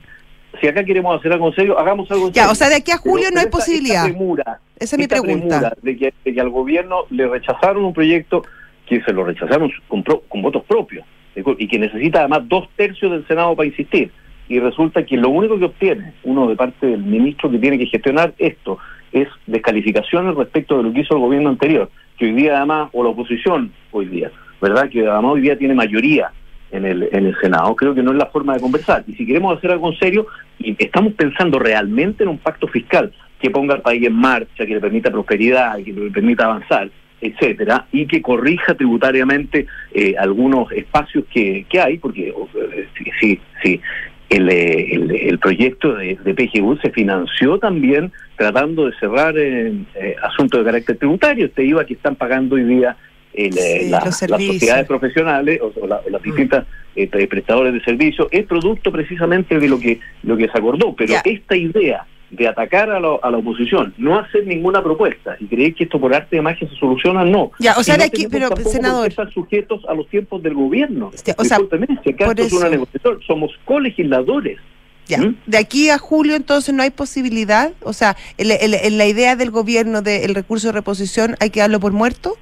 Si 0.59 0.67
acá 0.67 0.83
queremos 0.83 1.17
hacer 1.17 1.31
algo 1.31 1.47
en 1.49 1.55
serio, 1.55 1.77
hagamos 1.77 2.09
algo 2.11 2.27
en 2.27 2.33
Ya, 2.33 2.41
serio. 2.43 2.51
o 2.51 2.55
sea, 2.55 2.69
de 2.69 2.75
aquí 2.75 2.91
a 2.91 2.97
julio 2.97 3.25
Pero- 3.25 3.35
no 3.35 3.39
hay 3.39 3.45
esta- 3.45 3.57
posibilidad. 3.57 4.05
Esta 4.05 4.17
premura, 4.17 4.59
esa 4.79 4.95
es 4.95 4.99
mi 4.99 5.07
pregunta. 5.07 5.73
de 5.81 5.97
que, 5.97 6.13
de 6.25 6.33
que 6.33 6.41
al 6.41 6.49
gobierno 6.49 7.05
le 7.11 7.27
rechazaron 7.27 7.85
un 7.85 7.93
proyecto 7.93 8.43
que 8.87 9.01
se 9.03 9.13
lo 9.13 9.23
rechazaron 9.23 9.71
con, 9.87 10.03
pro- 10.03 10.23
con 10.27 10.41
votos 10.41 10.63
propios 10.67 11.05
y 11.35 11.67
que 11.67 11.77
necesita 11.79 12.19
además 12.21 12.41
dos 12.49 12.67
tercios 12.75 13.11
del 13.11 13.25
Senado 13.27 13.55
para 13.55 13.67
insistir. 13.67 14.11
Y 14.49 14.59
resulta 14.59 15.05
que 15.05 15.15
lo 15.15 15.29
único 15.29 15.57
que 15.57 15.65
obtiene 15.65 16.13
uno 16.23 16.47
de 16.47 16.55
parte 16.55 16.87
del 16.87 17.03
ministro 17.03 17.49
que 17.49 17.59
tiene 17.59 17.77
que 17.77 17.85
gestionar 17.85 18.33
esto 18.37 18.79
es 19.11 19.27
descalificaciones 19.47 20.35
respecto 20.35 20.77
de 20.77 20.83
lo 20.83 20.91
que 20.91 21.01
hizo 21.01 21.13
el 21.13 21.21
gobierno 21.21 21.49
anterior, 21.49 21.89
que 22.17 22.25
hoy 22.25 22.33
día 22.33 22.57
además, 22.57 22.89
o 22.91 23.03
la 23.03 23.09
oposición 23.09 23.71
hoy 23.91 24.07
día, 24.07 24.31
¿verdad? 24.61 24.89
Que 24.89 25.07
además 25.07 25.33
hoy 25.33 25.41
día 25.41 25.57
tiene 25.57 25.75
mayoría 25.75 26.31
en 26.71 26.85
el, 26.85 27.09
en 27.11 27.27
el 27.27 27.35
Senado. 27.39 27.75
Creo 27.75 27.95
que 27.95 28.03
no 28.03 28.11
es 28.11 28.17
la 28.17 28.27
forma 28.27 28.53
de 28.55 28.59
conversar. 28.59 29.03
Y 29.07 29.13
si 29.13 29.25
queremos 29.25 29.57
hacer 29.57 29.71
algo 29.71 29.91
en 29.91 29.99
serio, 29.99 30.27
y 30.57 30.75
estamos 30.83 31.13
pensando 31.13 31.59
realmente 31.59 32.23
en 32.23 32.29
un 32.29 32.37
pacto 32.39 32.67
fiscal 32.67 33.13
que 33.39 33.49
ponga 33.49 33.75
al 33.75 33.81
país 33.81 34.05
en 34.05 34.13
marcha, 34.13 34.65
que 34.65 34.73
le 34.73 34.81
permita 34.81 35.11
prosperidad, 35.11 35.77
que 35.83 35.93
le 35.93 36.11
permita 36.11 36.45
avanzar, 36.45 36.89
etcétera, 37.21 37.85
y 37.91 38.05
que 38.05 38.21
corrija 38.21 38.75
tributariamente 38.75 39.65
eh, 39.93 40.15
algunos 40.17 40.71
espacios 40.71 41.25
que, 41.31 41.65
que 41.69 41.79
hay, 41.79 41.97
porque 41.97 42.29
eh, 42.29 42.87
sí, 42.97 43.11
sí, 43.19 43.39
sí, 43.63 43.81
el, 44.29 44.49
eh, 44.49 44.93
el, 44.93 45.11
el 45.11 45.39
proyecto 45.39 45.95
de, 45.95 46.17
de 46.23 46.33
PGU 46.33 46.77
se 46.77 46.91
financió 46.91 47.57
también 47.57 48.11
tratando 48.37 48.85
de 48.87 48.95
cerrar 48.99 49.37
eh, 49.37 49.73
eh, 49.95 50.15
asuntos 50.23 50.59
de 50.59 50.65
carácter 50.65 50.97
tributario, 50.97 51.47
este 51.47 51.63
IVA 51.65 51.85
que 51.85 51.93
están 51.95 52.15
pagando 52.15 52.55
hoy 52.55 52.63
día 52.63 52.95
el, 53.33 53.57
eh, 53.57 53.79
Sí, 53.81 53.89
la- 53.89 53.99
los 54.05 54.21
las 54.29 54.43
sociedades 54.43 54.87
profesionales 54.87 55.59
o, 55.61 55.71
o 55.81 55.87
la- 55.87 56.01
las 56.09 56.21
distintas 56.21 56.65
eh, 56.95 57.07
pre- 57.07 57.27
prestadores 57.27 57.73
de 57.73 57.81
servicios. 57.81 58.27
Es 58.31 58.45
producto 58.45 58.91
precisamente 58.91 59.59
de 59.59 59.67
lo 59.67 59.79
que 59.79 59.99
lo 60.23 60.35
que 60.37 60.47
se 60.47 60.57
acordó 60.57 60.95
pero 60.95 61.13
esta 61.29 61.55
idea 61.55 62.05
de 62.31 62.47
atacar 62.47 62.89
a, 62.91 62.99
la- 62.99 63.17
a 63.21 63.31
la 63.31 63.37
oposición 63.37 63.93
no 63.97 64.17
hacer 64.19 64.45
ninguna 64.45 64.83
propuesta 64.83 65.35
y 65.39 65.45
creer 65.47 65.73
que 65.73 65.85
esto 65.85 65.99
por 65.99 66.13
arte 66.13 66.35
de 66.35 66.41
magia 66.41 66.67
se 66.69 66.75
soluciona 66.75 67.25
no 67.25 67.51
Ya, 67.59 67.73
o 67.77 67.83
sea, 67.83 67.95
no 67.95 68.01
de 68.03 68.07
aquí- 68.07 68.27
pero, 68.29 68.49
senador- 68.69 69.07
estar 69.07 69.31
sujetos 69.33 69.83
a 69.87 69.93
los 69.93 70.07
tiempos 70.09 70.41
del 70.43 70.53
gobierno 70.53 71.11
Ya, 71.25 71.33
o 71.37 71.43
sea, 71.43 71.57
si 72.03 72.09
acá 72.11 72.25
por 72.25 72.39
esto 72.39 72.43
es 72.43 72.53
una 72.53 72.69
negociación 72.69 73.19
somos 73.25 73.51
colegisladores 73.65 74.59
Ya. 75.07 75.17
¿Mm? 75.19 75.37
De 75.47 75.57
aquí 75.57 75.89
a 75.89 75.97
julio 75.97 76.35
entonces 76.35 76.71
no 76.75 76.83
hay 76.83 76.91
posibilidad, 76.91 77.71
o 77.83 77.93
sea, 77.93 78.15
el- 78.37 78.51
el- 78.51 78.75
el- 78.75 78.97
la 78.99 79.07
idea 79.07 79.35
del 79.35 79.49
gobierno 79.49 80.01
del 80.03 80.35
recurso 80.35 80.67
de 80.67 80.73
reposición 80.73 81.35
hay 81.39 81.49
que 81.49 81.61
darlo 81.61 81.79
por 81.79 81.93
muerto. 81.93 82.35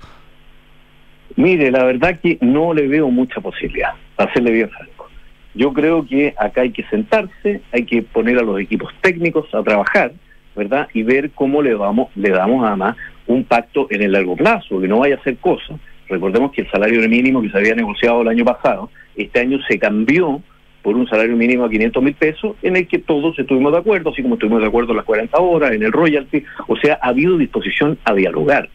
Mire, 1.37 1.71
la 1.71 1.83
verdad 1.85 2.19
que 2.19 2.37
no 2.41 2.73
le 2.73 2.87
veo 2.87 3.09
mucha 3.09 3.39
posibilidad, 3.41 3.91
para 4.15 4.33
serle 4.33 4.51
bien. 4.51 4.69
Yo 5.57 5.73
creo 5.73 6.05
que 6.05 6.35
acá 6.37 6.61
hay 6.61 6.71
que 6.71 6.83
sentarse, 6.83 7.61
hay 7.71 7.83
que 7.83 8.03
poner 8.03 8.37
a 8.37 8.43
los 8.43 8.59
equipos 8.59 8.93
técnicos 9.01 9.51
a 9.55 9.63
trabajar, 9.63 10.11
¿verdad? 10.55 10.87
Y 10.93 11.01
ver 11.01 11.31
cómo 11.31 11.63
le 11.63 11.73
vamos, 11.73 12.09
le 12.15 12.29
damos 12.29 12.63
además 12.63 12.95
un 13.25 13.43
pacto 13.43 13.87
en 13.89 14.03
el 14.03 14.11
largo 14.11 14.35
plazo, 14.35 14.79
que 14.79 14.87
no 14.87 14.99
vaya 14.99 15.15
a 15.15 15.23
ser 15.23 15.37
cosa. 15.37 15.79
Recordemos 16.07 16.51
que 16.51 16.61
el 16.61 16.69
salario 16.69 17.01
mínimo 17.09 17.41
que 17.41 17.49
se 17.49 17.57
había 17.57 17.73
negociado 17.73 18.21
el 18.21 18.27
año 18.27 18.45
pasado, 18.45 18.91
este 19.15 19.39
año 19.39 19.57
se 19.67 19.79
cambió 19.79 20.43
por 20.83 20.95
un 20.95 21.07
salario 21.07 21.35
mínimo 21.35 21.65
a 21.65 21.69
500 21.71 22.03
mil 22.03 22.13
pesos, 22.13 22.55
en 22.61 22.75
el 22.75 22.87
que 22.87 22.99
todos 22.99 23.37
estuvimos 23.39 23.71
de 23.71 23.79
acuerdo, 23.79 24.11
así 24.11 24.21
como 24.21 24.35
estuvimos 24.35 24.61
de 24.61 24.67
acuerdo 24.67 24.91
en 24.91 24.97
las 24.97 25.05
40 25.05 25.39
horas, 25.39 25.71
en 25.71 25.81
el 25.81 25.91
royalty, 25.91 26.45
o 26.67 26.77
sea, 26.77 26.99
ha 27.01 27.09
habido 27.09 27.35
disposición 27.35 27.97
a 28.05 28.13
dialogar. 28.13 28.69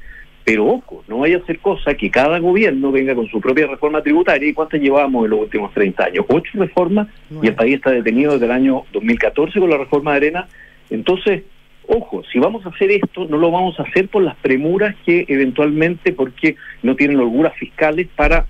Pero 0.45 0.67
ojo, 0.67 1.05
no 1.07 1.19
vaya 1.19 1.39
a 1.39 1.47
ser 1.47 1.61
cosa 1.61 1.95
que 1.95 2.11
cada 2.11 2.39
gobierno 2.41 2.91
venga 2.91 3.15
con 3.15 3.29
su 3.29 3.41
propia 3.41 3.67
reforma 3.67 4.03
tributaria. 4.03 4.49
¿Y 4.49 4.53
cuántas 4.53 4.81
llevamos 4.81 5.25
en 5.25 5.31
los 5.31 5.41
últimos 5.41 5.73
30 5.73 6.05
años? 6.05 6.25
Ocho 6.29 6.51
reformas 6.55 7.09
y 7.43 7.47
el 7.47 7.55
país 7.55 7.77
está 7.77 7.91
detenido 7.91 8.33
desde 8.33 8.47
el 8.47 8.53
año 8.53 8.83
2014 8.93 9.61
con 9.61 9.71
la 9.71 9.79
reforma 9.79 10.13
de 10.13 10.17
arena. 10.17 10.49
Entonces, 10.91 11.45
ojo, 11.87 12.23
si 12.33 12.41
vamos 12.41 12.67
a 12.67 12.71
hacer 12.71 12.91
esto, 12.91 13.27
no 13.27 13.39
lo 13.39 13.51
vamos 13.53 13.79
a 13.79 13.85
hacer 13.85 14.09
por 14.09 14.23
las 14.23 14.35
premuras 14.37 14.97
que 15.07 15.25
eventualmente, 15.29 16.13
porque 16.13 16.57
no 16.83 16.97
tienen 16.97 17.21
holguras 17.21 17.55
fiscales 17.55 18.09
para 18.17 18.47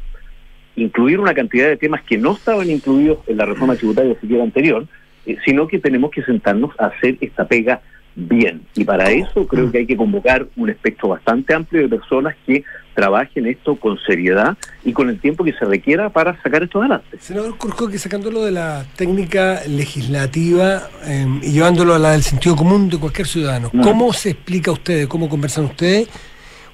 incluir 0.77 1.21
una 1.21 1.35
cantidad 1.35 1.69
de 1.69 1.77
temas 1.77 2.03
que 2.03 2.17
no 2.17 2.33
estaban 2.33 2.71
incluidos 2.71 3.19
en 3.27 3.37
la 3.37 3.45
reforma 3.45 3.77
tributaria 3.77 4.19
siquiera 4.19 4.43
anterior, 4.43 4.87
eh, 5.27 5.37
sino 5.45 5.69
que 5.69 5.79
tenemos 5.79 6.11
que 6.11 6.23
sentarnos 6.23 6.71
a 6.79 6.87
hacer 6.87 7.19
esta 7.21 7.47
pega 7.47 7.83
bien. 8.15 8.63
Y 8.75 8.85
para 8.85 9.11
eso 9.11 9.47
creo 9.47 9.71
que 9.71 9.79
hay 9.79 9.87
que 9.87 9.97
convocar 9.97 10.47
un 10.57 10.71
espectro 10.71 11.09
bastante 11.09 11.55
amplio 11.55 11.83
de 11.83 11.89
personas 11.89 12.35
que 12.47 12.65
trabajen 12.95 13.47
esto 13.47 13.77
con 13.77 13.99
seriedad 14.07 14.57
y 14.85 14.93
con 14.93 15.09
el 15.09 15.19
tiempo 15.19 15.45
que 15.45 15.53
se 15.55 15.65
requiera 15.65 16.11
para 16.11 16.41
sacar 16.43 16.63
esto 16.63 16.81
adelante. 16.81 17.19
Senador 17.19 17.57
Curjo, 17.57 17.89
que 17.89 17.99
sacándolo 17.99 18.45
de 18.45 18.53
la 18.53 18.85
técnica 18.97 19.63
legislativa 19.67 20.89
eh, 21.05 21.27
y 21.43 21.53
llevándolo 21.53 21.95
a 21.95 21.99
la 21.99 22.13
del 22.13 22.23
sentido 22.23 22.55
común 22.57 22.89
de 22.89 22.99
cualquier 22.99 23.27
ciudadano. 23.27 23.71
¿cómo 23.83 24.13
se 24.13 24.31
explica 24.31 24.71
a 24.71 24.75
ustedes, 24.75 25.07
cómo 25.07 25.29
conversan 25.29 25.65
ustedes 25.65 26.09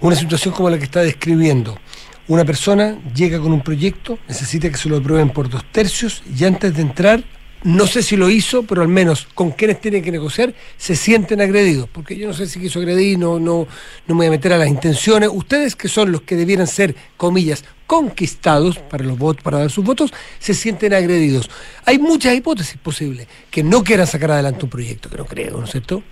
una 0.00 0.16
situación 0.16 0.54
como 0.54 0.70
la 0.70 0.78
que 0.78 0.84
está 0.84 1.02
describiendo? 1.02 1.78
Una 2.26 2.44
persona 2.44 2.98
llega 3.14 3.38
con 3.38 3.52
un 3.52 3.62
proyecto, 3.62 4.18
necesita 4.28 4.68
que 4.68 4.76
se 4.76 4.88
lo 4.88 4.98
aprueben 4.98 5.30
por 5.30 5.48
dos 5.48 5.64
tercios 5.72 6.22
y 6.38 6.44
antes 6.44 6.74
de 6.74 6.82
entrar, 6.82 7.22
no 7.64 7.86
sé 7.86 8.02
si 8.02 8.16
lo 8.16 8.30
hizo, 8.30 8.62
pero 8.62 8.82
al 8.82 8.88
menos 8.88 9.26
con 9.34 9.50
quienes 9.50 9.80
tienen 9.80 10.02
que 10.02 10.12
negociar, 10.12 10.54
se 10.76 10.94
sienten 10.94 11.40
agredidos. 11.40 11.88
Porque 11.92 12.16
yo 12.16 12.26
no 12.28 12.32
sé 12.34 12.46
si 12.46 12.60
quiso 12.60 12.78
agredir, 12.78 13.18
no, 13.18 13.40
no, 13.40 13.66
no 14.06 14.14
me 14.14 14.18
voy 14.18 14.26
a 14.26 14.30
meter 14.30 14.52
a 14.52 14.58
las 14.58 14.68
intenciones. 14.68 15.28
Ustedes 15.32 15.74
que 15.74 15.88
son 15.88 16.12
los 16.12 16.22
que 16.22 16.36
debieran 16.36 16.66
ser, 16.66 16.94
comillas, 17.16 17.64
conquistados 17.86 18.78
para 18.78 19.04
los 19.04 19.18
votos, 19.18 19.42
para 19.42 19.58
dar 19.58 19.70
sus 19.70 19.84
votos, 19.84 20.12
se 20.38 20.54
sienten 20.54 20.92
agredidos. 20.94 21.50
Hay 21.84 21.98
muchas 21.98 22.34
hipótesis 22.34 22.76
posibles. 22.76 23.26
Que 23.50 23.62
no 23.62 23.82
quieran 23.82 24.06
sacar 24.06 24.30
adelante 24.30 24.64
un 24.64 24.70
proyecto, 24.70 25.08
que 25.10 25.16
no 25.16 25.24
creo, 25.26 25.58
¿no 25.58 25.64
es 25.64 25.70
cierto? 25.70 26.02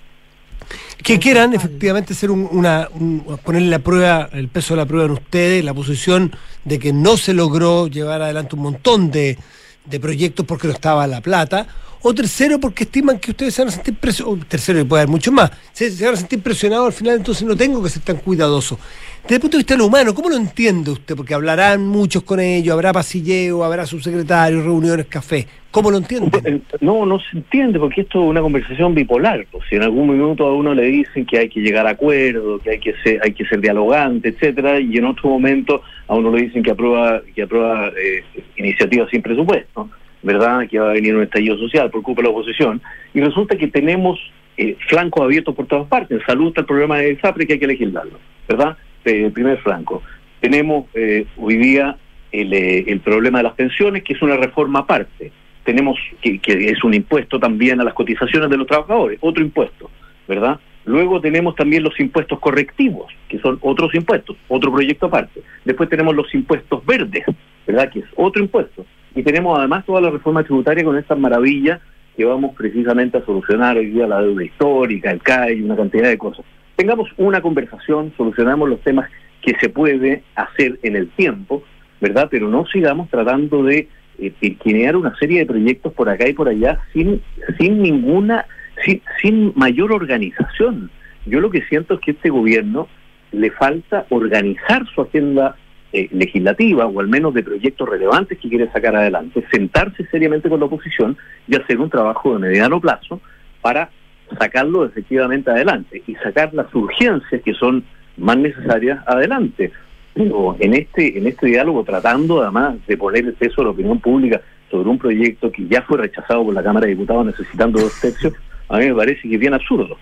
que 1.01 1.21
quieran 1.21 1.55
efectivamente 1.55 2.13
hacer 2.15 2.31
un- 2.31 2.49
una 2.51 2.89
un- 2.93 3.21
ponerle 3.45 3.69
la 3.69 3.79
prueba 3.79 4.29
el 4.33 4.49
peso 4.49 4.75
de 4.75 4.79
la 4.79 4.87
prueba 4.87 5.05
en 5.07 5.13
ustedes 5.13 5.65
la 5.65 5.73
posición 5.75 6.35
de 6.65 6.81
que 6.81 6.93
no 6.93 7.17
se 7.17 7.35
logró 7.35 7.87
llevar 7.87 8.23
adelante 8.23 8.57
un 8.57 8.63
montón 8.63 9.13
de, 9.13 9.39
de 9.87 10.01
proyectos 10.01 10.47
porque 10.47 10.67
no 10.67 10.75
estaba 10.75 11.07
la 11.07 11.21
plata 11.21 11.67
o 12.03 12.15
tercero 12.15 12.61
porque 12.61 12.85
estiman 12.85 13.19
que 13.19 13.31
ustedes 13.31 13.55
se 13.55 13.63
van 13.63 13.69
a 13.69 13.73
sentir 13.73 13.95
presionados 13.95 14.47
tercero 14.49 14.81
y 14.81 14.85
puede 14.85 15.03
haber 15.03 15.11
mucho 15.11 15.33
más 15.33 15.51
se, 15.73 15.91
se 15.91 16.05
van 16.05 16.15
a 16.15 16.17
sentir 16.17 16.43
presionados 16.43 16.87
al 16.87 16.93
final 16.93 17.17
entonces 17.17 17.45
no 17.45 17.57
tengo 17.57 17.83
que 17.83 17.91
ser 17.91 18.03
tan 18.03 18.19
cuidadoso 18.19 18.79
desde 19.27 19.35
el 19.35 19.41
punto 19.41 19.57
de 19.57 19.61
vista 19.61 19.75
de 19.75 19.79
lo 19.79 19.87
humano 19.87 20.15
¿cómo 20.15 20.29
lo 20.29 20.37
entiende 20.37 20.91
usted? 20.91 21.17
porque 21.17 21.35
hablarán 21.35 21.87
muchos 21.87 22.23
con 22.23 22.41
ellos 22.41 22.73
habrá 22.73 22.93
pasilleo, 22.93 23.65
habrá 23.65 23.85
subsecretarios 23.85 24.65
reuniones, 24.65 25.07
café 25.07 25.47
¿cómo 25.77 25.91
lo 25.91 25.99
entiende? 25.99 26.63
No, 26.81 27.05
no 27.05 27.21
se 27.21 27.37
entiende 27.37 27.79
porque 27.79 28.01
esto 28.01 28.25
es 28.25 28.31
una 28.31 28.41
conversación 28.41 28.95
bipolar. 28.95 29.47
Pues 29.53 29.63
si 29.69 29.77
en 29.77 29.83
algún 29.83 30.09
minuto 30.09 30.47
a 30.47 30.55
uno 30.55 30.73
le 30.73 30.85
dicen 30.85 31.27
que 31.27 31.39
hay 31.39 31.51
que 31.51 31.61
llegar 31.61 31.87
a 31.87 31.91
acuerdo, 31.91 32.59
que 32.61 32.71
hay 32.71 32.79
que 32.79 32.95
ser, 33.05 33.21
hay 33.23 33.33
que 33.33 33.45
ser 33.45 33.61
dialogante, 33.61 34.31
etcétera, 34.31 34.81
y 34.81 34.97
en 34.97 35.05
otro 35.05 35.29
momento 35.29 35.83
a 36.09 36.15
uno 36.15 36.35
le 36.35 36.45
dicen 36.45 36.63
que 36.63 36.71
aprueba, 36.71 37.21
que 37.35 37.43
aprueba 37.43 37.89
eh, 37.89 38.25
iniciativas 38.57 39.11
sin 39.11 39.21
presupuesto, 39.21 39.91
¿verdad? 40.23 40.67
Que 40.67 40.79
va 40.79 40.89
a 40.89 40.95
venir 40.95 41.15
un 41.15 41.25
estallido 41.25 41.59
social 41.59 41.91
por 41.91 42.01
culpa 42.01 42.23
de 42.23 42.29
la 42.29 42.33
oposición, 42.33 42.81
y 43.13 43.21
resulta 43.21 43.59
que 43.59 43.69
tenemos 43.69 44.19
eh, 44.57 44.79
flancos 44.89 45.25
abiertos 45.25 45.55
por 45.55 45.67
todas 45.67 45.87
partes. 45.89 46.19
En 46.19 46.27
salud 46.27 46.49
está 46.49 46.63
el 46.63 46.67
problema 46.67 46.97
de 46.97 47.21
SAPRE 47.21 47.47
que 47.47 47.53
hay 47.53 47.59
que 47.59 47.67
legislarlo, 47.67 48.19
¿verdad? 48.49 48.79
Eh, 49.07 49.31
primer 49.33 49.59
flanco. 49.59 50.03
Tenemos 50.41 50.87
eh, 50.95 51.27
hoy 51.37 51.57
día 51.57 51.97
el, 52.33 52.53
eh, 52.53 52.85
el 52.89 53.01
problema 53.01 53.39
de 53.39 53.45
las 53.45 53.55
pensiones, 53.55 54.03
que 54.03 54.15
es 54.15 54.23
una 54.23 54.37
reforma 54.37 54.81
aparte 54.81 55.33
tenemos 55.67 55.99
que, 56.23 56.39
que 56.39 56.71
es 56.71 56.83
un 56.85 56.95
impuesto 56.95 57.41
también 57.41 57.81
a 57.81 57.85
las 57.85 57.93
cotizaciones 57.93 58.49
de 58.49 58.57
los 58.57 58.69
trabajadores, 58.69 59.19
otro 59.21 59.43
impuesto, 59.43 59.91
¿verdad? 60.29 60.61
Luego 60.85 61.21
tenemos 61.21 61.57
también 61.57 61.83
los 61.83 61.99
impuestos 61.99 62.39
correctivos, 62.39 63.13
que 63.29 63.41
son 63.41 63.59
otros 63.61 63.93
impuestos, 63.97 64.37
otro 64.47 64.73
proyecto 64.73 65.07
aparte. 65.07 65.43
Después 65.65 65.91
tenemos 65.91 66.15
los 66.15 66.33
impuestos 66.33 66.87
verdes, 66.87 67.25
¿verdad? 67.67 67.91
Que 67.91 67.99
es 67.99 68.05
otro 68.15 68.41
impuesto. 68.41 68.87
Y 69.17 69.25
tenemos 69.25 69.59
además 69.59 69.85
toda 69.85 70.01
la 70.01 70.11
reforma 70.11 70.45
tributaria 70.45 70.85
con 70.85 70.97
estas 70.97 71.19
maravillas 71.19 71.81
que 72.17 72.25
vamos 72.25 72.55
precisamente 72.57 73.19
a 73.19 73.25
solucionar 73.25 73.77
hoy 73.77 73.87
día 73.87 74.07
la 74.07 74.23
deuda 74.23 74.45
histórica, 74.45 75.11
el 75.11 75.21
CAI, 75.21 75.63
una 75.63 75.75
cantidad 75.75 76.09
de 76.09 76.17
cosas. 76.17 76.45
Tengamos 76.77 77.09
una 77.17 77.41
conversación, 77.41 78.13
solucionamos 78.17 78.69
los 78.69 78.81
temas 78.81 79.11
que 79.43 79.57
se 79.59 79.69
puede 79.69 80.23
hacer 80.35 80.79
en 80.83 80.97
el 80.97 81.09
tiempo, 81.11 81.63
¿verdad? 82.01 82.29
Pero 82.31 82.49
no 82.49 82.67
sigamos 82.67 83.09
tratando 83.09 83.63
de 83.63 83.89
eh, 84.19 84.95
una 84.95 85.17
serie 85.17 85.41
de 85.41 85.47
proyectos 85.47 85.93
por 85.93 86.09
acá 86.09 86.29
y 86.29 86.33
por 86.33 86.49
allá 86.49 86.81
sin, 86.93 87.23
sin 87.59 87.83
ninguna, 87.83 88.47
sin, 88.85 89.01
sin 89.23 89.53
mayor 89.57 89.93
organización. 89.93 90.91
Yo 91.27 91.41
lo 91.41 91.51
que 91.51 91.63
siento 91.63 91.95
es 91.95 92.01
que 92.01 92.13
este 92.13 92.31
gobierno 92.31 92.89
le 93.33 93.51
falta 93.51 94.07
organizar 94.11 94.87
su 94.95 95.03
agenda 95.03 95.57
eh, 95.93 96.09
legislativa 96.13 96.87
o 96.87 97.01
al 97.01 97.09
menos 97.09 97.35
de 97.35 97.43
proyectos 97.43 97.89
relevantes 97.89 98.39
que 98.39 98.49
quiere 98.49 98.71
sacar 98.71 98.97
adelante, 98.97 99.45
sentarse 99.51 100.05
seriamente 100.11 100.49
con 100.49 100.61
la 100.61 100.67
oposición 100.67 101.17
y 101.49 101.57
hacer 101.57 101.79
un 101.79 101.91
trabajo 101.91 102.35
de 102.35 102.41
mediano 102.41 102.81
plazo 102.81 103.21
para 103.61 103.91
sacarlo 104.39 104.85
efectivamente 104.85 105.51
adelante 105.51 106.03
y 106.07 106.15
sacar 106.17 106.53
las 106.55 106.73
urgencias 106.75 107.43
que 107.45 107.55
son 107.55 107.85
más 108.17 108.37
necesarias 108.39 108.99
adelante 109.07 109.73
pero 110.15 110.57
en 110.59 110.73
este 110.75 111.19
en 111.19 111.27
este 111.27 111.47
diálogo 111.47 111.85
tratando 111.85 112.43
además 112.43 112.77
de 112.87 112.97
poner 112.97 113.25
el 113.27 113.35
peso 113.35 113.57
de 113.59 113.65
la 113.65 113.71
opinión 113.71 114.01
pública 114.01 114.41
sobre 114.71 114.89
un 114.89 114.99
proyecto 114.99 115.53
que 115.53 115.67
ya 115.69 115.83
fue 115.83 115.99
rechazado 115.99 116.45
por 116.45 116.55
la 116.55 116.63
Cámara 116.63 116.87
de 116.87 116.93
Diputados 116.95 117.27
necesitando 117.27 117.81
dos 117.81 117.93
tercios, 118.01 118.33
a 118.69 118.79
mí 118.79 118.87
me 118.87 118.95
parece 118.95 119.21
que 119.29 119.35
es 119.35 119.41
bien 119.41 119.55
absurdo. 119.55 119.97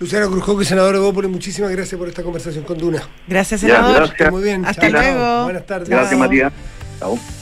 Luciano 0.00 0.28
Cruzcoque, 0.30 0.64
senador 0.64 0.94
de 0.94 1.00
Bópoli, 1.00 1.28
muchísimas 1.28 1.70
gracias 1.70 1.96
por 1.98 2.08
esta 2.08 2.22
conversación 2.22 2.64
con 2.64 2.76
Duna. 2.78 3.02
Gracias, 3.28 3.60
Ya, 3.62 3.68
senador. 3.76 3.96
gracias. 4.08 4.30
Muy 4.32 4.42
bien. 4.42 4.64
Hasta 4.64 4.90
Chao. 4.90 5.00
luego. 5.00 5.44
Buenas 5.44 5.66
tardes. 5.66 5.88
Gracias, 5.88 6.18
Matías. 6.18 6.52
Chao. 6.98 7.37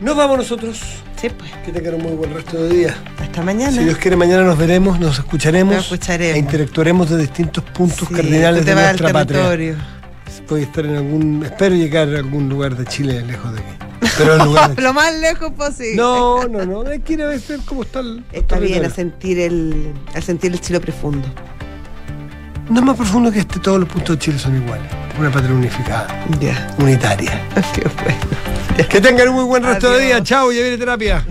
Nos 0.00 0.16
vamos 0.16 0.38
nosotros. 0.38 0.80
Sí, 1.20 1.28
pues. 1.36 1.50
Que 1.64 1.72
tengan 1.72 1.94
un 1.94 2.02
muy 2.02 2.12
buen 2.12 2.32
resto 2.32 2.62
de 2.62 2.74
día. 2.74 2.96
Hasta 3.18 3.42
mañana. 3.42 3.72
Si 3.72 3.84
Dios 3.84 3.98
quiere, 3.98 4.16
mañana 4.16 4.42
nos 4.44 4.56
veremos, 4.56 4.98
nos 4.98 5.18
escucharemos, 5.18 5.74
Nos 5.74 5.84
escucharemos. 5.84 6.36
e 6.36 6.38
interactuaremos 6.38 7.10
de 7.10 7.18
distintos 7.18 7.62
puntos 7.64 8.08
Sí, 8.08 8.14
cardinales 8.14 8.64
de 8.64 8.74
nuestra 8.74 9.12
patria. 9.12 9.76
Voy 10.48 10.60
a 10.62 10.64
estar 10.64 10.84
en 10.86 10.96
algún, 10.96 11.44
espero 11.44 11.74
llegar 11.76 12.08
a 12.14 12.18
algún 12.18 12.48
lugar 12.48 12.76
de 12.76 12.84
Chile 12.86 13.22
lejos 13.22 13.52
de 13.52 13.60
aquí. 13.60 14.10
Pero 14.16 14.38
de 14.38 14.74
Lo 14.82 14.92
más 14.92 15.14
lejos 15.18 15.52
posible. 15.52 15.96
No, 15.96 16.48
no, 16.48 16.64
no, 16.64 16.88
hay 16.90 17.00
que 17.00 17.12
ir 17.12 17.22
a 17.22 17.26
ver 17.26 17.40
cómo 17.66 17.82
está 17.82 18.00
el 18.00 18.24
Está 18.32 18.58
bien 18.58 18.84
a 18.84 18.90
sentir 18.90 19.38
el, 19.38 19.92
a 20.14 20.20
sentir 20.20 20.52
el 20.52 20.60
chilo 20.60 20.80
profundo. 20.80 21.28
No 22.70 22.78
es 22.80 22.86
más 22.86 22.96
profundo 22.96 23.30
que 23.32 23.40
este, 23.40 23.58
todos 23.58 23.80
los 23.80 23.88
puntos 23.88 24.16
de 24.16 24.20
Chile 24.24 24.38
son 24.38 24.56
iguales. 24.56 24.86
Una 25.18 25.30
patria 25.30 25.52
unificada, 25.54 26.24
Ya. 26.40 26.72
unitaria. 26.78 27.42
Qué 27.74 27.82
bueno. 27.82 28.88
Que 28.88 29.00
tengan 29.00 29.28
un 29.28 29.34
muy 29.34 29.44
buen 29.44 29.62
resto 29.64 29.90
de 29.92 30.04
día. 30.06 30.22
Chao, 30.22 30.50
ya 30.52 30.62
viene 30.62 30.78
terapia. 30.78 31.24